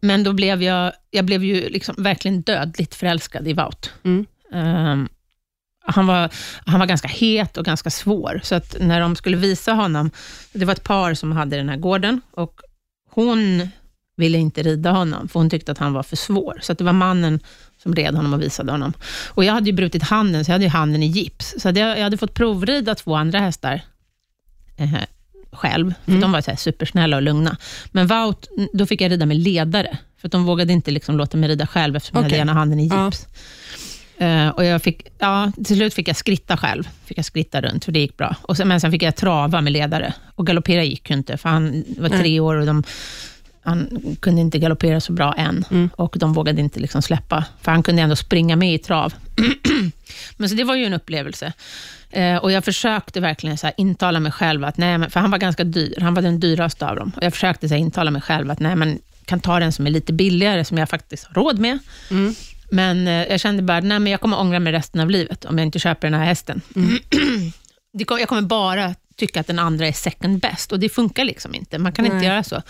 men 0.00 0.24
då 0.24 0.32
blev 0.32 0.62
jag, 0.62 0.92
jag 1.10 1.24
blev 1.24 1.44
ju 1.44 1.68
liksom 1.68 1.94
verkligen 1.98 2.42
dödligt 2.42 2.94
förälskad 2.94 3.48
i 3.48 3.52
Wout. 3.52 3.90
Mm. 4.04 4.26
Ehm, 4.52 5.08
han, 5.84 6.06
var, 6.06 6.30
han 6.66 6.80
var 6.80 6.86
ganska 6.86 7.08
het 7.08 7.56
och 7.56 7.64
ganska 7.64 7.90
svår, 7.90 8.40
så 8.42 8.54
att 8.54 8.76
när 8.80 9.00
de 9.00 9.16
skulle 9.16 9.36
visa 9.36 9.72
honom, 9.72 10.10
det 10.52 10.64
var 10.64 10.72
ett 10.72 10.84
par 10.84 11.14
som 11.14 11.32
hade 11.32 11.56
den 11.56 11.68
här 11.68 11.76
gården, 11.76 12.20
och 12.30 12.60
hon 13.10 13.68
ville 14.16 14.38
inte 14.38 14.62
rida 14.62 14.90
honom, 14.90 15.28
för 15.28 15.40
hon 15.40 15.50
tyckte 15.50 15.72
att 15.72 15.78
han 15.78 15.92
var 15.92 16.02
för 16.02 16.16
svår. 16.16 16.58
Så 16.62 16.72
att 16.72 16.78
det 16.78 16.84
var 16.84 16.92
mannen 16.92 17.40
som 17.82 17.94
red 17.94 18.14
honom 18.14 18.34
och 18.34 18.42
visade 18.42 18.72
honom. 18.72 18.92
Och 19.28 19.44
jag 19.44 19.52
hade 19.52 19.66
ju 19.70 19.72
brutit 19.72 20.02
handen, 20.02 20.44
så 20.44 20.50
jag 20.50 20.54
hade 20.54 20.64
ju 20.64 20.70
handen 20.70 21.02
i 21.02 21.06
gips. 21.06 21.54
Så 21.58 21.68
jag 21.68 22.02
hade 22.02 22.16
fått 22.16 22.34
provrida 22.34 22.94
två 22.94 23.14
andra 23.14 23.38
hästar 23.38 23.80
eh, 24.82 25.02
själv, 25.52 25.94
för 26.04 26.10
Mm. 26.10 26.20
de 26.20 26.32
var 26.32 26.40
så 26.40 26.56
supersnälla 26.56 27.16
och 27.16 27.22
lugna. 27.22 27.56
Men 27.90 28.06
Wout, 28.06 28.48
då 28.72 28.86
fick 28.86 29.00
jag 29.00 29.10
rida 29.12 29.26
med 29.26 29.36
ledare, 29.36 29.98
för 30.20 30.28
de 30.28 30.44
vågade 30.44 30.72
inte 30.72 30.90
liksom 30.90 31.16
låta 31.16 31.36
mig 31.36 31.48
rida 31.48 31.66
själv, 31.66 31.96
eftersom 31.96 32.16
jag 32.16 32.26
Okej. 32.26 32.38
hade 32.38 32.50
ena 32.50 32.58
handen 32.60 32.80
i 32.80 32.86
Ja. 32.88 33.04
gips. 33.04 33.26
Eh, 34.18 34.48
och 34.48 34.64
jag 34.64 34.82
fick, 34.82 35.06
ja, 35.18 35.52
till 35.64 35.76
slut 35.76 35.94
fick 35.94 36.08
jag 36.08 36.16
skritta 36.16 36.56
själv. 36.56 36.88
Fick 37.04 37.18
jag 37.18 37.24
skritta 37.24 37.60
runt, 37.60 37.84
för 37.84 37.92
det 37.92 37.98
gick 38.00 38.16
bra. 38.16 38.36
Och 38.42 38.56
sen, 38.56 38.68
men 38.68 38.80
sen 38.80 38.90
fick 38.92 39.02
jag 39.02 39.16
trava 39.16 39.60
med 39.60 39.72
ledare. 39.72 40.14
Och 40.34 40.46
galoppera 40.46 40.84
gick 40.84 41.10
ju 41.10 41.16
inte, 41.16 41.36
för 41.36 41.48
han 41.48 41.84
var 41.98 42.08
tre 42.08 42.40
år 42.40 42.54
och 42.56 42.66
de, 42.66 42.82
han 43.62 44.16
kunde 44.20 44.40
inte 44.40 44.58
galoppera 44.58 45.00
så 45.00 45.12
bra 45.12 45.34
än. 45.34 45.64
Mm. 45.70 45.90
Och 45.96 46.16
de 46.18 46.32
vågade 46.32 46.60
inte 46.60 46.80
liksom 46.80 47.02
släppa, 47.02 47.44
för 47.60 47.72
han 47.72 47.82
kunde 47.82 48.02
ändå 48.02 48.16
springa 48.16 48.56
med 48.56 48.74
i 48.74 48.78
trav. 48.78 49.14
men 50.36 50.48
så 50.48 50.54
det 50.54 50.64
var 50.64 50.74
ju 50.74 50.84
en 50.84 50.92
upplevelse. 50.92 51.52
Eh, 52.10 52.36
och 52.36 52.52
jag 52.52 52.64
försökte 52.64 53.20
verkligen 53.20 53.58
så 53.58 53.66
här 53.66 53.74
intala 53.76 54.20
mig 54.20 54.32
själv 54.32 54.64
att, 54.64 54.76
nej, 54.76 54.98
men, 54.98 55.10
för 55.10 55.20
han 55.20 55.30
var 55.30 55.38
ganska 55.38 55.64
dyr. 55.64 56.00
Han 56.00 56.14
var 56.14 56.22
den 56.22 56.40
dyraste 56.40 56.88
av 56.88 56.96
dem. 56.96 57.12
Och 57.16 57.22
jag 57.22 57.32
försökte 57.32 57.68
så 57.68 57.74
här 57.74 57.80
intala 57.80 58.10
mig 58.10 58.22
själv 58.22 58.50
att, 58.50 58.60
nej, 58.60 58.76
men 58.76 58.98
kan 59.24 59.40
ta 59.40 59.60
den 59.60 59.72
som 59.72 59.86
är 59.86 59.90
lite 59.90 60.12
billigare, 60.12 60.64
som 60.64 60.78
jag 60.78 60.88
faktiskt 60.88 61.24
har 61.24 61.34
råd 61.34 61.58
med. 61.58 61.78
Mm. 62.10 62.34
Men 62.70 63.08
eh, 63.08 63.12
jag 63.12 63.40
kände 63.40 63.62
bara, 63.62 63.80
nej, 63.80 63.98
men 63.98 64.12
jag 64.12 64.20
kommer 64.20 64.40
ångra 64.40 64.60
mig 64.60 64.72
resten 64.72 65.00
av 65.00 65.10
livet 65.10 65.44
om 65.44 65.58
jag 65.58 65.66
inte 65.66 65.78
köper 65.78 66.10
den 66.10 66.20
här 66.20 66.26
hästen. 66.26 66.60
Kom, 68.06 68.18
jag 68.18 68.28
kommer 68.28 68.42
bara 68.42 68.94
tycka 69.16 69.40
att 69.40 69.46
den 69.46 69.58
andra 69.58 69.86
är 69.86 69.92
second 69.92 70.40
best 70.40 70.72
och 70.72 70.80
det 70.80 70.88
funkar 70.88 71.24
liksom 71.24 71.54
inte. 71.54 71.78
Man 71.78 71.92
kan 71.92 72.04
inte 72.04 72.16
Nej. 72.16 72.26
göra 72.26 72.42
så. 72.42 72.62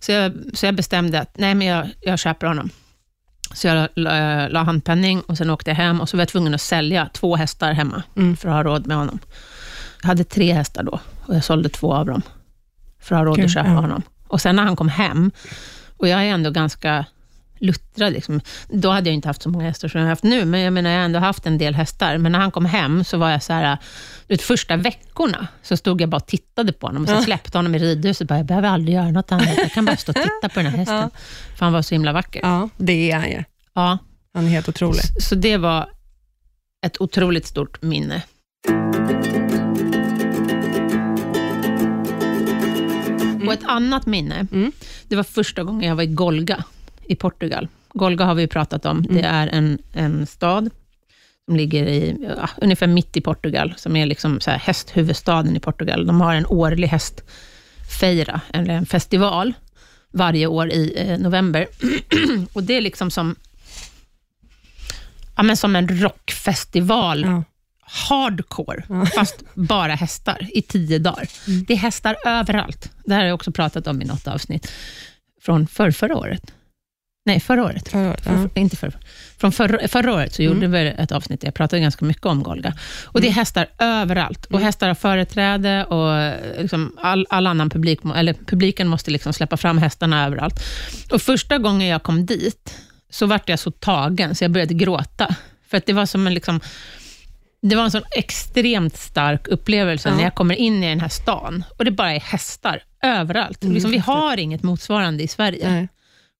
Så 0.00 0.12
jag, 0.12 0.32
så 0.54 0.66
jag 0.66 0.74
bestämde 0.74 1.20
att 1.20 1.38
nej, 1.38 1.54
men 1.54 1.66
jag, 1.66 1.88
jag 2.00 2.18
köper 2.18 2.46
honom. 2.46 2.70
Så 3.54 3.66
jag 3.66 3.88
la, 3.94 4.48
la 4.48 4.62
handpenning 4.62 5.20
och 5.20 5.38
sen 5.38 5.50
åkte 5.50 5.70
jag 5.70 5.76
hem 5.76 6.00
och 6.00 6.08
så 6.08 6.16
var 6.16 6.20
jag 6.22 6.28
tvungen 6.28 6.54
att 6.54 6.60
sälja 6.60 7.08
två 7.12 7.36
hästar 7.36 7.72
hemma 7.72 8.02
Mm. 8.16 8.36
för 8.36 8.48
att 8.48 8.54
ha 8.54 8.62
råd 8.62 8.86
med 8.86 8.96
honom. 8.96 9.18
Jag 10.02 10.08
hade 10.08 10.24
tre 10.24 10.52
hästar 10.52 10.82
då 10.82 11.00
och 11.26 11.34
jag 11.34 11.44
sålde 11.44 11.68
två 11.68 11.94
av 11.94 12.06
dem 12.06 12.22
för 13.00 13.14
att 13.14 13.18
ha 13.18 13.24
råd 13.24 13.40
att 13.40 13.52
köpa 13.52 13.68
ja. 13.68 13.74
honom. 13.74 14.02
Och 14.28 14.40
sen 14.40 14.56
när 14.56 14.62
han 14.62 14.76
kom 14.76 14.88
hem, 14.88 15.30
och 15.96 16.08
jag 16.08 16.20
är 16.20 16.24
ändå 16.24 16.50
ganska 16.50 17.04
luttrad, 17.62 18.12
liksom. 18.12 18.40
då 18.68 18.90
hade 18.90 19.08
jag 19.10 19.14
inte 19.14 19.28
haft 19.28 19.42
så 19.42 19.48
många 19.48 19.64
hästar 19.64 19.88
som 19.88 19.98
jag 20.00 20.04
har 20.06 20.10
haft 20.10 20.22
nu, 20.22 20.44
men 20.44 20.60
jag 20.60 20.72
menar, 20.72 20.90
jag 20.90 20.96
har 20.98 21.04
ändå 21.04 21.18
haft 21.18 21.46
en 21.46 21.58
del 21.58 21.74
hästar. 21.74 22.18
Men 22.18 22.32
när 22.32 22.38
han 22.38 22.50
kom 22.50 22.64
hem 22.66 23.04
så 23.04 23.16
var 23.18 23.30
jag 23.30 23.42
så 23.42 23.52
här, 23.52 23.78
vet, 24.28 24.42
första 24.42 24.76
veckorna 24.76 25.46
så 25.62 25.76
stod 25.76 26.00
jag 26.00 26.08
bara 26.08 26.16
och 26.16 26.26
tittade 26.26 26.72
på 26.72 26.86
honom, 26.86 27.02
och 27.02 27.08
så 27.08 27.14
Ja. 27.14 27.22
släppte 27.22 27.58
honom 27.58 27.74
i 27.74 27.78
ridhuset. 27.78 28.28
Bara, 28.28 28.38
jag 28.38 28.46
behöver 28.46 28.68
aldrig 28.68 28.94
göra 28.94 29.10
något 29.10 29.32
annat, 29.32 29.56
jag 29.58 29.72
kan 29.72 29.84
bara 29.84 29.96
stå 29.96 30.12
och 30.12 30.16
titta 30.22 30.48
på 30.54 30.60
den 30.60 30.66
här 30.66 30.78
hästen. 30.78 30.96
Ja. 30.96 31.10
För 31.56 31.66
han 31.66 31.72
var 31.72 31.82
så 31.82 31.94
himla 31.94 32.12
vacker. 32.12 32.40
Ja, 32.42 32.68
det 32.76 33.10
är 33.10 33.16
han 33.18 33.30
ju. 33.30 33.44
Ja, 33.74 33.98
Han 34.34 34.44
är 34.46 34.50
helt 34.50 34.68
otrolig. 34.68 35.02
så 35.22 35.34
det 35.34 35.56
var 35.56 35.88
ett 36.86 37.00
otroligt 37.00 37.46
stort 37.46 37.82
minne. 37.82 38.22
Och 43.46 43.52
ett 43.52 43.64
annat 43.64 44.06
minne, 44.06 44.46
Mm. 44.52 44.72
det 45.08 45.16
var 45.16 45.22
första 45.22 45.62
gången 45.64 45.88
jag 45.88 45.96
var 45.96 46.02
i 46.02 46.06
Golga 46.06 46.64
i 47.04 47.16
Portugal. 47.16 47.68
Golga 47.94 48.24
har 48.24 48.34
vi 48.34 48.42
ju 48.42 48.48
pratat 48.48 48.86
om. 48.86 48.98
Mm. 48.98 49.16
Det 49.16 49.22
är 49.22 49.46
en, 49.48 49.78
en 49.92 50.26
stad 50.26 50.70
som 51.44 51.56
ligger 51.56 51.86
i, 51.86 52.16
ja, 52.36 52.48
ungefär 52.62 52.86
mitt 52.86 53.16
i 53.16 53.20
Portugal, 53.20 53.74
som 53.76 53.96
är 53.96 54.06
liksom 54.06 54.40
så 54.40 54.50
här 54.50 54.58
hästhuvudstaden 54.58 55.56
i 55.56 55.60
Portugal. 55.60 56.06
De 56.06 56.20
har 56.20 56.34
en 56.34 56.46
årlig 56.46 56.88
hästfeira, 56.88 58.40
eller 58.52 58.74
en 58.74 58.86
festival, 58.86 59.52
varje 60.12 60.46
år 60.46 60.70
i 60.70 60.94
eh, 60.96 61.18
november. 61.18 61.66
och 62.52 62.62
det 62.62 62.74
är 62.76 62.80
liksom 62.80 63.10
som, 63.10 63.36
ja, 65.36 65.42
men 65.42 65.56
som 65.56 65.76
en 65.76 65.88
rockfestival 66.02 67.22
Ja. 67.22 67.44
hardcore, 67.80 68.84
Ja. 68.88 69.06
fast 69.14 69.42
bara 69.54 69.94
hästar 69.94 70.48
i 70.52 70.62
tio 70.62 70.98
dagar. 70.98 71.28
Mm. 71.48 71.64
Det 71.64 71.72
är 71.72 71.78
hästar 71.78 72.16
överallt. 72.24 72.90
Det 73.04 73.14
här 73.14 73.20
har 73.20 73.26
jag 73.26 73.34
också 73.34 73.52
pratat 73.52 73.86
om 73.86 74.02
i 74.02 74.04
något 74.04 74.28
avsnitt 74.28 74.72
från 75.42 75.66
för, 75.66 75.90
förra 75.90 76.16
året. 76.16 76.52
Nej, 77.24 77.40
förra 77.40 77.64
året. 77.64 77.88
Förra 77.88 78.08
året, 78.10 78.22
ja. 78.26 78.32
för, 78.32 78.58
inte 78.60 78.76
för, 78.76 78.92
från 79.38 79.52
förra, 79.52 79.88
förra 79.88 80.14
året 80.14 80.34
så 80.34 80.42
Mm. 80.42 80.54
gjorde 80.54 80.68
vi 80.68 80.88
ett 80.98 81.12
avsnitt 81.12 81.40
där 81.40 81.46
jag 81.48 81.54
pratade 81.54 81.82
ganska 81.82 82.04
mycket 82.04 82.26
om 82.26 82.42
Golga. 82.42 82.74
Och 83.04 83.20
Det 83.20 83.28
är 83.28 83.32
hästar 83.32 83.66
överallt. 83.78 84.44
Och 84.46 84.52
Mm. 84.52 84.62
Hästar 84.64 84.88
har 84.88 84.94
företräde 84.94 85.84
och 85.84 86.32
liksom 86.62 86.96
all, 87.00 87.26
all 87.30 87.46
annan 87.46 87.70
publik, 87.70 88.00
eller 88.16 88.32
publiken 88.34 88.88
måste 88.88 89.10
liksom 89.10 89.32
släppa 89.32 89.56
fram 89.56 89.78
hästarna 89.78 90.26
överallt. 90.26 90.60
Och 91.12 91.22
Första 91.22 91.58
gången 91.58 91.88
jag 91.88 92.02
kom 92.02 92.26
dit 92.26 92.78
så 93.10 93.26
vart 93.26 93.48
jag 93.48 93.58
så 93.58 93.70
tagen 93.70 94.34
så 94.34 94.44
jag 94.44 94.50
började 94.50 94.74
gråta. 94.74 95.34
För 95.68 95.76
att 95.76 95.86
det 95.86 95.92
var 95.92 96.06
som 96.06 96.26
en 96.26 96.34
liksom, 96.34 96.60
det 97.62 97.76
var 97.76 97.84
en 97.84 97.90
sån 97.90 98.02
extremt 98.16 98.96
stark 98.96 99.48
upplevelse 99.48 100.08
Ja. 100.08 100.14
när 100.16 100.22
jag 100.22 100.34
kommer 100.34 100.54
in 100.54 100.84
i 100.84 100.88
den 100.88 101.00
här 101.00 101.08
stan 101.08 101.64
och 101.78 101.84
det 101.84 101.90
bara 101.90 102.12
är 102.14 102.20
hästar 102.20 102.82
överallt. 103.02 103.62
Mm, 103.62 103.74
liksom, 103.74 103.90
vi 103.90 103.98
har 103.98 104.36
inget 104.36 104.62
motsvarande 104.62 105.22
i 105.22 105.28
Sverige. 105.28 105.70
Nej. 105.70 105.88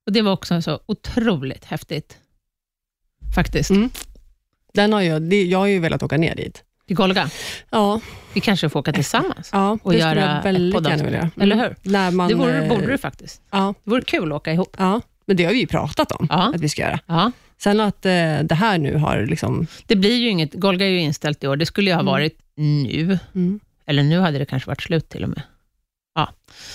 Och 0.06 0.12
Det 0.12 0.22
var 0.22 0.32
också 0.32 0.62
så 0.62 0.80
otroligt 0.86 1.64
häftigt. 1.64 2.16
Faktiskt. 3.34 3.70
Mm. 3.70 3.90
Den 4.74 4.92
har 4.92 5.00
jag, 5.00 5.32
jag 5.34 5.58
har 5.58 5.66
ju 5.66 5.78
velat 5.78 6.02
åka 6.02 6.16
ner 6.16 6.34
dit. 6.34 6.64
Till 6.86 6.96
Golga. 6.96 7.30
Ja, 7.70 8.00
Vi 8.34 8.40
kanske 8.40 8.68
får 8.68 8.80
åka 8.80 8.92
tillsammans. 8.92 9.50
ja 9.52 9.78
Och 9.82 9.94
göra 9.94 10.20
jag 10.20 10.38
ett 10.38 10.44
väldigt 10.44 10.74
poddavsnitt. 10.74 11.10
gärna 11.12 11.30
vilja. 11.36 11.42
Eller 11.42 11.56
hur? 11.56 11.76
När 11.92 12.10
man, 12.10 12.28
det 12.28 12.34
vore, 12.34 12.62
eh, 12.62 12.68
borde 12.68 12.86
du 12.86 12.98
faktiskt. 12.98 13.42
Ja, 13.50 13.74
Det 13.84 13.90
vore 13.90 14.02
kul 14.02 14.32
att 14.32 14.36
åka 14.36 14.52
ihop. 14.52 14.76
ja, 14.78 15.00
men 15.26 15.36
det 15.36 15.44
har 15.44 15.52
vi 15.52 15.60
ju 15.60 15.66
pratat 15.66 16.12
om 16.12 16.26
Ja. 16.30 16.52
att 16.54 16.60
vi 16.60 16.68
ska 16.68 16.82
göra. 16.82 17.00
Ja. 17.06 17.32
Sen 17.62 17.80
att 17.80 18.06
eh, 18.06 18.38
det 18.42 18.54
här 18.54 18.78
nu 18.78 18.96
har 18.96 19.26
liksom... 19.26 19.66
Det 19.86 19.96
blir 19.96 20.16
ju 20.16 20.28
inget, 20.28 20.54
Golga 20.54 20.86
är 20.86 20.90
ju 20.90 20.98
inställt 21.00 21.44
i 21.44 21.48
år. 21.48 21.56
Det 21.56 21.66
skulle 21.66 21.90
ju 21.90 21.94
ha 21.94 22.00
Mm. 22.00 22.10
varit 22.12 22.38
nu. 22.56 23.18
Mm. 23.34 23.60
Eller 23.86 24.02
nu 24.02 24.18
hade 24.20 24.38
det 24.38 24.44
kanske 24.46 24.70
varit 24.70 24.82
slut 24.82 25.08
till 25.08 25.22
och 25.22 25.28
med. 25.28 25.42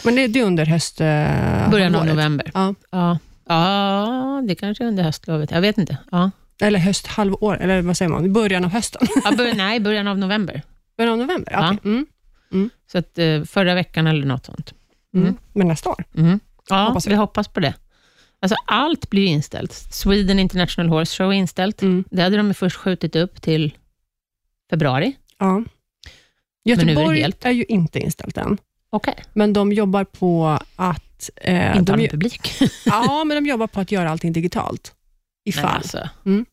Men 0.04 0.16
det, 0.16 0.28
det 0.28 0.40
är 0.40 0.44
under 0.44 0.66
höst... 0.66 1.02
Eh, 1.02 1.70
Början 1.72 1.96
av 1.96 2.06
november. 2.06 2.52
Ja. 2.54 2.76
Ja. 2.92 3.18
ja, 3.48 4.44
det 4.48 4.56
kanske 4.56 4.84
är 4.84 4.88
under 4.88 5.04
höstlovet. 5.04 5.52
Jag 5.52 5.62
vet 5.62 5.78
inte. 5.78 5.98
Ja. 6.12 6.32
Eller 6.62 6.80
hösthalvår, 6.80 7.58
eller 7.58 7.82
vad 7.82 7.98
säger 7.98 8.10
man? 8.10 8.34
Början 8.34 8.66
av 8.66 8.72
hösten. 8.72 9.08
Ja, 9.24 9.32
bör, 9.32 9.54
nej, 9.54 9.80
början 9.80 10.08
av 10.08 10.18
november. 10.18 10.62
början 10.98 11.14
av 11.14 11.18
november? 11.20 11.54
Ja. 11.54 11.74
Okej. 11.74 12.06
Mm. 12.54 12.70
Så 12.92 12.98
att, 12.98 13.18
eh, 13.18 13.44
förra 13.44 13.76
veckan 13.76 14.08
eller 14.08 14.26
något 14.26 14.46
sånt. 14.46 14.74
Mm. 15.14 15.28
Mm. 15.28 15.38
Men 15.54 15.68
nästa 15.68 15.90
år? 15.90 16.04
Mm. 16.18 16.40
Ja, 16.70 16.84
Hoppas 16.88 17.08
vi. 17.08 17.16
hoppas 17.16 17.48
på 17.48 17.60
det. 17.60 17.74
Alltså 18.40 18.56
allt 18.68 19.10
blir 19.10 19.26
inställt. 19.28 19.74
Sweden 19.74 20.40
International 20.40 20.90
Horse 20.90 21.18
Show 21.24 21.32
är 21.32 21.36
inställt. 21.38 21.82
Mm. 21.82 22.04
Det 22.12 22.22
hade 22.22 22.38
de 22.38 22.54
först 22.54 22.78
skjutit 22.78 23.16
upp 23.16 23.42
till 23.42 23.74
februari. 24.70 25.16
Ja. 25.40 25.58
är 25.58 25.64
Göteborg 26.70 27.22
helt- 27.22 27.46
är 27.46 27.52
ju 27.52 27.64
inte 27.64 28.00
inställt 28.00 28.38
än, 28.38 28.58
Okej, 28.90 29.16
men 29.34 29.54
de 29.54 29.74
jobbar 29.74 30.04
på 30.04 30.60
att... 30.76 31.30
Eh, 31.36 31.78
inte 31.78 31.92
ha 31.92 31.98
de, 31.98 32.08
publik. 32.10 32.52
ja, 32.86 33.24
men 33.24 33.44
de 33.44 33.50
jobbar 33.50 33.68
på 33.68 33.80
att 33.80 33.92
göra 33.92 34.10
allting 34.10 34.34
digitalt. 34.34 34.94
Men 35.46 35.50
Ifall. 35.50 35.76
alltså, 35.76 36.10
Mm. 36.26 36.46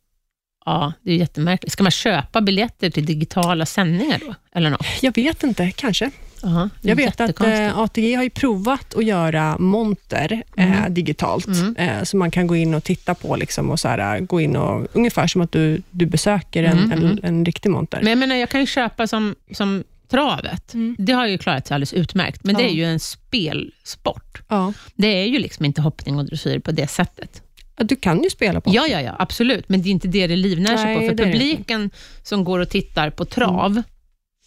Ja, 0.66 0.92
det 1.02 1.10
är 1.12 1.16
jättemärkligt. 1.16 1.72
Ska 1.72 1.82
man 1.82 1.90
köpa 1.92 2.40
biljetter 2.40 2.90
till 2.90 3.06
digitala 3.06 3.66
sändningar 3.66 4.18
då? 4.26 4.34
Eller 4.52 4.70
något? 4.70 4.86
Jag 5.02 5.14
vet 5.14 5.42
inte, 5.42 5.70
kanske. 5.70 6.10
Är 6.44 6.70
Jag 6.82 6.96
vet 6.96 7.20
att 7.20 7.40
eh, 7.40 7.78
ATG 7.78 8.14
har 8.14 8.22
ju 8.24 8.30
provat 8.30 8.94
att 8.94 9.04
göra 9.04 9.58
monter 9.58 10.42
eh, 10.56 10.78
Mm. 10.78 10.94
digitalt, 10.94 11.46
Mm. 11.46 11.76
eh, 11.76 12.02
så 12.02 12.16
man 12.16 12.30
kan 12.30 12.46
gå 12.46 12.56
in 12.56 12.74
och 12.74 12.84
titta 12.84 13.14
på, 13.14 13.36
liksom, 13.36 13.70
och 13.70 13.80
så 13.80 13.88
här, 13.88 14.20
gå 14.20 14.40
in 14.40 14.56
och, 14.56 14.86
ungefär 14.92 15.26
som 15.26 15.40
att 15.42 15.52
du, 15.52 15.82
du 15.90 16.06
besöker 16.06 16.64
en, 16.64 16.78
Mm, 16.78 16.92
en, 16.92 16.98
mm. 17.02 17.18
en 17.22 17.44
riktig 17.44 17.70
monter. 17.70 17.98
Men 18.02 18.08
jag 18.10 18.18
menar, 18.18 18.34
jag 18.36 18.48
kan 18.50 18.60
ju 18.60 18.66
köpa 18.66 19.06
som, 19.06 19.34
som 19.52 19.84
travet. 20.08 20.74
Mm. 20.74 20.96
Det 20.98 21.12
har 21.12 21.26
ju 21.26 21.38
klarat 21.38 21.66
sig 21.66 21.74
alldeles 21.74 21.92
utmärkt, 21.92 22.44
men 22.44 22.54
det 22.54 22.62
Ja. 22.62 22.68
är 22.68 22.72
ju 22.72 22.84
en 22.84 23.00
spelsport. 23.00 24.42
ja. 24.48 24.72
Det 24.94 25.06
är 25.06 25.26
ju 25.26 25.38
liksom 25.38 25.64
inte 25.64 25.82
hoppning 25.82 26.18
och 26.18 26.24
dressyr 26.26 26.58
på 26.58 26.72
det 26.72 26.86
sättet. 26.86 27.42
Du 27.76 27.96
kan 27.96 28.22
ju 28.22 28.30
spela 28.30 28.60
på. 28.60 28.70
Ja, 28.74 28.86
ja, 28.86 29.00
ja, 29.00 29.16
absolut, 29.18 29.68
men 29.68 29.82
det 29.82 29.88
är 29.88 29.90
inte 29.90 30.08
det 30.08 30.26
det 30.26 30.36
livnär 30.36 30.76
sig 30.76 30.94
på. 30.94 31.00
För 31.00 31.08
det 31.14 31.24
det 31.24 31.32
publiken 31.32 31.90
som 32.22 32.44
går 32.44 32.58
och 32.58 32.68
tittar 32.70 33.10
på 33.10 33.24
trav 33.24 33.82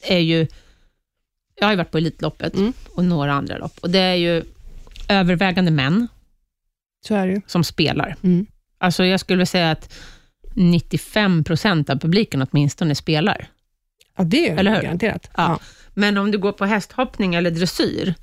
är 0.04 0.20
ju... 0.20 0.48
Jag 1.60 1.66
har 1.68 1.72
ju 1.72 1.78
varit 1.78 1.92
på 1.92 1.98
Elitloppet 1.98 2.54
Mm. 2.56 2.74
och 2.90 3.06
några 3.06 3.34
andra 3.34 3.58
lopp 3.58 3.78
och 3.82 3.90
det 3.90 4.00
är 4.00 4.16
ju 4.16 4.44
övervägande 5.10 5.72
män 5.72 6.08
det 7.08 7.42
som 7.48 7.64
spelar. 7.64 8.16
Mm. 8.24 8.46
Alltså 8.78 9.06
jag 9.06 9.20
skulle 9.20 9.46
säga 9.46 9.72
att 9.72 9.94
95 10.56 11.44
procent 11.44 11.90
av 11.90 11.96
publiken 12.00 12.42
åtminstone 12.52 12.96
spelar. 12.96 13.48
Ja, 14.18 14.24
det 14.24 14.50
är 14.50 14.58
Eller 14.58 14.76
hur? 14.76 14.82
garanterat. 14.82 15.30
Ja. 15.38 15.60
Men 15.94 16.18
om 16.18 16.32
du 16.32 16.38
går 16.38 16.52
på 16.52 16.66
hästhoppning 16.66 17.36
eller 17.36 17.52
dressyr, 17.52 18.14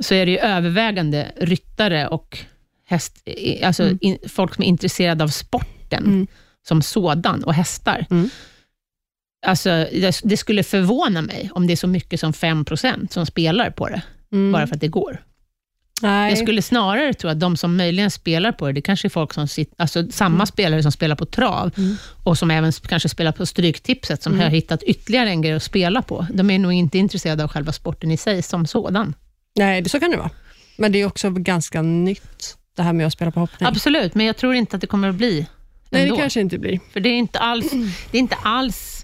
så 0.00 0.14
är 0.14 0.26
det 0.26 0.32
ju 0.32 0.38
övervägande 0.38 1.32
ryttare 1.36 2.08
och 2.08 2.38
häst, 2.86 3.28
alltså 3.62 3.82
Mm. 3.82 3.98
in, 4.00 4.18
folk 4.28 4.54
som 4.54 4.64
är 4.64 4.68
intresserade 4.68 5.24
av 5.24 5.28
sporten 5.28 6.04
Mm. 6.04 6.26
som 6.68 6.82
sådan 6.82 7.44
och 7.44 7.54
hästar. 7.54 8.06
Mm. 8.10 8.30
Alltså, 9.46 9.68
det, 9.92 10.20
det 10.24 10.36
skulle 10.36 10.62
förvåna 10.62 11.22
mig 11.22 11.50
om 11.54 11.66
det 11.66 11.72
är 11.72 11.76
så 11.76 11.86
mycket 11.86 12.20
som 12.20 12.32
5 12.32 12.64
procent 12.64 13.12
som 13.12 13.26
spelar 13.26 13.70
på 13.70 13.88
det, 13.88 14.02
Mm. 14.32 14.52
bara 14.52 14.66
för 14.66 14.74
att 14.74 14.80
det 14.80 14.88
går. 14.88 15.22
Nej. 16.02 16.28
Jag 16.30 16.38
skulle 16.38 16.62
snarare 16.62 17.14
tro 17.14 17.30
att 17.30 17.40
de 17.40 17.56
som 17.56 17.76
möjligen 17.76 18.10
spelar 18.10 18.52
på 18.52 18.66
det, 18.66 18.72
det 18.72 18.80
kanske 18.82 19.08
är 19.08 19.10
folk 19.10 19.34
som 19.34 19.48
sitter, 19.48 19.74
alltså 19.82 20.10
samma 20.10 20.46
spelare 20.46 20.82
som 20.82 20.92
spelar 20.92 21.16
på 21.16 21.26
trav 21.26 21.70
Mm. 21.76 21.96
och 22.24 22.38
som 22.38 22.50
även 22.50 22.72
kanske 22.72 23.08
spelar 23.08 23.32
på 23.32 23.46
Stryktipset, 23.46 24.22
som 24.22 24.32
Mm. 24.32 24.44
har 24.44 24.50
hittat 24.50 24.82
ytterligare 24.82 25.28
en 25.30 25.42
grej 25.42 25.52
att 25.52 25.62
spela 25.62 26.02
på. 26.02 26.26
De 26.32 26.50
är 26.50 26.58
nog 26.58 26.72
inte 26.72 26.98
intresserade 26.98 27.44
av 27.44 27.50
själva 27.50 27.72
sporten 27.72 28.10
i 28.10 28.16
sig 28.16 28.42
som 28.42 28.66
sådan. 28.66 29.14
Nej, 29.56 29.82
det, 29.82 29.88
så 29.88 30.00
kan 30.00 30.10
det 30.10 30.16
vara. 30.16 30.30
Men 30.76 30.92
det 30.92 30.98
är 31.00 31.06
också 31.06 31.30
ganska 31.30 31.82
nytt, 31.82 32.56
det 32.76 32.82
här 32.82 32.92
med 32.92 33.06
att 33.06 33.12
spela 33.12 33.30
på 33.30 33.40
hoppning. 33.40 33.68
Absolut, 33.68 34.14
men 34.14 34.26
jag 34.26 34.36
tror 34.36 34.54
inte 34.54 34.76
att 34.76 34.80
det 34.80 34.86
kommer 34.86 35.08
att 35.08 35.14
bli 35.14 35.46
Nej, 35.90 36.02
ändå. 36.02 36.14
det 36.14 36.20
kanske 36.20 36.40
inte 36.40 36.58
blir. 36.58 36.80
För 36.92 37.00
det 37.00 37.08
är 37.08 37.16
inte 37.18 37.38
alls... 37.38 37.70
Det 38.10 38.18
är 38.18 38.20
inte 38.20 38.36
alls 38.42 38.94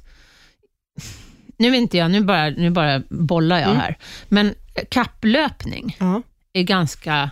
nu 1.59 1.71
vet 1.71 1.79
inte 1.79 1.97
jag, 1.97 2.11
nu 2.11 2.21
bara, 2.21 2.51
nu 2.51 2.71
bara 2.71 3.03
bollar 3.11 3.59
jag 3.59 3.69
Mm. 3.69 3.81
här. 3.81 3.99
Men 4.29 4.55
kapplöpning 4.91 5.97
Ja. 6.01 6.23
Är 6.55 6.63
ganska... 6.63 7.31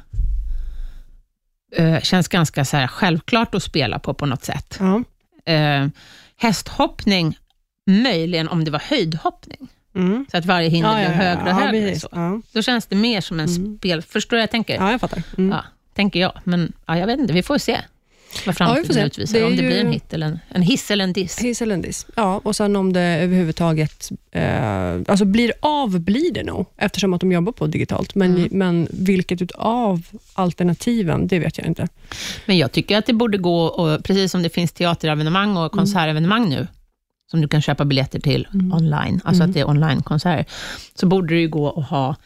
eh, 1.77 2.01
känns 2.01 2.29
ganska 2.29 2.65
så 2.65 2.87
självklart 2.91 3.55
att 3.55 3.63
spela 3.63 3.99
på 3.99 4.15
på 4.15 4.27
något 4.27 4.45
sätt. 4.45 4.79
Ja. 4.81 5.03
Eh, 5.53 5.87
hästhoppning, 6.37 7.39
möjligen 7.87 8.49
om 8.49 8.65
det 8.65 8.71
var 8.71 8.83
höjdhoppning, 8.91 9.69
Mm. 9.95 10.27
så 10.31 10.37
att 10.37 10.45
varje 10.45 10.69
hinder 10.69 10.95
blev 10.95 11.11
högre 11.11 11.43
och 11.43 11.49
ja, 11.49 11.53
högre. 11.67 11.99
Så. 11.99 12.09
Ja. 12.13 12.41
Då 12.53 12.63
känns 12.63 12.87
det 12.87 12.97
mer 12.97 13.21
som 13.21 13.41
en 13.41 13.49
Mm. 13.49 13.79
spel... 13.79 14.03
Förstår 14.03 14.37
du 14.37 14.39
vad 14.39 14.43
jag 14.43 14.51
tänker? 14.51 14.75
ja, 14.75 14.91
jag 14.91 15.01
fattar. 15.01 15.23
Mm. 15.39 15.51
Ja, 15.51 15.65
tänker 15.95 16.21
jag. 16.21 16.33
Men 16.45 16.73
ja, 16.87 16.99
jag 16.99 17.07
vet 17.07 17.21
inte, 17.21 17.33
vi 17.33 17.43
får 17.43 17.59
se 17.59 17.79
vad 18.47 18.57
framtiden 18.57 18.95
se. 18.95 19.03
utvisar. 19.07 19.39
Det 19.39 19.45
om 19.45 19.57
det 19.57 19.63
ju- 19.63 19.69
blir 19.69 19.81
en 19.81 19.93
hit 19.93 20.13
eller 20.15 20.27
en, 20.27 20.39
en 20.49 20.63
hiss 20.63 20.91
eller 20.91 21.05
en 21.05 21.13
diss. 21.13 21.39
Hiss 21.39 21.63
eller 21.63 21.75
en 21.75 21.83
diss. 21.83 22.07
Ja, 22.17 22.41
och 22.45 22.57
sen 22.57 22.77
om 22.77 22.93
det 22.93 23.01
överhuvudtaget 23.01 24.11
eh, 24.33 24.93
alltså 25.09 25.25
blir 25.25 25.53
av, 25.61 26.01
blir 26.01 26.33
det 26.33 26.43
nog, 26.43 26.67
eftersom 26.77 27.15
att 27.15 27.21
de 27.21 27.33
jobbar 27.33 27.53
på 27.53 27.67
digitalt. 27.67 28.15
Men, 28.15 28.37
Mm. 28.37 28.49
men 28.53 28.89
vilket 28.91 29.43
utav 29.43 30.03
alternativen, 30.35 31.27
det 31.27 31.39
vet 31.39 31.59
jag 31.59 31.67
inte. 31.67 31.89
Men 32.47 32.59
jag 32.59 32.73
tycker 32.73 32.99
att 32.99 33.07
det 33.07 33.13
borde 33.13 33.39
gå, 33.39 33.65
och 33.65 34.05
precis 34.05 34.33
som 34.33 34.43
det 34.43 34.49
finns 34.51 34.73
teaterevenemang 34.73 35.57
och 35.57 35.73
konsertevenemang 35.73 36.49
nu, 36.49 36.67
som 37.31 37.41
du 37.41 37.49
kan 37.49 37.63
köpa 37.63 37.85
biljetter 37.85 38.21
till 38.21 38.49
Mm. 38.55 38.73
online, 38.73 39.21
alltså 39.25 39.43
att 39.45 39.53
det 39.55 39.61
är 39.61 39.69
online-konserter, 39.69 40.45
så 40.95 41.07
borde 41.07 41.35
det 41.35 41.41
ju 41.41 41.49
gå 41.49 41.71
att 41.81 41.89
ha 41.89 42.17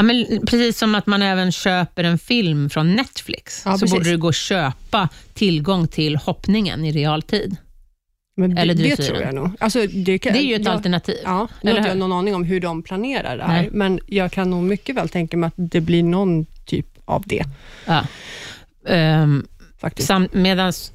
Ja, 0.00 0.04
men 0.04 0.46
precis 0.46 0.78
som 0.78 0.94
att 0.94 1.06
man 1.06 1.22
även 1.22 1.52
köper 1.52 2.04
en 2.04 2.18
film 2.18 2.70
från 2.70 2.94
Netflix, 2.94 3.62
Ja, 3.64 3.72
så 3.74 3.78
precis. 3.80 3.98
borde 3.98 4.10
det 4.10 4.16
gå 4.16 4.28
att 4.28 4.34
köpa 4.34 5.08
tillgång 5.34 5.88
till 5.88 6.16
hoppningen 6.16 6.84
i 6.84 6.92
realtid. 6.92 7.56
Men 8.36 8.54
det, 8.54 8.60
Eller 8.62 8.74
det 8.74 8.96
tror 8.96 9.18
jag 9.20 9.34
nog. 9.34 9.50
Alltså, 9.60 9.86
det, 9.86 10.18
kan, 10.18 10.32
Det 10.32 10.38
är 10.38 10.42
ju 10.46 10.54
ett 10.54 10.64
jag, 10.64 10.74
alternativ. 10.74 11.16
Ja, 11.24 11.48
nu 11.62 11.72
har 11.80 11.88
jag 11.88 11.98
någon 11.98 12.12
aning 12.12 12.34
om 12.34 12.44
hur 12.44 12.60
de 12.60 12.82
planerar 12.82 13.36
det 13.36 13.42
här, 13.44 13.60
Nej. 13.62 13.68
men 13.72 14.00
jag 14.06 14.32
kan 14.32 14.50
nog 14.50 14.62
mycket 14.62 14.96
väl 14.96 15.08
tänka 15.08 15.36
mig 15.36 15.46
att 15.48 15.54
det 15.56 15.80
blir 15.80 16.02
någon 16.02 16.46
typ 16.66 16.86
av 17.04 17.22
det. 17.26 17.44
Ja. 17.86 18.04
Sam, 19.98 20.28
medans 20.32 20.92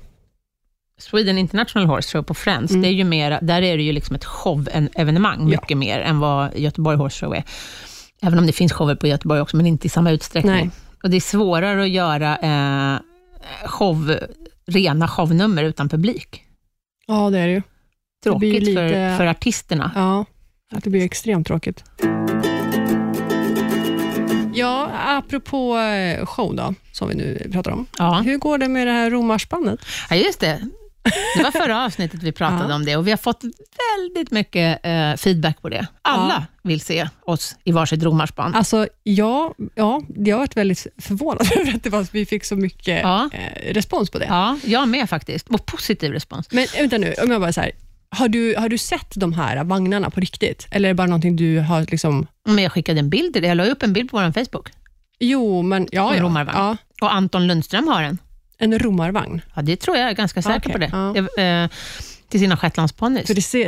Sweden 0.99 1.37
International 1.37 1.87
Horse 1.87 2.09
Show 2.17 2.23
på 2.23 2.33
Friends, 2.33 2.71
Mm. 2.71 2.81
det 2.81 2.87
är 2.87 2.91
ju 2.93 3.03
mer, 3.03 3.39
där 3.41 3.61
är 3.61 3.77
det 3.77 3.83
ju 3.83 3.91
liksom 3.91 4.15
ett 4.15 4.25
show-evenemang, 4.25 5.39
Ja. 5.39 5.45
mycket 5.61 5.77
mer 5.77 5.99
än 5.99 6.19
vad 6.19 6.57
Göteborg 6.57 6.97
Horse 6.97 7.25
Show 7.25 7.35
är. 7.35 7.43
Även 8.21 8.39
om 8.39 8.45
det 8.47 8.53
finns 8.53 8.73
shower 8.73 8.95
på 8.95 9.07
Göteborg 9.07 9.41
också, 9.41 9.57
men 9.57 9.65
inte 9.65 9.87
i 9.87 9.89
samma 9.89 10.11
utsträckning. 10.11 10.53
Nej. 10.53 10.69
Och 11.03 11.09
det 11.09 11.15
är 11.15 11.21
svårare 11.21 11.81
att 11.83 11.89
göra 11.89 12.37
eh, 12.37 12.99
show, 13.67 14.17
rena 14.67 15.07
shownummer 15.07 15.63
utan 15.63 15.89
publik. 15.89 16.43
Ja, 17.07 17.29
det 17.29 17.39
är 17.39 17.47
det 17.47 17.53
ju. 17.53 17.59
Det 18.23 18.29
Tråkigt 18.29 18.65
för, 18.65 18.71
lite- 18.85 19.15
för 19.17 19.25
artisterna. 19.25 19.91
Ja, 19.95 20.25
det 20.83 20.89
blir 20.89 21.05
extremt 21.05 21.47
tråkigt. 21.47 21.83
Ja, 24.53 24.89
apropå 25.05 25.77
eh, 25.77 26.25
show 26.25 26.55
då, 26.55 26.73
som 26.91 27.09
vi 27.09 27.15
nu 27.15 27.49
pratar 27.51 27.71
om. 27.71 27.85
Ja. 27.97 28.21
Hur 28.25 28.37
går 28.37 28.57
det 28.57 28.67
med 28.67 28.87
det 28.87 28.93
här 28.93 29.09
romarspannet? 29.11 29.79
ja, 30.09 30.15
just 30.15 30.39
det. 30.39 30.69
Det 31.37 31.43
var 31.43 31.51
förra 31.51 31.85
avsnittet 31.85 32.23
vi 32.23 32.31
pratade 32.31 32.69
Ja. 32.69 32.75
om 32.75 32.85
det 32.85 32.95
och 32.97 33.07
vi 33.07 33.11
har 33.11 33.17
fått 33.17 33.41
väldigt 33.97 34.31
mycket 34.31 34.79
eh, 34.85 35.13
feedback 35.15 35.61
på 35.61 35.69
det. 35.69 35.87
Alla 36.01 36.45
vill 36.63 36.81
se 36.81 37.09
oss 37.25 37.55
i 37.63 37.71
varsitt 37.71 38.03
romarspann. 38.03 38.55
Alltså, 38.55 38.87
ja, 39.03 39.53
ja, 39.75 40.01
jag 40.15 40.35
har 40.35 40.39
varit 40.39 40.57
väldigt 40.57 40.87
förvånad 40.97 41.47
över 41.59 41.75
att 41.75 41.83
det 41.83 41.89
var, 41.89 42.07
vi 42.11 42.25
fick 42.25 42.45
så 42.45 42.55
mycket 42.55 42.99
Ja. 43.03 43.29
eh, 43.33 43.73
respons 43.73 44.09
på 44.09 44.19
det. 44.19 44.25
Ja, 44.25 44.57
jag 44.65 44.87
med 44.87 45.09
faktiskt. 45.09 45.47
Och 45.49 45.65
positiv 45.65 46.11
respons. 46.11 46.47
Men 46.51 46.67
vänta 46.77 46.97
nu, 46.97 47.13
om 47.23 47.31
jag 47.31 47.41
bara 47.41 47.53
så 47.53 47.61
här, 47.61 47.71
har 48.09 48.27
du, 48.27 48.55
har 48.57 48.69
du 48.69 48.77
sett 48.77 49.11
de 49.15 49.33
här 49.33 49.63
vagnarna 49.63 50.09
på 50.09 50.19
riktigt? 50.19 50.67
Eller 50.71 50.89
är 50.89 50.93
det 50.93 50.95
bara 50.97 51.07
någonting 51.07 51.35
du 51.35 51.59
har 51.59 51.81
liksom... 51.91 52.27
Men 52.47 52.63
jag 52.63 52.71
skickade 52.71 52.99
en 52.99 53.09
bild 53.09 53.33
till 53.33 53.41
dig. 53.41 53.49
Jag 53.49 53.55
la 53.57 53.65
upp 53.65 53.83
en 53.83 53.93
bild 53.93 54.11
på 54.11 54.17
vår 54.17 54.31
Facebook. 54.45 54.69
Jo, 55.19 55.61
men 55.61 55.87
ja, 55.91 56.15
ja, 56.15 56.45
ja. 56.53 56.77
Och 57.01 57.13
Anton 57.13 57.47
Lundström 57.47 57.87
har 57.87 58.03
en. 58.03 58.17
En 58.57 58.79
romarvagn. 58.79 59.41
Ja, 59.55 59.61
det 59.61 59.75
tror 59.75 59.97
jag. 59.97 60.03
Jag 60.03 60.11
är 60.11 60.15
ganska 60.15 60.41
säker 60.41 60.59
Okej, 60.59 60.71
på 60.71 60.77
det. 60.77 60.89
ja. 60.91 61.13
Jag, 61.37 61.63
eh, 61.63 61.69
till 62.29 62.39
sina 62.39 62.57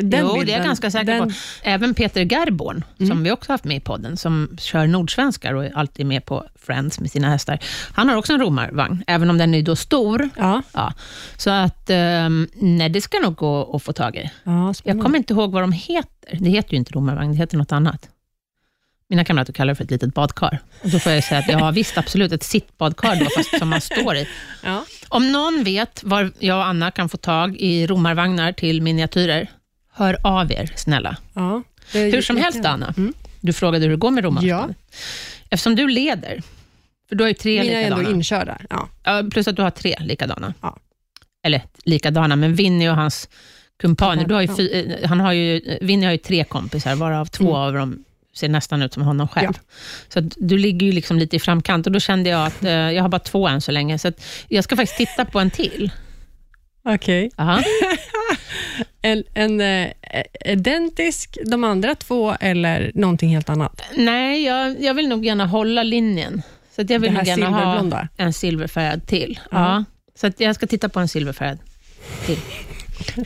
den 0.02 0.20
jo, 0.22 0.28
det 0.28 0.34
är 0.34 0.40
bilden, 0.40 0.56
jag 0.56 0.64
ganska 0.66 0.92
säker 0.92 1.06
den, 1.06 1.30
på. 1.30 1.36
Även 1.64 1.94
Peter 1.94 2.22
Gerborn, 2.22 2.84
Mm. 3.00 3.10
som 3.10 3.24
vi 3.24 3.32
också 3.32 3.52
haft 3.52 3.64
med 3.64 3.78
i 3.78 3.80
podden, 3.80 4.18
som 4.18 4.58
kör 4.60 4.88
nordsvenskar 4.88 5.54
och 5.54 5.66
är 5.66 5.78
alltid 5.78 6.06
med 6.06 6.26
på 6.26 6.46
Friends 6.56 7.00
med 7.00 7.12
sina 7.12 7.30
hästar. 7.30 7.60
Han 7.94 8.10
har 8.10 8.16
också 8.16 8.34
en 8.34 8.40
romarvagn, 8.40 9.04
även 9.08 9.30
om 9.30 9.38
den 9.38 9.54
är 9.54 9.62
då 9.62 9.76
stor. 9.76 10.30
Ja, 10.38 10.62
Ja. 10.74 10.94
Så 11.38 11.50
att, 11.50 11.90
eh, 11.90 12.30
nej, 12.54 12.90
det 12.90 13.02
ska 13.02 13.20
nog 13.20 13.36
gå 13.36 13.76
att 13.76 13.84
få 13.84 13.94
tag 13.94 14.16
i. 14.16 14.32
ja, 14.44 14.74
Jag 14.84 15.02
kommer 15.02 15.18
inte 15.18 15.34
ihåg 15.34 15.52
vad 15.52 15.64
de 15.64 15.72
heter. 15.72 16.38
Det 16.40 16.50
heter 16.50 16.72
ju 16.72 16.78
inte 16.78 16.92
romarvagn, 16.94 17.32
det 17.32 17.38
heter 17.38 17.58
något 17.58 17.72
annat. 17.72 18.10
Mina 19.10 19.24
kamrater 19.26 19.54
kallar 19.54 19.72
det 19.72 19.76
för 19.76 19.84
ett 19.84 19.92
litet 19.92 20.14
badkar. 20.14 20.60
Och 20.84 20.90
då 20.90 21.00
får 21.00 21.12
jag 21.12 21.24
säga 21.24 21.40
att 21.40 21.48
ja, 21.50 21.72
visst, 21.72 21.98
absolut, 21.98 22.32
ett 22.32 22.44
sittbadkar 22.44 23.16
då, 23.16 23.26
fast 23.38 23.60
som 23.60 23.70
man 23.70 23.82
står 23.82 24.16
i. 24.16 24.28
Ja. 24.64 24.86
Om 25.10 25.32
någon 25.32 25.64
vet 25.64 26.04
var 26.04 26.32
jag 26.40 26.58
och 26.58 26.66
Anna 26.66 26.92
kan 26.92 27.10
få 27.10 27.18
tag 27.18 27.56
i 27.58 27.88
romarvagnar 27.88 28.52
till 28.52 28.82
miniatyrer, 28.82 29.48
hör 29.94 30.18
av 30.24 30.52
er, 30.52 30.72
snälla. 30.76 31.18
Ja, 31.34 31.64
Hur 31.94 32.22
som 32.22 32.38
helst. 32.38 32.66
Anna. 32.66 32.94
Mm. 32.98 33.14
Du 33.42 33.54
frågade 33.54 33.84
hur 33.86 33.92
det 33.92 33.98
går 33.98 34.12
med 34.12 34.24
romarvagnar. 34.24 34.76
Eftersom 35.50 35.76
du 35.76 35.88
leder, 35.88 36.42
för 37.10 37.16
du 37.16 37.24
har 37.24 37.28
ju 37.30 37.34
tre 37.34 37.62
Mina 37.62 37.74
är 37.80 37.84
ändå 37.84 37.96
likadana. 37.98 38.16
inkörda. 38.18 38.58
Ja. 38.70 38.90
Ja, 39.04 39.24
plus 39.32 39.48
att 39.48 39.56
du 39.56 39.62
har 39.62 39.70
tre 39.72 39.96
likadana. 40.00 40.54
Ja. 40.62 40.78
Eller 41.44 41.62
likadana, 41.86 42.36
men 42.36 42.56
Winnie 42.56 42.90
och 42.90 42.96
hans 42.96 43.30
kumpaner. 43.82 44.26
Du 44.28 44.34
har 44.34 44.42
ju 44.42 44.48
Ja. 44.48 44.80
eh, 45.04 45.10
han 45.10 45.20
har 45.20 45.34
ju, 45.34 45.78
Winnie 45.82 46.06
har 46.06 46.12
ju 46.12 46.18
tre 46.18 46.44
kompisar, 46.44 46.96
varav 46.96 47.26
två 47.26 47.44
Mm. 47.44 47.56
av 47.56 47.74
dem 47.74 48.04
ser 48.38 48.50
nästan 48.50 48.82
ut 48.82 48.94
som 48.94 49.04
honom 49.04 49.28
själv. 49.28 49.54
Så 50.10 50.20
att 50.20 50.26
du 50.38 50.58
ligger 50.58 50.86
ju 50.86 50.92
liksom 50.92 51.20
lite 51.20 51.36
i 51.36 51.40
framkant 51.40 51.86
och 51.86 51.92
då 51.92 52.00
kände 52.00 52.30
jag 52.30 52.48
att 52.48 52.64
eh, 52.64 52.72
jag 52.72 53.02
har 53.02 53.10
bara 53.10 53.20
två 53.20 53.48
än 53.48 53.62
så 53.62 53.72
länge, 53.72 54.00
så 54.00 54.12
jag 54.48 54.64
ska 54.64 54.76
faktiskt 54.76 54.98
titta 54.98 55.26
på 55.26 55.40
en 55.40 55.52
till. 55.52 55.92
Okej. 56.86 57.32
Aha. 57.38 57.64
En, 59.02 59.24
en 59.34 59.62
eh, 59.62 59.92
identisk, 60.46 61.38
de 61.46 61.64
andra 61.64 61.96
två, 61.96 62.36
eller 62.40 62.92
någonting 62.96 63.30
helt 63.30 63.50
annat? 63.50 63.82
Nej, 63.96 64.44
jag, 64.44 64.82
jag 64.82 64.94
vill 64.94 65.08
nog 65.08 65.26
gärna 65.26 65.46
hålla 65.46 65.84
linjen. 65.84 66.42
Så 66.76 66.86
jag 66.88 67.00
vill 67.00 67.14
nog 67.14 67.28
gärna 67.28 67.50
ha 67.50 68.08
en 68.18 68.34
silverfärgad 68.34 69.08
till. 69.08 69.40
Ja. 69.52 69.58
Ja. 69.58 69.84
Så 70.16 70.44
jag 70.44 70.56
ska 70.56 70.68
titta 70.68 70.90
på 70.90 71.00
en 71.00 71.08
silverfärgad 71.08 71.58
till. 72.26 72.40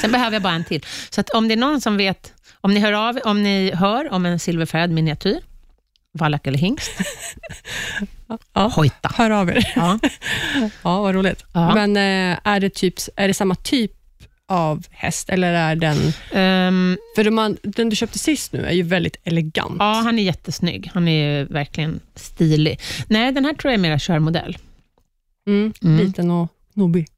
Sen 0.00 0.12
behöver 0.12 0.32
jag 0.32 0.42
bara 0.42 0.54
en 0.54 0.64
till. 0.64 0.84
Så 1.10 1.22
om 1.34 1.48
det 1.48 1.54
är 1.54 1.58
någon 1.58 1.80
som 1.80 1.96
vet, 1.96 2.32
om 2.62 2.74
ni 2.74 2.80
hör 2.80 2.92
av 2.92 3.18
om 3.24 3.42
ni 3.42 3.72
hör 3.74 4.12
om 4.12 4.26
en 4.26 4.38
silverfärgad 4.38 4.90
miniatyr, 4.90 5.38
vallack 6.18 6.46
eller 6.46 6.58
hingst, 6.58 6.90
Ja. 8.52 8.68
hojta. 8.74 9.10
Hör 9.14 9.30
av 9.30 9.48
er. 9.50 9.72
Ja. 9.76 9.98
Ja, 10.82 11.00
vad 11.02 11.14
roligt. 11.14 11.44
Ja. 11.52 11.74
Men 11.74 11.96
eh, 11.96 12.38
är, 12.44 12.60
det 12.60 12.70
typ, 12.74 12.94
är 13.16 13.28
det 13.28 13.34
samma 13.34 13.54
typ 13.54 13.92
av 14.48 14.86
häst, 14.90 15.28
eller 15.30 15.52
är 15.52 15.76
den... 15.76 15.96
Ehm, 16.32 16.98
För 17.16 17.24
de, 17.24 17.38
an- 17.38 17.56
den 17.62 17.88
du 17.88 17.96
köpte 17.96 18.18
sist 18.18 18.52
nu 18.52 18.64
är 18.66 18.72
ju 18.72 18.82
väldigt 18.82 19.16
elegant. 19.24 19.76
ja, 19.78 19.92
han 20.04 20.18
är 20.18 20.22
jättesnygg. 20.22 20.90
Han 20.94 21.08
är 21.08 21.44
verkligen 21.44 22.00
stilig. 22.14 22.80
Nej, 23.08 23.32
den 23.32 23.44
här 23.44 23.54
tror 23.54 23.70
jag 23.72 23.78
är 23.78 23.82
mera 23.82 23.98
körmodell. 23.98 24.58
Mm, 25.46 25.72
Mm. 25.82 25.98
Liten 26.06 26.30
och 26.30 26.48
snobbig. 26.74 27.08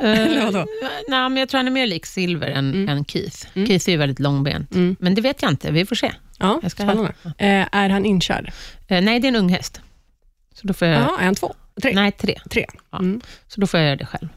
Eller 0.00 0.44
vadå? 0.44 0.66
Nej, 1.08 1.28
men 1.28 1.36
jag 1.36 1.48
tror 1.48 1.58
han 1.58 1.66
är 1.66 1.70
mer 1.72 1.86
lik 1.86 2.06
Silver 2.06 2.46
än, 2.48 2.74
Mm. 2.74 2.88
än 2.88 3.04
Keith. 3.04 3.46
Mm. 3.54 3.68
Keith 3.68 3.88
är 3.88 3.92
ju 3.92 3.98
väldigt 3.98 4.18
långbent. 4.18 4.74
Mm. 4.74 4.96
Men 5.00 5.14
det 5.14 5.20
vet 5.20 5.42
jag 5.42 5.50
inte. 5.50 5.70
Vi 5.72 5.86
får 5.86 5.96
se. 5.96 6.12
Ja, 6.38 6.58
Jag 6.62 6.70
ska 6.70 6.82
spännande. 6.82 7.12
Eh, 7.38 7.66
är 7.72 7.88
han 7.88 8.04
inkörd? 8.06 8.52
Eh, 8.88 9.00
nej, 9.02 9.20
det 9.20 9.26
är 9.26 9.28
en 9.28 9.36
ung 9.36 9.48
häst. 9.48 9.80
Så 10.54 10.66
då 10.66 10.74
får 10.74 10.88
jag, 10.88 11.00
Ja, 11.02 11.18
är 11.20 11.24
han 11.24 11.34
två? 11.34 11.54
Tre? 11.82 11.92
Nej, 11.94 12.12
tre. 12.12 12.38
Tre. 12.50 12.66
Ja. 12.90 12.98
Mm. 12.98 13.20
Så 13.48 13.60
då 13.60 13.66
får 13.66 13.80
jag 13.80 13.86
göra 13.86 13.96
det 13.96 14.06
själv. 14.06 14.28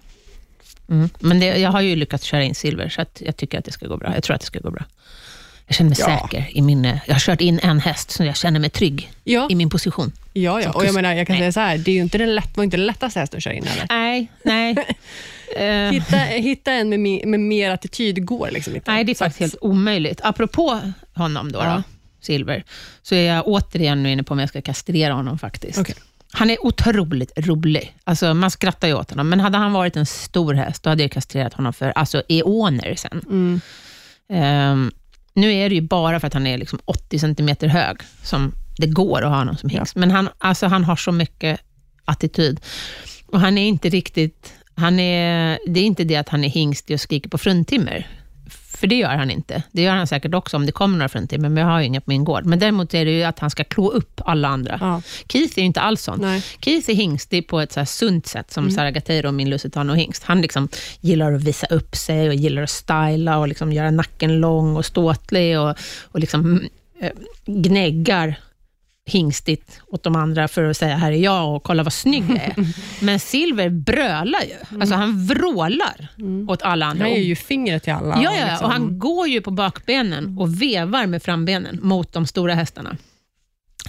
Mm. 0.89 1.09
Men 1.19 1.39
det, 1.39 1.45
jag 1.45 1.69
har 1.69 1.82
ju 1.82 1.95
lyckats 1.95 2.24
köra 2.24 2.43
in 2.43 2.55
Silver, 2.55 2.89
så 2.89 3.05
jag 3.19 3.38
tycker 3.38 3.59
att 3.59 3.65
det 3.65 3.72
ska 3.72 3.88
gå 3.88 3.97
bra. 3.97 4.13
Jag 4.13 4.24
tror 4.24 4.36
att 4.36 4.41
det 4.41 4.47
ska 4.47 4.59
gå 4.59 4.72
bra. 4.72 4.84
Jag 5.68 5.76
känner 5.76 5.89
mig 5.89 5.97
Ja. 5.99 6.20
säker 6.30 6.47
i 6.57 6.62
min... 6.62 6.84
Jag 7.07 7.16
har 7.16 7.20
kört 7.20 7.41
in 7.41 7.59
en 7.64 7.80
häst, 7.80 8.12
så 8.12 8.24
jag 8.24 8.36
känner 8.38 8.59
mig 8.59 8.70
trygg 8.70 9.12
Ja, 9.24 9.47
i 9.51 9.55
min 9.55 9.70
position. 9.70 10.12
ja, 10.34 10.62
ja. 10.62 10.72
och 10.72 10.86
jag 10.86 10.93
menar, 10.93 11.14
jag 11.14 11.28
kan 11.28 11.34
Nej. 11.34 11.41
säga 11.41 11.51
så 11.51 11.59
här, 11.59 11.78
det 11.78 11.91
är 11.91 12.01
inte 12.01 12.18
den 12.18 12.36
lätt, 12.36 12.57
var 12.57 12.64
inte 12.64 12.78
den 12.78 12.86
lättaste 12.86 13.20
hästen 13.20 13.38
att 13.38 13.43
köra 13.43 13.53
in 13.53 13.64
heller. 13.66 13.86
Nej, 13.89 14.32
nej. 14.43 14.76
Eh, 15.57 15.91
Hitta, 15.91 16.18
hitta 16.18 16.72
en 16.72 16.89
med, 16.89 16.99
me- 16.99 17.26
med 17.26 17.39
mer 17.39 17.72
attityd 17.72 18.26
går 18.26 18.49
liksom 18.51 18.76
inte. 18.76 18.91
nej, 18.91 19.03
det 19.03 19.12
är 19.12 19.16
faktiskt 19.16 19.39
helt 19.39 19.55
omöjligt. 19.62 20.22
Apropå 20.24 20.80
honom 21.14 21.51
då, 21.51 21.59
Ja. 21.59 21.76
då 21.76 21.84
Silver, 22.22 22.64
så 23.01 23.16
är 23.16 23.28
jag 23.34 23.47
återigen 23.47 24.03
nu 24.03 24.12
inne 24.12 24.24
på 24.24 24.34
om 24.34 24.39
jag 24.39 24.49
ska 24.49 24.62
kastrera 24.62 25.14
honom 25.14 25.39
faktiskt. 25.39 25.80
Okej. 25.80 25.95
Han 26.32 26.49
är 26.49 26.66
otroligt 26.66 27.32
rolig. 27.36 27.95
Alltså, 28.03 28.34
man 28.34 28.51
skrattar 28.51 28.88
ju 28.88 28.93
åt 28.93 29.09
honom, 29.09 29.30
men 29.30 29.39
hade 29.39 29.57
han 29.57 29.74
varit 29.74 29.95
en 29.97 30.05
stor 30.05 30.53
häst, 30.53 30.84
då 30.84 30.89
hade 30.89 31.01
jag 31.03 31.12
kastrerat 31.12 31.53
honom 31.53 31.74
för 31.74 31.89
alltså, 31.95 32.24
eoner 32.30 32.95
sen. 32.95 33.22
Mm. 33.30 33.62
Ehm, 34.34 34.91
nu 35.34 35.53
är 35.53 35.69
det 35.69 35.75
ju 35.75 35.82
bara 35.82 36.19
för 36.19 36.27
att 36.27 36.34
han 36.34 36.47
är 36.47 36.57
liksom 36.57 36.79
80 36.86 37.19
centimeter 37.19 37.67
hög 37.67 37.97
som 38.23 38.55
det 38.77 38.88
går 38.88 39.21
att 39.21 39.29
ha 39.29 39.38
honom 39.38 39.57
som 39.57 39.69
hingst. 39.69 39.95
Men 39.95 40.11
han, 40.11 40.29
alltså, 40.38 40.67
han 40.67 40.84
har 40.84 40.95
så 40.95 41.11
mycket 41.11 41.59
attityd. 42.05 42.59
Och 43.25 43.39
han 43.39 43.57
är 43.57 43.67
inte 43.67 43.89
riktigt... 43.89 44.53
Han 44.75 44.99
är, 44.99 45.59
det 45.67 45.79
är 45.79 45.84
inte 45.84 46.03
det 46.03 46.15
att 46.15 46.29
han 46.29 46.43
är 46.43 46.49
hingst 46.49 46.89
och 46.89 47.01
skriker 47.01 47.29
på 47.29 47.38
fruntimmer. 47.38 48.07
För 48.82 48.88
det 48.88 48.95
gör 48.95 49.09
han 49.15 49.32
inte. 49.32 49.63
Det 49.71 49.82
gör 49.82 49.95
han 49.95 50.07
säkert 50.07 50.34
också 50.34 50.57
om 50.57 50.65
det 50.65 50.71
kommer 50.71 50.97
några 50.97 51.09
fruntimmer, 51.09 51.49
men 51.49 51.63
jag 51.63 51.71
har 51.71 51.79
ju 51.79 51.86
inga 51.86 52.01
på 52.01 52.09
min 52.09 52.23
gård. 52.23 52.45
Men 52.45 52.59
däremot 52.59 52.93
är 52.93 53.05
det 53.05 53.11
ju 53.11 53.23
att 53.23 53.39
han 53.39 53.49
ska 53.49 53.63
klå 53.63 53.91
upp 53.91 54.21
alla 54.25 54.47
andra. 54.47 54.77
Ja. 54.82 55.01
Keith 55.27 55.53
är 55.57 55.61
ju 55.61 55.65
inte 55.65 55.82
alls 55.82 56.01
sån. 56.01 56.19
Nej. 56.21 56.43
Keith 56.59 56.89
är 56.89 56.93
hingstig 56.93 57.47
på 57.47 57.59
ett 57.59 57.71
så 57.71 57.86
sunt 57.86 58.27
sätt, 58.27 58.51
som 58.51 58.71
Sara 58.71 58.91
Gatteiro 58.91 59.27
och 59.27 59.34
min 59.34 59.49
Lusitano 59.49 59.93
hingst. 59.93 60.23
Han 60.23 60.41
liksom 60.41 60.67
gillar 61.01 61.34
att 61.34 61.43
visa 61.43 61.67
upp 61.67 61.95
sig 61.95 62.27
och 62.27 62.36
gillar 62.36 62.61
att 62.61 62.69
styla 62.69 63.38
och 63.38 63.47
liksom 63.47 63.73
göra 63.73 63.91
nacken 63.91 64.39
lång 64.39 64.75
och 64.75 64.86
ståtlig 64.86 65.59
och, 65.59 65.75
och 66.03 66.19
liksom 66.19 66.41
mm, 66.41 66.69
eh, 66.99 67.11
gnäggar 67.45 68.36
hingstigt 69.06 69.82
åt 69.88 70.04
de 70.04 70.16
andra 70.16 70.47
för 70.47 70.64
att 70.64 70.78
säga 70.78 70.95
här 70.95 71.12
är 71.12 71.16
jag 71.16 71.56
och 71.56 71.64
kolla 71.64 71.84
vad 71.84 71.93
snygg 71.93 72.24
jag 72.30 72.38
är. 72.38 72.56
Men 73.06 73.20
Silver 73.20 73.70
brölar 73.70 74.41
ju. 74.41 74.80
Alltså 74.80 74.95
han 74.95 75.26
vrålar 75.28 76.08
åt 76.47 76.62
alla 76.62 76.86
andra. 76.86 77.04
Han 77.04 77.14
ger 77.14 77.22
ju 77.22 77.36
fingret 77.36 77.84
till 77.84 77.93
alla. 77.93 78.22
Ja, 78.24 78.34
ja 78.38 78.47
liksom. 78.47 78.66
och 78.66 78.72
han 78.72 78.99
går 78.99 79.28
ju 79.28 79.41
på 79.41 79.52
bakbenen 79.52 80.38
och 80.38 80.62
vevar 80.62 81.06
med 81.06 81.24
frambenen 81.24 81.80
mot 81.82 82.14
de 82.14 82.28
stora 82.28 82.54
hästarna. 82.54 82.97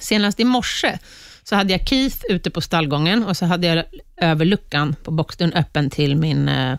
Senast 0.01 0.41
i 0.41 0.45
morse 0.45 0.99
så 1.43 1.57
hade 1.57 1.73
jag 1.73 1.89
Keith 1.89 2.19
ute 2.29 2.51
på 2.51 2.61
stallgången 2.61 3.25
och 3.25 3.37
så 3.37 3.47
hade 3.47 3.67
jag 3.67 3.85
överluckan 4.17 4.97
på 5.03 5.11
boxdörren 5.11 5.53
öppen 5.53 5.91
till 5.91 6.17
min 6.17 6.49
eh, 6.49 6.73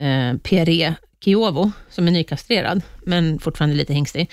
eh, 0.00 0.36
PRE 0.36 0.94
Kiovo, 1.24 1.72
som 1.90 2.06
är 2.06 2.10
nykastrerad, 2.10 2.82
men 3.06 3.38
fortfarande 3.38 3.76
lite 3.76 3.94
hingstig. 3.94 4.30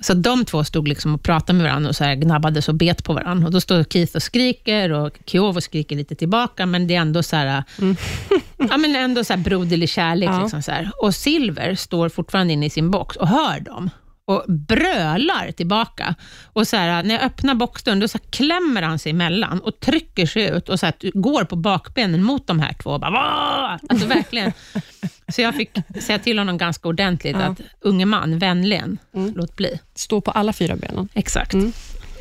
Så 0.00 0.14
de 0.14 0.44
två 0.44 0.64
stod 0.64 0.88
liksom 0.88 1.14
och 1.14 1.22
pratade 1.22 1.52
med 1.52 1.66
varandra 1.66 1.88
och 1.88 1.96
så 1.96 2.04
här 2.04 2.14
gnabbades 2.14 2.68
och 2.68 2.74
bet 2.74 3.04
på 3.04 3.12
varandra. 3.12 3.46
Och 3.46 3.52
då 3.52 3.60
står 3.60 3.84
Keith 3.84 4.16
och 4.16 4.22
skriker 4.22 4.92
och 4.92 5.18
Kiovo 5.26 5.60
skriker 5.60 5.96
lite 5.96 6.14
tillbaka, 6.14 6.66
men 6.66 6.86
det 6.86 6.94
är 6.94 7.00
ändå 7.00 7.22
så 7.22 7.36
här, 7.36 7.64
ja, 8.56 8.76
men 8.76 8.96
ändå 8.96 9.24
så 9.24 9.32
här 9.32 9.40
broderlig 9.40 9.88
kärlek. 9.88 10.28
Ja. 10.28 10.42
Liksom 10.42 10.62
så 10.62 10.70
här. 10.70 10.90
Och 11.02 11.14
Silver 11.14 11.74
står 11.74 12.08
fortfarande 12.08 12.52
inne 12.52 12.66
i 12.66 12.70
sin 12.70 12.90
box 12.90 13.16
och 13.16 13.28
hör 13.28 13.60
dem 13.60 13.90
och 14.24 14.44
brölar 14.48 15.52
tillbaka. 15.52 16.14
Och 16.44 16.68
så 16.68 16.76
här, 16.76 17.02
när 17.02 17.14
jag 17.14 17.24
öppnar 17.24 17.54
boxdörren, 17.54 18.00
då 18.00 18.08
så 18.08 18.18
klämmer 18.18 18.82
han 18.82 18.98
sig 18.98 19.10
emellan 19.10 19.60
och 19.60 19.80
trycker 19.80 20.26
sig 20.26 20.48
ut 20.48 20.68
och 20.68 20.80
så 20.80 20.86
här, 20.86 20.94
går 21.20 21.44
på 21.44 21.56
bakbenen 21.56 22.22
mot 22.22 22.46
de 22.46 22.60
här 22.60 22.72
två. 22.82 22.90
Och 22.90 23.00
bara, 23.00 23.80
alltså 23.88 24.06
verkligen. 24.06 24.52
Så 25.28 25.40
jag 25.42 25.54
fick 25.54 25.70
säga 26.00 26.18
till 26.18 26.38
honom 26.38 26.58
ganska 26.58 26.88
ordentligt 26.88 27.36
Ja. 27.40 27.44
att 27.46 27.60
unge 27.80 28.04
man, 28.06 28.38
vänligen, 28.38 28.98
Mm. 29.14 29.32
låt 29.36 29.56
bli. 29.56 29.80
Stå 29.94 30.20
på 30.20 30.30
alla 30.30 30.52
fyra 30.52 30.76
benen. 30.76 31.08
Exakt. 31.14 31.52
Mm. 31.54 31.72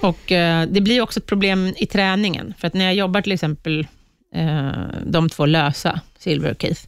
Och 0.01 0.31
eh, 0.31 0.67
Det 0.69 0.81
blir 0.81 1.01
också 1.01 1.19
ett 1.19 1.25
problem 1.25 1.73
i 1.77 1.85
träningen. 1.85 2.53
För 2.57 2.67
att 2.67 2.73
när 2.73 2.85
jag 2.85 2.93
jobbar 2.95 3.21
till 3.21 3.31
exempel 3.31 3.87
eh, 4.35 4.71
de 5.05 5.29
två 5.29 5.45
lösa, 5.45 5.99
Silver 6.19 6.51
och 6.51 6.61
Keith, 6.61 6.81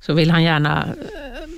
så 0.00 0.12
vill 0.12 0.30
han 0.30 0.42
gärna, 0.42 0.84
eh, 0.88 1.48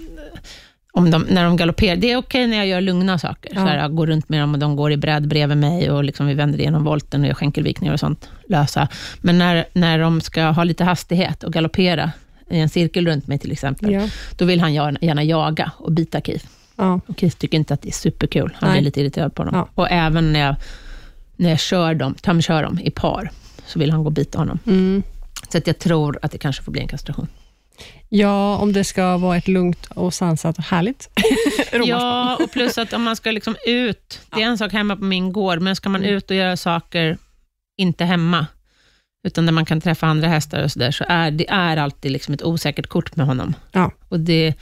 om 0.92 1.10
de, 1.10 1.26
när 1.30 1.44
de 1.44 1.56
galopperar, 1.56 1.96
det 1.96 2.10
är 2.12 2.16
okej 2.16 2.46
när 2.46 2.56
jag 2.56 2.66
gör 2.66 2.80
lugna 2.80 3.18
saker. 3.18 3.50
Ja. 3.54 3.60
Så 3.60 3.66
här, 3.66 3.78
jag 3.78 3.94
går 3.96 4.06
runt 4.06 4.28
med 4.28 4.40
dem 4.40 4.52
och 4.54 4.58
de 4.58 4.76
går 4.76 4.92
i 4.92 4.96
bredd 4.96 5.28
bredvid 5.28 5.56
mig 5.58 5.90
och 5.90 6.04
liksom 6.04 6.26
vi 6.26 6.34
vänder 6.34 6.58
igenom 6.60 6.84
volten 6.84 7.20
och 7.20 7.26
gör 7.26 7.34
skänkelvikningar 7.34 7.92
och 7.94 8.00
sånt, 8.00 8.28
lösa. 8.48 8.88
Men 9.20 9.38
när, 9.38 9.64
när 9.72 9.98
de 9.98 10.20
ska 10.20 10.42
ha 10.44 10.64
lite 10.64 10.84
hastighet 10.84 11.42
och 11.44 11.52
galoppera 11.52 12.12
en 12.50 12.68
cirkel 12.68 13.06
runt 13.06 13.26
mig 13.26 13.38
till 13.38 13.52
exempel, 13.52 13.92
Ja. 13.92 14.08
då 14.36 14.44
vill 14.44 14.60
han 14.60 14.74
gärna, 14.74 15.22
jaga 15.24 15.72
och 15.78 15.92
bita 15.92 16.20
Keith. 16.20 16.46
Ja. 16.76 17.00
Och 17.06 17.20
Keith 17.20 17.36
tycker 17.36 17.58
inte 17.58 17.74
att 17.74 17.82
det 17.82 17.88
är 17.88 17.92
superkul. 17.92 18.56
Han 18.60 18.70
Nej. 18.70 18.78
blir 18.78 18.84
lite 18.84 19.00
irriterad 19.00 19.34
på 19.34 19.44
dem. 19.44 19.54
Ja. 19.54 19.68
Och 19.74 19.90
även 19.90 20.32
när 20.32 20.40
jag, 20.40 20.54
när 21.36 21.50
jag 21.50 21.60
kör 21.60 21.94
dem, 21.94 22.14
tömkör 22.14 22.62
dem 22.62 22.78
i 22.82 22.90
par, 22.90 23.30
så 23.66 23.78
vill 23.78 23.90
han 23.90 24.00
gå 24.00 24.06
och 24.06 24.12
bita 24.12 24.38
honom. 24.38 24.58
Mm. 24.66 25.02
Så 25.52 25.58
att 25.58 25.66
jag 25.66 25.78
tror 25.78 26.18
att 26.22 26.32
det 26.32 26.38
kanske 26.38 26.62
får 26.62 26.72
bli 26.72 26.80
en 26.80 26.88
kastration. 26.88 27.28
ja, 28.08 28.56
om 28.56 28.72
det 28.72 28.84
ska 28.84 29.16
vara 29.16 29.36
ett 29.36 29.48
lugnt 29.48 29.86
och 29.86 30.14
sansat 30.14 30.58
och 30.58 30.64
härligt. 30.64 31.08
Ja, 31.84 32.36
och 32.44 32.50
plus 32.52 32.78
att 32.78 32.92
om 32.92 33.02
man 33.02 33.16
ska 33.16 33.30
liksom 33.30 33.56
ut, 33.66 34.20
det 34.34 34.42
är 34.42 34.46
en 34.46 34.58
sak 34.58 34.72
hemma 34.72 34.96
på 34.96 35.04
min 35.04 35.32
gård, 35.32 35.60
men 35.60 35.76
ska 35.76 35.88
man 35.88 36.04
ut 36.04 36.30
och 36.30 36.36
göra 36.36 36.56
saker, 36.56 37.18
inte 37.78 38.04
hemma, 38.04 38.46
utan 39.24 39.46
där 39.46 39.52
man 39.52 39.64
kan 39.64 39.80
träffa 39.80 40.06
andra 40.06 40.28
hästar 40.28 40.62
och 40.62 40.70
sådär, 40.72 40.90
så 40.90 41.04
är 41.08 41.30
det 41.30 41.50
är 41.50 41.76
alltid 41.76 42.12
liksom 42.12 42.34
ett 42.34 42.42
osäkert 42.42 42.86
kort 42.86 43.16
med 43.16 43.26
honom. 43.26 43.54
Ja. 43.72 43.92
Och 44.08 44.20
det, 44.20 44.54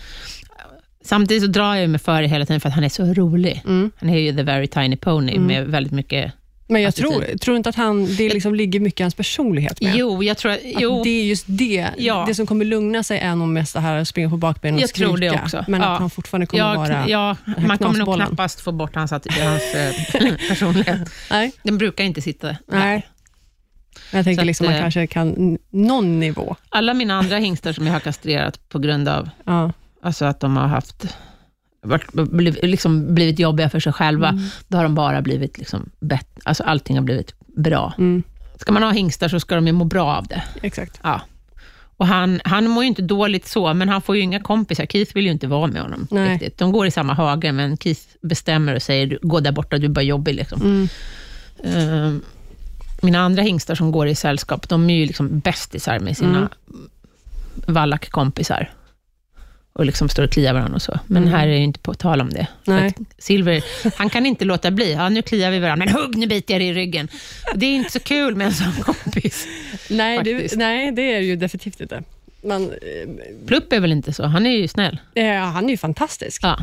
samtidigt 1.04 1.42
så 1.42 1.48
drar 1.48 1.74
jag 1.74 1.90
mig 1.90 2.00
för 2.00 2.22
det 2.22 2.28
hela 2.28 2.46
tiden, 2.46 2.61
för 2.61 2.68
att 2.68 2.74
han 2.74 2.84
är 2.84 2.88
så 2.88 3.04
rolig. 3.04 3.62
Mm. 3.64 3.90
Han 4.00 4.11
är 4.11 4.18
ju 4.18 4.36
the 4.36 4.42
very 4.42 4.66
tiny 4.66 4.96
pony, 4.96 5.32
Mm. 5.32 5.46
med 5.46 5.66
väldigt 5.66 5.92
mycket 5.92 6.32
Men 6.70 6.82
jag 6.82 6.88
Attityd. 6.88 7.11
tror, 7.11 7.38
tror 7.38 7.56
inte 7.56 7.68
att 7.68 7.76
han, 7.76 8.16
det 8.16 8.28
liksom 8.28 8.54
ligger 8.54 8.80
mycket 8.80 9.00
i 9.00 9.02
hans 9.02 9.14
personlighet 9.14 9.80
med. 9.80 9.94
Jo, 9.96 10.22
jag 10.22 10.36
tror 10.36 10.52
att, 10.52 10.59
Att 10.59 10.64
jo, 10.80 11.04
det 11.04 11.11
är 11.11 11.24
just 11.24 11.44
det. 11.48 11.88
Ja. 11.98 12.24
Det 12.28 12.34
som 12.34 12.46
kommer 12.46 12.64
lugna 12.64 13.02
sig 13.02 13.18
är 13.18 13.34
nog 13.36 13.48
mest 13.48 13.74
det 13.74 13.80
här 13.80 13.96
att 13.96 14.09
springa 14.09 14.30
på 14.30 14.36
bakbenen 14.36 14.74
och 14.74 14.82
Jag 14.82 14.88
skrika. 14.88 15.09
tror 15.09 15.18
det 15.18 15.30
också. 15.30 15.64
Men 15.68 15.80
Ja. 15.80 15.86
att 15.94 16.00
han 16.00 16.11
fortfarande 16.11 16.46
kommer 16.46 16.64
jag, 16.64 16.76
vara... 16.76 17.09
ja, 17.09 17.36
man 17.66 17.78
kommer 17.78 17.98
nog 17.98 18.14
knappast 18.14 18.61
få 18.61 18.72
bort 18.72 18.94
hans, 18.94 19.12
att- 19.12 19.26
hans 19.32 19.74
eh, 19.74 20.34
personlighet. 20.48 20.98
Nej. 21.30 21.52
Den 21.62 21.78
brukar 21.78 22.04
inte 22.04 22.22
sitta 22.22 22.56
Nej. 22.66 23.06
Jag 24.12 24.24
tänker 24.24 24.42
att, 24.42 24.46
liksom 24.46 24.66
man 24.66 24.74
eh, 24.74 24.80
kanske 24.80 25.06
kan 25.06 25.59
någon 25.70 26.20
nivå. 26.20 26.56
Alla 26.68 26.94
mina 26.94 27.14
andra 27.14 27.36
hingstar 27.36 27.72
som 27.72 27.86
jag 27.86 27.92
har 27.92 28.00
kastrerat 28.00 28.68
på 28.68 28.78
grund 28.78 29.09
av 29.09 29.28
Ja. 29.44 29.72
alltså 30.02 30.24
att 30.24 30.40
de 30.40 30.56
har 30.56 30.66
haft 30.66 31.16
varit, 31.82 32.62
liksom 32.62 33.14
blivit 33.14 33.38
jobbiga 33.38 33.70
för 33.70 33.80
sig 33.80 33.92
själva, 33.92 34.28
Mm. 34.28 34.44
då 34.68 34.76
har 34.78 34.82
de 34.84 34.94
bara 34.94 35.22
blivit 35.22 35.59
liksom 35.59 35.90
bett, 36.00 36.28
alltså 36.44 36.62
allting 36.62 36.96
har 36.96 37.04
blivit 37.04 37.34
bra. 37.56 37.92
Mm. 37.98 38.22
Ska 38.56 38.72
man 38.72 38.82
ha 38.82 38.90
hingstar 38.90 39.28
så 39.28 39.40
ska 39.40 39.54
de 39.54 39.66
ju 39.66 39.72
må 39.72 39.84
bra 39.84 40.16
av 40.16 40.26
det. 40.26 40.42
Exakt. 40.62 41.00
Ja. 41.02 41.20
Och 41.96 42.06
han, 42.06 42.40
han 42.44 42.68
mår 42.68 42.82
ju 42.84 42.88
inte 42.88 43.02
dåligt 43.02 43.46
så, 43.48 43.74
men 43.74 43.88
han 43.88 44.02
får 44.02 44.16
ju 44.16 44.22
inga 44.22 44.40
kompisar. 44.40 44.86
Keith 44.86 45.14
vill 45.14 45.24
ju 45.24 45.30
inte 45.32 45.46
vara 45.46 45.66
med 45.66 45.82
honom. 45.82 46.06
Nej. 46.11 46.32
Riktigt. 46.32 46.59
De 46.59 46.72
går 46.72 46.86
i 46.86 46.90
samma 46.90 47.14
hage, 47.14 47.52
men 47.52 47.76
Keith 47.76 48.00
bestämmer 48.22 48.74
och 48.74 48.82
säger, 48.82 49.06
"Du, 49.06 49.18
gå 49.22 49.40
där 49.40 49.52
borta, 49.52 49.78
du 49.78 49.84
är 49.84 49.88
bara 49.90 50.02
jobbig. 50.02 50.34
Liksom. 50.34 50.61
Mm. 50.62 50.88
Ehm, 51.64 52.22
mina 53.03 53.18
andra 53.20 53.42
hingstar 53.42 53.74
som 53.74 53.92
går 53.92 54.09
i 54.09 54.14
sällskap, 54.14 54.68
de 54.68 54.90
är 54.90 54.94
ju 54.94 55.07
liksom 55.07 55.38
bästisar 55.38 55.99
med 55.99 56.16
sina 56.16 56.38
Mm. 56.38 56.49
vallackkompisar. 57.66 58.70
Och 59.72 59.86
liksom 59.86 60.09
står 60.09 60.22
och 60.24 60.30
kliar 60.30 60.53
varandra 60.55 60.74
och 60.74 60.82
så. 60.82 60.99
Men 61.07 61.22
Mm. 61.22 61.34
här 61.34 61.46
är 61.46 61.51
det 61.51 61.57
inte 61.59 61.80
på 61.80 61.94
tal 61.94 62.20
om 62.20 62.30
det. 62.30 62.46
Silver, 63.18 63.64
han 63.99 64.11
kan 64.11 64.26
inte 64.26 64.44
låta 64.44 64.70
bli. 64.70 64.92
Ja, 64.92 65.09
nu 65.09 65.22
kliar 65.22 65.51
vi 65.51 65.59
varandra, 65.59 65.86
men 65.86 65.94
hugg, 65.94 66.16
nu 66.16 66.26
biter 66.26 66.55
jag 66.55 66.62
i 66.62 66.72
ryggen. 66.72 67.09
Det 67.55 67.66
är 67.66 67.74
inte 67.76 67.90
så 67.92 68.01
kul 68.01 68.36
med 68.36 68.46
en 68.46 68.55
sån 68.55 68.72
kompis. 68.72 69.46
Nej, 69.90 70.20
det, 70.24 70.57
nej, 70.57 70.92
det 70.92 71.03
är 71.12 71.20
det 71.20 71.26
ju 71.26 71.36
definitivt 71.36 71.80
inte. 71.80 72.03
Man, 72.44 72.70
Plupp 73.46 73.72
är 73.72 73.80
väl 73.80 73.92
inte 73.92 74.12
så? 74.12 74.24
Han 74.26 74.46
är 74.46 74.51
ju 74.57 74.68
snäll. 74.68 74.99
eh, 75.14 75.34
han 75.36 75.64
är 75.64 75.70
ju 75.70 75.76
fantastisk. 75.76 76.40
Ja, 76.44 76.59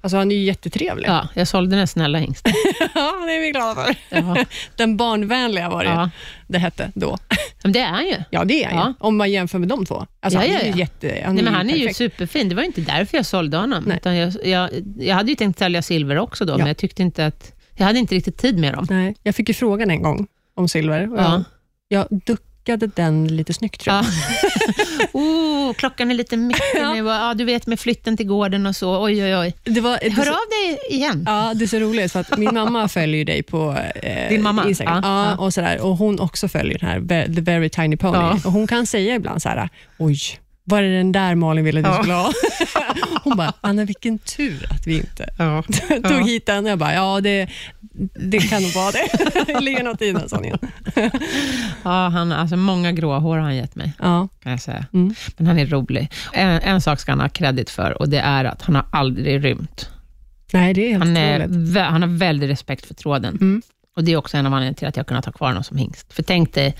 Alltså, 0.00 0.16
han 0.16 0.30
är 0.32 0.36
ju 0.36 0.42
jättetrevlig. 0.44 1.08
ja 1.08 1.28
jag 1.34 1.48
sålde 1.48 1.76
den 1.76 1.86
snälla 1.88 2.18
hingsten. 2.18 2.52
Ja, 2.94 3.12
det 3.26 3.32
är 3.36 3.40
vi 3.40 3.50
glada 3.50 3.74
för. 3.74 3.94
Ja. 4.08 4.44
Den 4.76 4.96
barnvänliga 4.96 5.68
var 5.68 5.84
det, 5.84 5.90
Ja. 5.90 6.10
det 6.46 6.58
hette 6.58 6.92
då. 6.94 7.18
Men 7.62 7.72
det 7.72 7.78
är 7.80 7.86
han 7.88 8.06
ju. 8.06 8.14
Ja, 8.30 8.44
det 8.44 8.64
är 8.64 8.68
han 8.68 8.74
ju. 8.74 8.80
Ja. 8.80 8.94
Om 9.00 9.16
man 9.16 9.30
jämför 9.30 9.58
med 9.58 9.68
de 9.68 9.86
två. 9.86 10.06
Alltså, 10.20 10.40
Ja, 10.40 10.46
han 10.52 10.60
är 10.60 10.72
ju 10.72 10.78
jätte... 10.78 11.22
Han 11.24 11.34
Nej, 11.34 11.44
men 11.44 11.54
han 11.54 11.70
är 11.70 11.76
ju 11.76 11.94
superfin. 11.94 12.48
Det 12.48 12.54
var 12.54 12.62
inte 12.62 12.80
därför 12.80 13.16
jag 13.16 13.26
sålde 13.26 13.56
honom. 13.56 13.84
Nej. 13.86 13.96
Utan 13.96 14.16
jag, 14.16 14.32
jag, 14.44 14.70
jag 14.98 15.14
hade 15.14 15.30
ju 15.30 15.36
tänkt 15.36 15.58
sälja 15.58 15.82
silver 15.82 16.18
också 16.18 16.44
då, 16.44 16.58
men 16.58 16.66
jag 16.66 16.76
tyckte 16.76 17.02
inte 17.02 17.26
att... 17.26 17.52
Jag 17.76 17.86
hade 17.86 17.98
inte 17.98 18.14
riktigt 18.14 18.38
tid 18.38 18.58
med 18.58 18.74
dem. 18.74 18.86
Nej, 18.90 19.14
jag 19.22 19.34
fick 19.34 19.48
ju 19.48 19.54
frågan 19.54 19.90
en 19.90 20.02
gång 20.02 20.26
om 20.54 20.68
silver. 20.68 21.12
Och 21.12 21.18
Ja. 21.18 21.44
jag, 21.88 22.06
jag 22.10 22.20
duckade 22.26 22.49
den 22.76 23.28
lite 23.36 23.54
snyggt, 23.54 23.80
tror 23.80 23.96
jag. 23.96 24.04
Ja. 24.04 24.10
oh, 25.12 25.72
klockan 25.74 26.10
är 26.10 26.14
lite 26.14 26.36
mycket 26.36 26.62
Ja. 26.74 26.92
nu. 26.94 26.98
Ja, 26.98 27.34
du 27.34 27.44
vet 27.44 27.66
med 27.66 27.80
flytten 27.80 28.16
till 28.16 28.26
gården 28.26 28.66
och 28.66 28.76
så. 28.76 29.04
Oj, 29.04 29.24
oj, 29.24 29.36
oj. 29.36 29.54
Det 29.64 29.80
var, 29.80 29.98
det 30.02 30.10
Hör 30.10 30.24
så- 30.24 30.30
av 30.30 30.36
dig 30.50 30.78
igen. 30.96 31.24
Ja, 31.26 31.52
det 31.54 31.64
är 31.64 31.66
så 31.66 31.78
roligt, 31.78 32.12
för 32.12 32.20
att 32.20 32.38
min 32.38 32.54
mamma 32.54 32.88
följer 32.88 33.24
dig 33.24 33.42
på 33.42 33.76
eh, 34.02 34.28
Din 34.28 34.42
mamma? 34.42 34.68
Instagram. 34.68 35.00
Ja, 35.04 35.24
Ja. 35.30 35.36
Och, 35.36 35.54
sådär, 35.54 35.80
och 35.80 35.96
hon 35.96 36.20
också 36.20 36.48
följer 36.48 36.78
den 36.78 36.88
här 36.88 37.26
The 37.34 37.40
Very 37.40 37.68
Tiny 37.68 37.96
Pony. 37.96 38.40
Och 38.44 38.52
hon 38.52 38.66
kan 38.66 38.86
säga 38.86 39.14
ibland 39.14 39.42
så 39.42 39.48
här, 39.48 39.68
oj, 39.98 40.18
var 40.70 40.82
det 40.82 40.96
den 40.96 41.12
där 41.12 41.34
Malin 41.34 41.64
ville 41.64 41.80
att 41.80 41.84
du 41.84 41.90
Ja. 41.90 41.98
skulle 41.98 42.14
ha? 42.14 42.32
Hon 43.24 43.36
bara, 43.36 43.52
Anna 43.60 43.84
vilken 43.84 44.18
tur 44.18 44.66
att 44.70 44.86
vi 44.86 44.96
inte 44.96 45.28
Ja. 45.38 45.62
tog 46.08 46.28
hit 46.28 46.46
den. 46.46 46.66
Jag 46.66 46.78
bara, 46.78 46.94
ja 46.94 47.20
det, 47.20 47.48
det 48.30 48.38
kan 48.38 48.62
nog 48.62 48.72
vara 48.74 48.90
det. 48.90 49.08
Det 49.46 49.60
ligger 49.60 49.82
något 49.82 50.02
i 50.02 50.12
den 50.12 50.28
sanningen. 50.28 50.58
Ja, 51.82 52.08
han, 52.08 52.32
alltså 52.32 52.56
många 52.56 52.92
gråa 52.92 53.18
hår 53.18 53.36
har 53.36 53.42
han 53.44 53.56
gett 53.56 53.74
mig, 53.76 53.92
Ja. 53.98 54.28
kan 54.42 54.52
jag 54.52 54.60
säga. 54.60 54.86
Mm. 54.92 55.14
Men 55.36 55.46
han 55.46 55.58
är 55.58 55.66
rolig. 55.66 56.12
En, 56.32 56.48
en 56.62 56.80
sak 56.80 57.00
ska 57.00 57.12
han 57.12 57.20
ha 57.20 57.28
kredit 57.28 57.70
för 57.70 57.98
och 57.98 58.08
det 58.08 58.18
är 58.18 58.44
att 58.44 58.62
han 58.62 58.74
har 58.74 58.84
aldrig 58.92 59.44
rymt. 59.44 59.88
Nej, 60.52 60.74
det 60.74 60.80
är 60.86 60.90
helt 60.90 61.04
Han, 61.04 61.16
är, 61.16 61.46
vä- 61.48 61.90
han 61.90 62.02
har 62.02 62.08
väldigt 62.18 62.50
respekt 62.50 62.86
för 62.86 62.94
tråden. 62.94 63.34
Mm. 63.40 63.62
Och 63.96 64.04
Det 64.04 64.12
är 64.12 64.16
också 64.16 64.36
en 64.36 64.46
av 64.46 64.52
anledningarna 64.54 64.74
till 64.76 64.88
att 64.88 64.96
jag 64.96 65.06
kunnat 65.06 65.24
ha 65.24 65.32
kvar 65.32 65.48
honom 65.48 65.64
som 65.64 65.76
hingst. 65.76 66.12
För 66.12 66.22
tänk 66.22 66.54
dig 66.54 66.76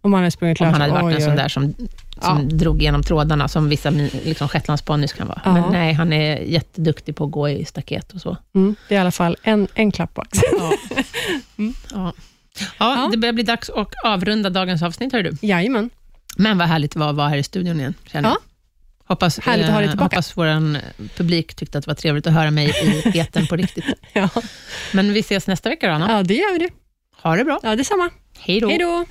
Om 0.00 0.10
man 0.10 0.20
hade 0.20 0.30
sprungit 0.30 0.60
om 0.60 0.66
lös. 0.66 0.72
han 0.72 0.80
hade 0.80 0.92
varit 1.02 1.04
oj, 1.16 1.22
en 1.22 1.28
sån 1.28 1.36
där 1.36 1.48
som, 1.48 1.74
som 2.22 2.58
drog 2.58 2.82
igenom 2.82 3.02
trådarna, 3.02 3.48
som 3.48 3.68
vissa 3.68 3.90
liksom 3.90 4.48
shetlandsponnys 4.48 5.12
kan 5.12 5.26
vara. 5.28 5.40
Ja. 5.44 5.52
Men 5.52 5.72
nej, 5.72 5.92
han 5.92 6.12
är 6.12 6.36
jätteduktig 6.40 7.16
på 7.16 7.24
att 7.24 7.30
gå 7.30 7.48
i 7.48 7.64
staket 7.64 8.12
och 8.12 8.20
så. 8.20 8.36
Mm. 8.54 8.74
Det 8.88 8.94
är 8.94 8.98
i 8.98 9.00
alla 9.00 9.10
fall 9.10 9.36
en, 9.42 9.68
en 9.74 9.92
klapp 9.92 10.14
på 10.14 10.20
axeln. 10.20 10.54
Ja. 11.56 11.72
Ja. 11.94 12.12
Ja, 12.78 13.08
det 13.12 13.16
börjar 13.16 13.32
bli 13.32 13.42
dags 13.42 13.70
att 13.70 13.94
avrunda 14.04 14.50
dagens 14.50 14.82
avsnitt, 14.82 15.12
hör 15.12 15.22
du. 15.22 15.32
Jajamän. 15.42 15.90
Men 16.36 16.58
vad 16.58 16.68
härligt 16.68 16.92
det 16.92 16.98
var 16.98 17.10
att 17.10 17.16
vara 17.16 17.28
här 17.28 17.36
i 17.36 17.42
studion 17.42 17.80
igen. 17.80 17.94
Känner 18.12 18.28
Ja. 18.28 18.34
jag. 18.34 18.42
Hoppas, 19.14 19.38
Härligt 19.38 19.66
att 19.66 19.72
ha 19.72 19.78
dig 19.78 19.84
eh, 19.86 19.90
tillbaka. 19.90 20.16
Hoppas 20.16 20.36
vår 20.36 20.78
publik 21.16 21.54
tyckte 21.54 21.78
att 21.78 21.84
det 21.84 21.90
var 21.90 21.94
trevligt 21.94 22.26
att 22.26 22.32
höra 22.32 22.50
mig 22.50 22.68
i 23.14 23.18
eten 23.18 23.46
på 23.46 23.56
riktigt. 23.56 23.84
Ja. 24.12 24.28
Men 24.92 25.12
vi 25.12 25.20
ses 25.20 25.46
nästa 25.46 25.68
vecka 25.68 25.88
då, 25.88 25.92
Anna. 25.94 26.12
ja, 26.12 26.22
det 26.22 26.34
gör 26.34 26.52
vi 26.52 26.58
det. 26.58 26.70
Ha 27.22 27.36
det 27.36 27.44
bra. 27.44 27.60
Ja, 27.62 27.76
detsamma. 27.76 28.10
Hej 28.38 28.60
då. 28.60 28.68
Hej 28.68 28.78
då. 28.78 29.04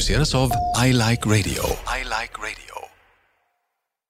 produceras 0.00 0.34
av 0.34 0.50
I 0.86 0.92
Like 0.92 1.28
Radio. 1.28 1.62
I 1.98 2.04
like 2.04 2.34
radio. 2.38 2.79